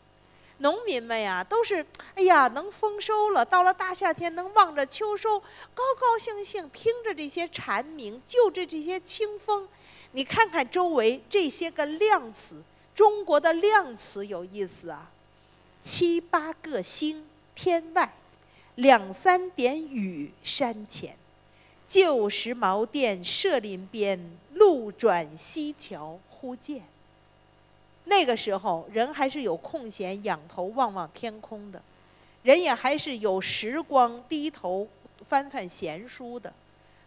[0.58, 1.86] 农民们呀，都是
[2.16, 3.46] 哎呀，能丰收了。
[3.46, 9.66] 到了大夏天，能望着秋收，高高兴兴听着这些蝉鸣，就着这些清风。
[10.12, 12.62] 你看看周围这些个量词，
[12.94, 15.10] 中国的量词有意思啊。
[15.82, 17.26] 七八个星
[17.56, 18.14] 天外，
[18.76, 21.18] 两三点雨山前。
[21.88, 24.20] 旧时茅店社林边。
[24.56, 26.82] 路转溪桥忽见。
[28.06, 31.82] 那个时候，人还是有空闲仰头望望天空的，
[32.42, 34.88] 人也还是有时光低头
[35.26, 36.54] 翻翻闲书的。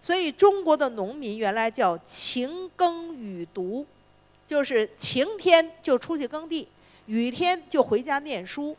[0.02, 3.86] 所以，中国的农民原来叫晴耕雨读，
[4.46, 6.68] 就是晴天就出去耕地，
[7.06, 8.76] 雨天就回家念书。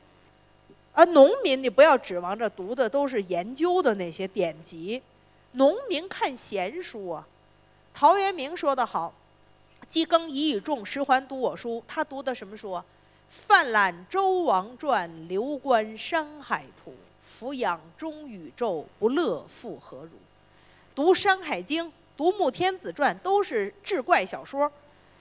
[0.94, 5.02] 而农民，你不要指望着读的都是研究的那些典籍，
[5.54, 7.28] 农民看闲书啊。
[7.94, 9.14] 陶渊明说得好
[9.90, 12.82] ：“鸡耕蚁与众，十环读我书。”他读的什么书？
[13.30, 20.12] 泛览周王传，流观山海图，俯仰中宇宙，不乐复何如？
[20.96, 21.86] 读《山海经》，
[22.18, 24.72] 读《穆天子传》，都是志怪小说，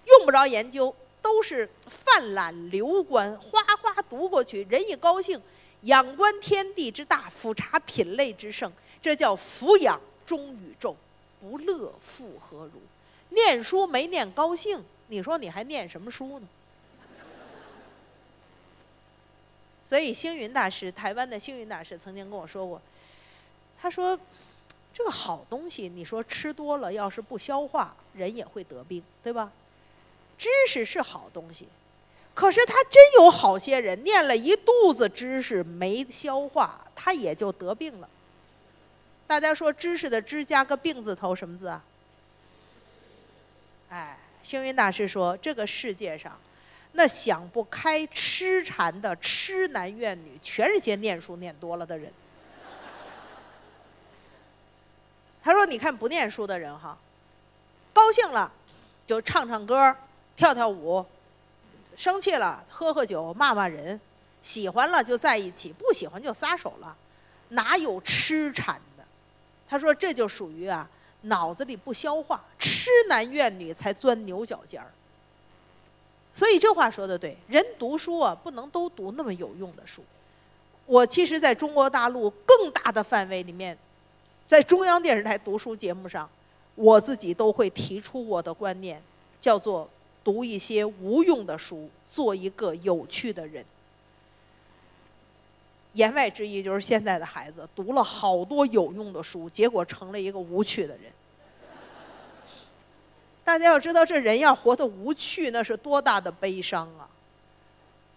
[0.06, 5.40] 用不着研究，都是泛览流观，哗哗读过去，人一高兴，
[5.82, 8.72] 仰观天地之大，俯察品类之盛，
[9.02, 10.94] 这叫俯仰中宇宙。
[11.40, 12.80] 不乐复何如？
[13.28, 16.48] 念书没念高兴，你说你还念什么书呢？
[19.84, 22.82] 所以星云大师，台湾的星云大师曾经跟我说过，
[23.80, 24.18] 他说
[24.92, 29.52] ：“这个好东西，你说吃多了，要是不消化，人也会得病，对吧？
[30.36, 31.68] 知识是好东西，
[32.34, 38.10] 可是他真有好些人念了一肚子知识没消化，他也就得病了。”
[39.28, 41.84] 大家说知识的“知”加个病字头，什么字啊？
[43.90, 46.40] 哎，星云大师说，这个世界上，
[46.92, 52.10] 那想不开、痴缠的痴男怨女，全是些念书念多了的人。
[55.44, 56.96] 他说：“你看不念书的人哈，
[57.92, 58.50] 高兴了
[59.06, 59.94] 就唱唱歌、
[60.36, 61.04] 跳跳舞，
[61.98, 64.00] 生气了喝喝酒、骂骂人，
[64.42, 66.96] 喜欢了就在一起，不喜欢就撒手了，
[67.50, 68.80] 哪有痴缠？”
[69.68, 70.88] 他说：“这就属于啊，
[71.22, 74.90] 脑子里不消化，痴男怨女才钻牛角尖儿。
[76.32, 80.02] 所以这话说的对，人读书啊，不能都读那么有用的书。
[80.86, 83.76] 我其实在中国大陆更大的范围里面，
[84.46, 86.28] 在中央电视台读书节目上，
[86.74, 89.02] 我自己都会提出我的观念，
[89.40, 89.86] 叫做
[90.24, 93.62] 读一些无用的书，做一个有趣的人。
[95.98, 101.12] 言外之意就是现在的孩子读了好多有用的书，结果成了一个无趣的人。
[103.42, 107.10] 大家要知道，这人要活得无趣，那是多大的悲伤啊！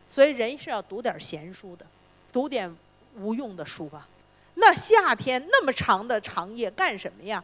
[0.08, 1.84] 所以人是要读点闲书的，
[2.32, 2.72] 读点
[3.16, 4.08] 无用的书吧。
[4.54, 7.44] 那夏天那么长的长夜干什么呀？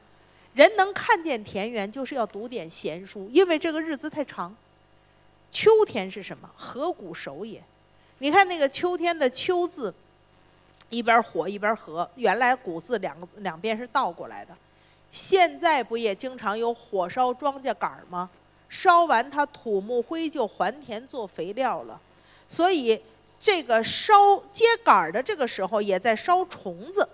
[0.54, 4.56] 人能看见田园，就是要读点闲书，因为这个日子太长。
[5.50, 6.48] 秋天是什么？
[6.56, 7.64] 河谷守也。
[8.20, 9.94] 你看那个秋天的“秋”字，
[10.90, 14.56] 一边火一边河，原来“谷”字两个两边是倒过来的。
[15.12, 18.30] 现在不也经常有火烧庄稼杆儿吗？
[18.70, 22.00] 烧完它土木灰就还田做肥料了，
[22.50, 23.02] 所以
[23.40, 24.14] 这个烧
[24.54, 27.08] 秸秆儿的这个时候也在烧虫子，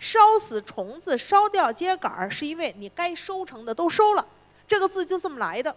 [0.00, 4.26] 烧死虫子，烧掉秸秆儿，是因为你该收成的都收了，
[4.66, 5.74] 这个字就这么来的。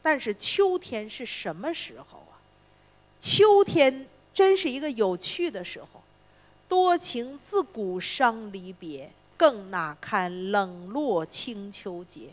[0.00, 2.38] 但是秋天是什么时候啊？
[3.18, 5.95] 秋天真是一个有趣的时候，
[6.68, 9.10] 多情自古伤离别。
[9.36, 12.30] 更哪堪冷落清秋节？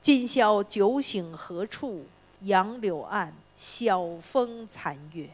[0.00, 2.06] 今宵酒醒何处？
[2.42, 5.30] 杨柳岸，晓风残月。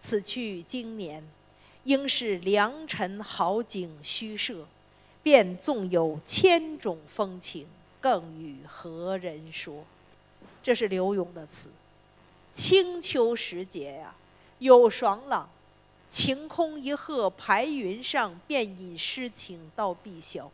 [0.00, 1.22] 此去经年，
[1.84, 4.66] 应是良辰好景虚设。
[5.22, 7.66] 便纵有千种风情，
[8.00, 9.84] 更与何人说？
[10.62, 11.68] 这是柳永的词。
[12.54, 14.14] 清秋时节呀，
[14.60, 15.48] 有爽朗。
[16.16, 20.48] 晴空一鹤排云上，便引诗情到碧霄。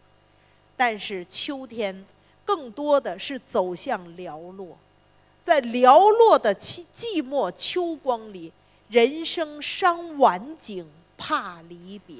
[0.77, 2.05] 但是秋天
[2.45, 4.77] 更多的是走向寥落，
[5.41, 8.53] 在寥落的寂寂寞秋光里，
[8.89, 10.85] 人生伤晚景，
[11.17, 12.17] 怕离别。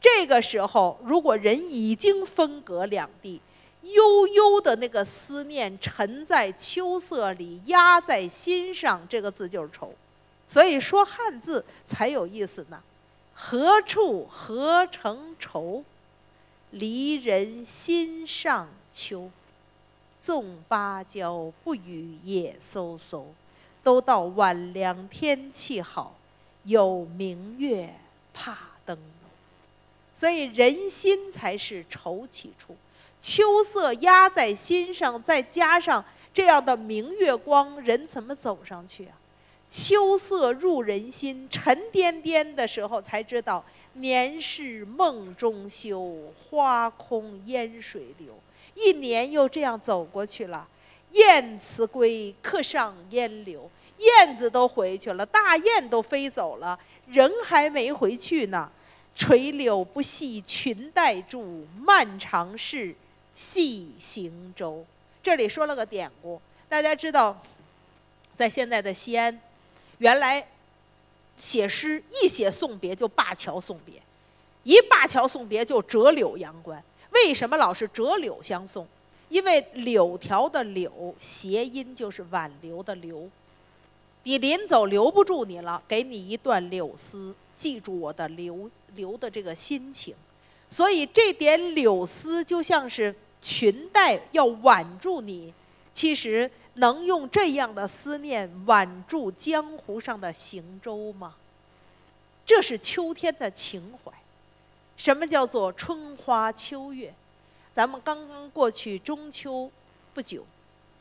[0.00, 3.42] 这个时候，如果人已经分隔两地，
[3.82, 9.92] 悠悠的那个思念沉在秋色里，压在心上，这个字就是愁。
[10.50, 12.82] 所以说汉字才有意思呢。
[13.32, 15.84] 何处何成愁？
[16.72, 19.30] 离人心上秋。
[20.18, 23.22] 纵芭蕉不语也飕飕。
[23.82, 26.14] 都道晚凉天气好，
[26.64, 27.94] 有明月
[28.34, 29.28] 怕登楼。
[30.14, 32.76] 所以人心才是愁起处。
[33.20, 36.04] 秋色压在心上，再加上
[36.34, 39.16] 这样的明月光，人怎么走上去啊？
[39.70, 43.64] 秋色入人心，沉甸甸的时候才知道
[43.94, 48.34] 年是梦中休，花空烟水流。
[48.74, 50.66] 一年又这样走过去了，
[51.12, 53.70] 燕辞归，客上烟柳。
[53.98, 56.76] 燕子都回去了，大雁都飞走了，
[57.06, 58.72] 人还没回去呢。
[59.14, 62.94] 垂柳不系裙带住，漫长是，
[63.34, 64.84] 细行舟。
[65.22, 67.40] 这里说了个典故，大家知道，
[68.32, 69.40] 在现在的西安。
[70.00, 70.46] 原来
[71.36, 74.02] 写诗一写送别就灞桥送别，
[74.64, 76.82] 一灞桥送别就折柳阳关。
[77.10, 78.86] 为什么老是折柳相送？
[79.28, 83.28] 因为柳条的柳谐音就是挽留的留。
[84.22, 90.14] 你临走留不住你了，给你一段柳丝，记住我的留留的这个心情。
[90.70, 95.52] 所以这点柳丝就像是裙带要挽住你，
[95.92, 96.50] 其实。
[96.74, 101.34] 能用这样的思念挽住江湖上的行舟吗？
[102.46, 104.12] 这是秋天的情怀。
[104.96, 107.12] 什么叫做春花秋月？
[107.72, 109.70] 咱们刚刚过去中秋
[110.14, 110.44] 不久，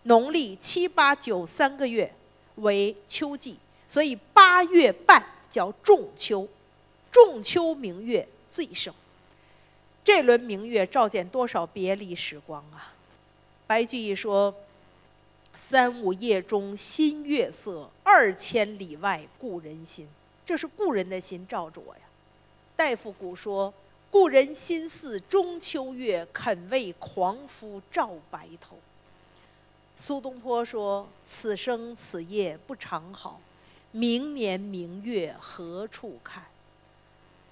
[0.03, 2.13] 农历七八九三个月
[2.55, 6.47] 为秋季，所以八月半叫仲秋。
[7.11, 8.93] 仲秋明月最盛，
[10.03, 12.93] 这轮明月照见多少别离时光啊！
[13.67, 14.53] 白居易说。
[15.53, 20.07] 三五夜中新月色，二千里外故人心。
[20.45, 22.01] 这是故人的心照着我呀。
[22.75, 23.73] 大夫古说
[24.09, 28.77] ：“故人心似中秋月，肯为狂夫照白头。”
[29.95, 33.41] 苏东坡说：“此生此夜不长好，
[33.91, 36.45] 明年明月何处看？”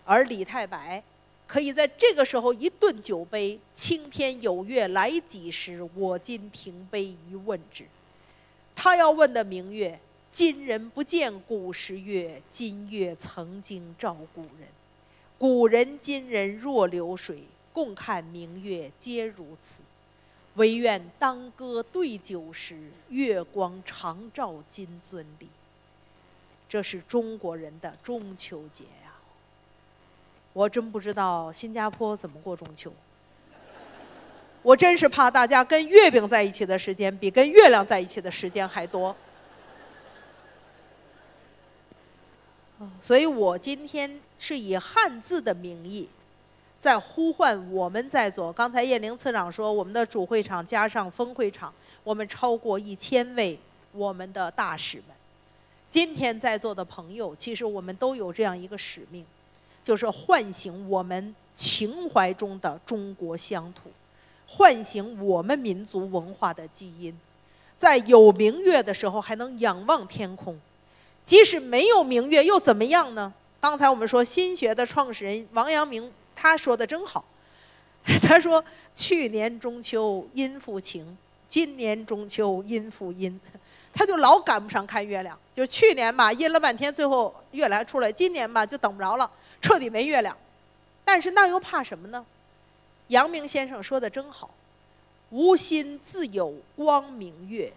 [0.05, 1.03] 而李太白
[1.47, 5.81] 可以在这个时候一顿酒杯：“青天有月来几时？
[5.95, 7.85] 我今停杯一问之。”
[8.75, 9.99] 他要问的明月，
[10.31, 14.67] 今人不见古时月，今月曾经照古人。
[15.39, 19.81] 古人今人若流水，共看明月皆如此。
[20.55, 25.47] 唯愿当歌对酒时，月光常照金樽里。
[26.67, 28.83] 这是中国人的中秋节！
[30.57, 32.91] 我真不知道新加坡怎么过中秋。
[34.63, 39.15] 我真是怕大家跟月饼在一起的时间比跟月亮在一起的时间还多。
[42.99, 46.09] 所以我今天是以汉字的名义，
[46.79, 48.51] 在呼唤我们在座。
[48.51, 51.71] 刚才叶玲次长说，我们的主会场加上分会场，
[52.03, 53.59] 我们超过一千位
[53.91, 55.15] 我们的大使们。
[55.87, 59.23] 今天在座的朋友，其实我们都有这样一个使命，
[59.87, 63.89] 就是唤醒我们情怀中的中国乡土，
[64.45, 67.17] 唤醒我们民族文化的基因，
[67.77, 70.59] 在有明月的时候还能仰望天空。
[71.23, 73.33] 即使没有明月又怎么样呢？
[73.61, 77.23] 刚才我们说新学的创始人王阳明他说的真好，
[78.21, 78.61] 他说
[78.93, 83.39] 去年中秋阴复晴，今年中秋阴复阴，
[83.93, 85.39] 他就老赶不上看月亮。
[85.53, 89.31] 就去年吧阴了半天，最后月亮出来；今年吧就等不着了，
[89.61, 90.37] 彻底没月亮。
[91.03, 92.25] 但是那又怕什么呢？
[93.07, 94.49] 阳明先生说的真好，
[95.29, 97.71] 无心自有光明月。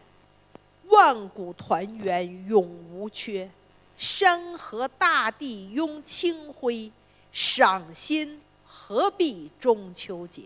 [0.89, 3.49] 万古团圆永无缺，
[3.97, 6.91] 山河大地拥清辉，
[7.31, 10.43] 赏心何必中秋节？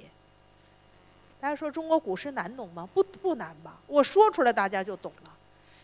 [1.40, 2.86] 大家说中国古诗难懂吗？
[2.93, 3.81] 不不难吧？
[3.86, 5.35] 我说出来大家就懂了。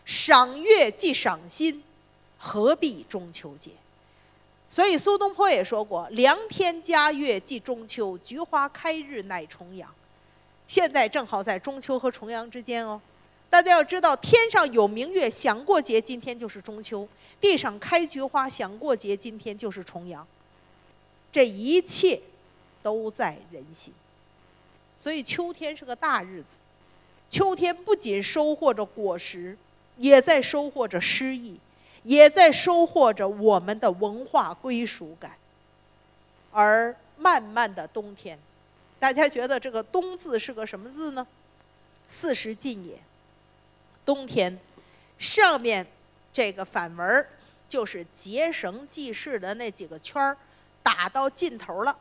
[0.05, 1.83] 赏月即赏心，
[2.37, 3.71] 何必中秋节？
[4.71, 9.93] 所以苏东坡也说过：“良天佳月即中秋，菊花开日乃重阳。”
[10.65, 13.01] 现在正好在中秋和重阳之间哦。
[13.49, 17.05] 大家要知道，天上有明月，想过节，今天就是中秋；
[17.41, 20.25] 地上开菊花，想过节，今天就是重阳。
[21.33, 22.21] 这一切
[22.81, 23.93] 都在人心。
[24.97, 26.59] 所以秋天是个大日子，
[27.29, 29.57] 秋天不仅收获着果实，
[29.97, 31.59] 也在收获着诗意，
[32.03, 35.31] 也在收获着我们的文化归属感。
[36.51, 38.37] 而漫漫的冬天，
[38.99, 41.25] 大家觉得这个“冬”字是个什么字呢？
[42.07, 42.99] 四时尽也。
[44.03, 44.59] 冬天，
[45.17, 45.85] 上面
[46.33, 47.29] 这个反文儿
[47.69, 50.35] 就是结绳记事的那几个圈儿，
[50.83, 51.95] 打到尽头了。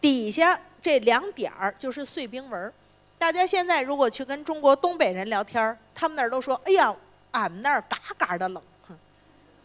[0.00, 2.72] 底下这两点儿就是碎冰纹。
[3.18, 6.94] 大家现在如果去跟中国东北人聊天，他们那儿都说：“哎呀，
[7.30, 8.62] 俺们那儿嘎嘎的冷。”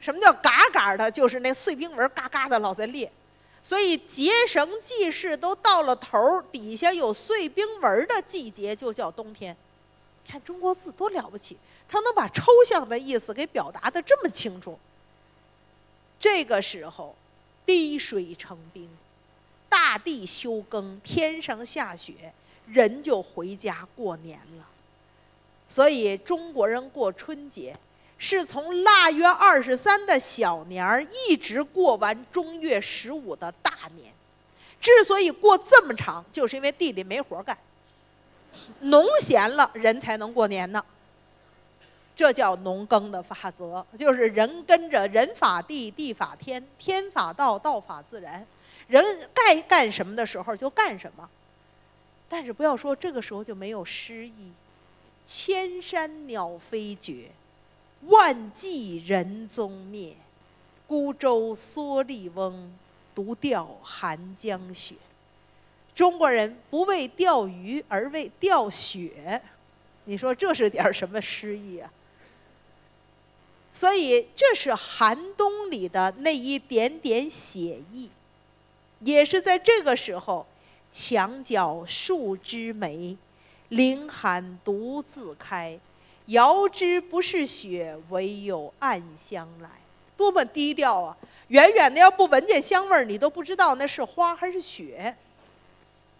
[0.08, 1.12] 什么叫嘎嘎的？
[1.12, 3.12] 就是那碎冰纹嘎嘎的老在裂。
[3.62, 9.54] 所以结绳记事都到了头儿，底下有碎冰纹的季节就叫冬天。
[10.26, 11.58] 看中国字多了不起，
[11.90, 14.80] 它能把抽象的意思给表达的这么清楚。
[16.18, 17.14] 这个时候，
[17.66, 18.90] 滴水成冰，
[19.68, 22.34] 大地休耕，天上下雪，
[22.66, 24.66] 人就回家过年了。
[25.68, 27.76] 所以中国人过春节，
[28.18, 34.14] 是从腊月二十三的小年儿一直过完正月十五的大年。
[34.80, 37.58] 之所以过这么长，就是因为地里没活干。
[38.82, 40.84] 农闲了，人才能过年呢。
[42.16, 48.46] 这叫农耕的法则，就是人跟着人法地，地法天，天法道，道法自然。
[48.88, 51.30] 人该干什么的时候就干什么。
[52.28, 54.52] 但是不要说这个时候就没有诗意。
[55.26, 57.30] 千山鸟飞绝，
[58.02, 60.16] 万骑人踪灭。
[60.88, 62.72] 孤舟蓑笠翁，
[63.14, 64.96] 独钓寒江雪。
[65.94, 69.42] 中国人不为钓鱼而为钓雪，
[70.06, 71.92] 你说这是点什么诗意啊？
[73.74, 78.10] 所以这是寒冬里的那一点点写意，
[79.02, 80.48] 也是在这个时候，
[80.92, 83.18] 墙角数枝梅，
[83.70, 85.78] 凌寒独自开，
[86.28, 89.70] 遥知不是雪，唯有暗香来。
[90.16, 91.16] 多么低调啊！
[91.50, 95.16] 远远的要不闻见香味儿，你都不知道那是花还是雪。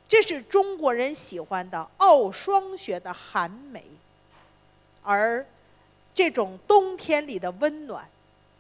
[0.08, 3.84] 这是中国人喜欢的傲霜雪的寒梅，
[5.02, 5.46] 而
[6.14, 8.08] 这种冬天里的温暖，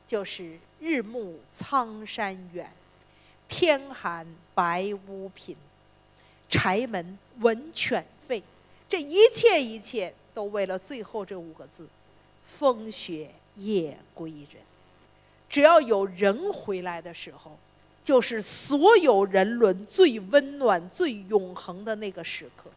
[0.07, 2.69] 就是日暮苍山远，
[3.47, 4.25] 天寒
[4.55, 5.55] 白屋贫，
[6.49, 8.41] 柴门闻犬吠。
[8.89, 11.87] 这一切一切都为了最后这五个字：
[12.45, 14.61] 风雪夜归人。
[15.49, 17.57] 只要有人回来的时候。
[18.03, 22.69] 就是所有人伦最温暖、最永恒的那个时刻。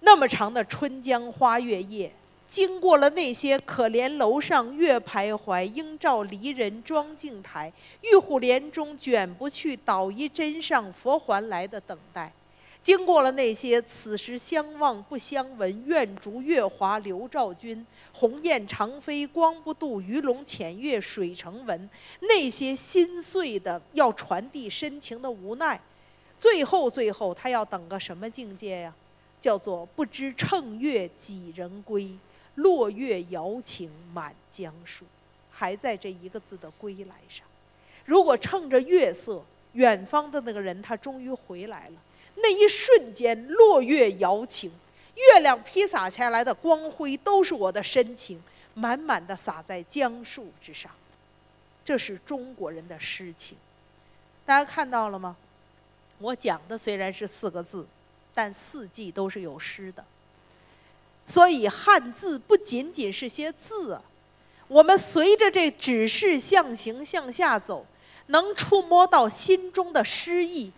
[0.00, 2.12] 那么长的春江花月夜，
[2.46, 12.30] 经过了那些可怜楼上月徘徊，应照离人妆镜台，玉户帘中卷不去，捣衣砧上佛还来的等待。
[12.82, 17.86] 经过了那些此时相望不相闻，愿逐月华流照君。
[18.12, 21.88] 鸿雁长飞光不度，鱼龙潜跃水成文。
[22.22, 25.80] 那些心碎的要传递深情的无奈，
[26.36, 28.94] 最后最后他要等个什么境界呀？
[29.40, 32.10] 叫做不知乘月几人归，
[32.56, 35.04] 落月摇情满江树。
[35.50, 37.46] 还在这一个字的归来上。
[38.04, 39.40] 如果乘着月色，
[39.74, 41.94] 远方的那个人他终于回来了，
[42.42, 44.70] 那一瞬间，落月摇情，
[45.14, 48.42] 月亮披洒下来的光辉，都是我的深情，
[48.74, 50.90] 满满的洒在江树之上。
[51.84, 53.56] 这是中国人的诗情，
[54.44, 55.36] 大家看到了吗？
[56.18, 57.86] 我讲的虽然是四个字，
[58.34, 60.04] 但四季都是有诗的。
[61.26, 64.02] 所以汉字不仅仅是些字啊，
[64.68, 67.86] 我们随着这指示象形向下走，
[68.26, 70.72] 能触摸到心中的诗意，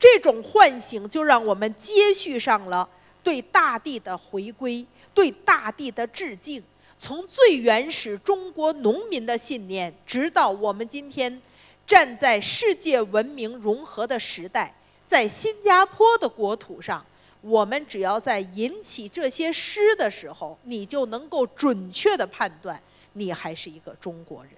[0.00, 2.88] 这种唤醒就让我们接续上了
[3.22, 6.60] 对大地的回归、对大地的致敬。
[6.98, 11.40] 从最原始中国农民的信念，直到我们今天
[11.86, 14.74] 站在世界文明融合的时代，
[15.06, 17.04] 在新加坡的国土上。
[17.42, 22.78] 我们只要在引起这些诗的时候，你就能够准确的判断，
[23.14, 24.52] 你还是一个中国人。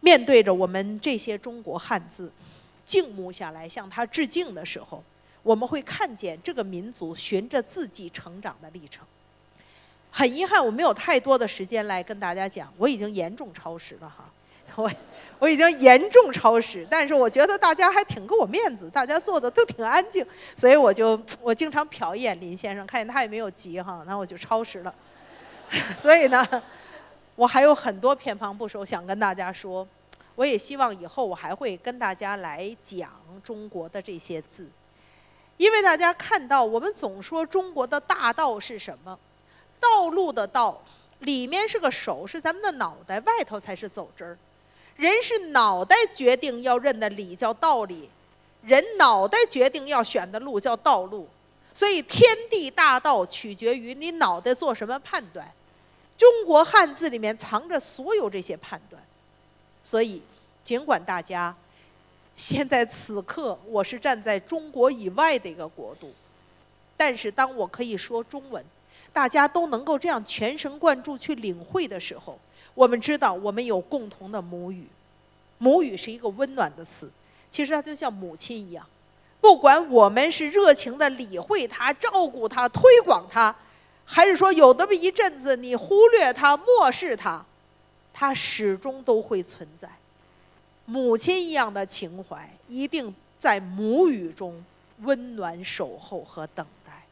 [0.00, 2.30] 面对着我们这些中国汉字，
[2.84, 5.02] 静穆下来向他致敬的时候，
[5.42, 9.04] 我们会看见这个民族循着自己成长的历程。
[10.10, 14.30] 很遗憾，我没有太多的时间来跟大家讲，我已经严重超时了哈。
[14.76, 14.90] 我
[15.38, 24.92] 我已经严重超时，但是我觉得大家还挺给我面子，大家坐的都挺安静，所以我就我经常瞟一眼林先生，看见他也没有急哈，那我就超时了。
[25.96, 26.62] 所以呢，
[27.36, 29.86] 我还有很多偏旁部首想跟大家说，
[30.34, 33.12] 我也希望以后我还会跟大家来讲
[33.42, 34.68] 中国的这些字，
[35.56, 39.18] 因为大家看到我们总说中国的大道是什么，
[39.78, 40.82] 道路的道
[41.20, 44.36] 里面是个手，是咱们的脑袋，外头才是走针儿。
[44.96, 48.08] 人是脑袋决定要认的理叫道理，
[48.62, 51.28] 人脑袋决定要选的路叫道路，
[51.72, 55.52] 所以天地大道取决于你脑袋做什么判断。
[56.16, 59.02] 中国汉字里面藏着所有这些判断，
[59.84, 60.20] 所以
[60.64, 61.54] 尽管大家
[62.36, 66.12] 现在此刻我是站在中国以外的一个国度，
[66.96, 68.64] 但是当我可以说中文，
[69.12, 72.36] 大家都能够这样全神贯注去领会的时候。
[72.74, 74.88] 我们知道，我们有共同的母语，
[75.58, 77.08] 母语是一个温暖的词，
[77.48, 78.84] 其实它就像母亲一样，
[79.40, 83.54] 不管我们是热情的理会它、照顾它、推广它，
[84.04, 87.44] 还是说有那么一阵子你忽略它、漠视它，
[88.14, 89.86] 它始终都会存在。
[90.86, 94.64] 母亲一样的情怀，一定在母语中
[95.02, 97.02] 温暖守候和等待。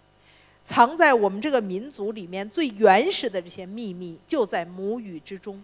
[0.62, 5.62] 藏在我们这个民族里面最原始的这些秘密，就在母语之中。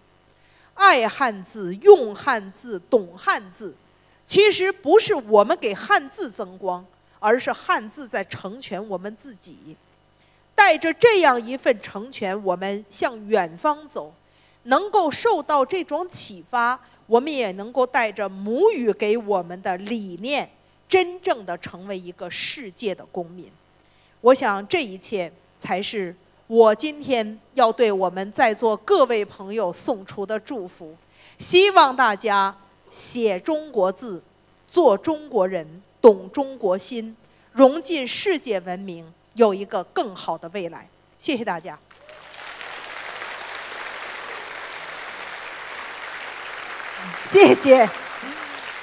[0.75, 3.75] 爱汉字、用汉字、懂汉字，
[4.27, 6.85] 其实不是我们给汉字增光，
[7.21, 9.77] 而是汉字在成全我们自己。
[10.55, 14.13] 带着这样一份成全，我们向远方走，
[14.65, 20.51] 能够受到这种启发，我们也能够带着母语给我们的理念，
[20.89, 23.51] 真正的成为一个世界的公民。
[24.21, 26.15] 我想，这一切才是
[26.47, 30.95] 我今天要对我们在座各位朋友送出的祝福。
[31.39, 32.55] 希望大家
[32.91, 34.23] 写中国字，
[34.67, 37.17] 做中国人，懂中国心，
[37.53, 40.89] 融进世界文明，有一个更好的未来。
[41.17, 41.79] 谢谢大家。
[47.33, 47.89] 谢谢，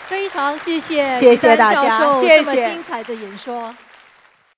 [0.07, 3.73] 非常谢谢谢谢大家，谢谢这么精彩的演说。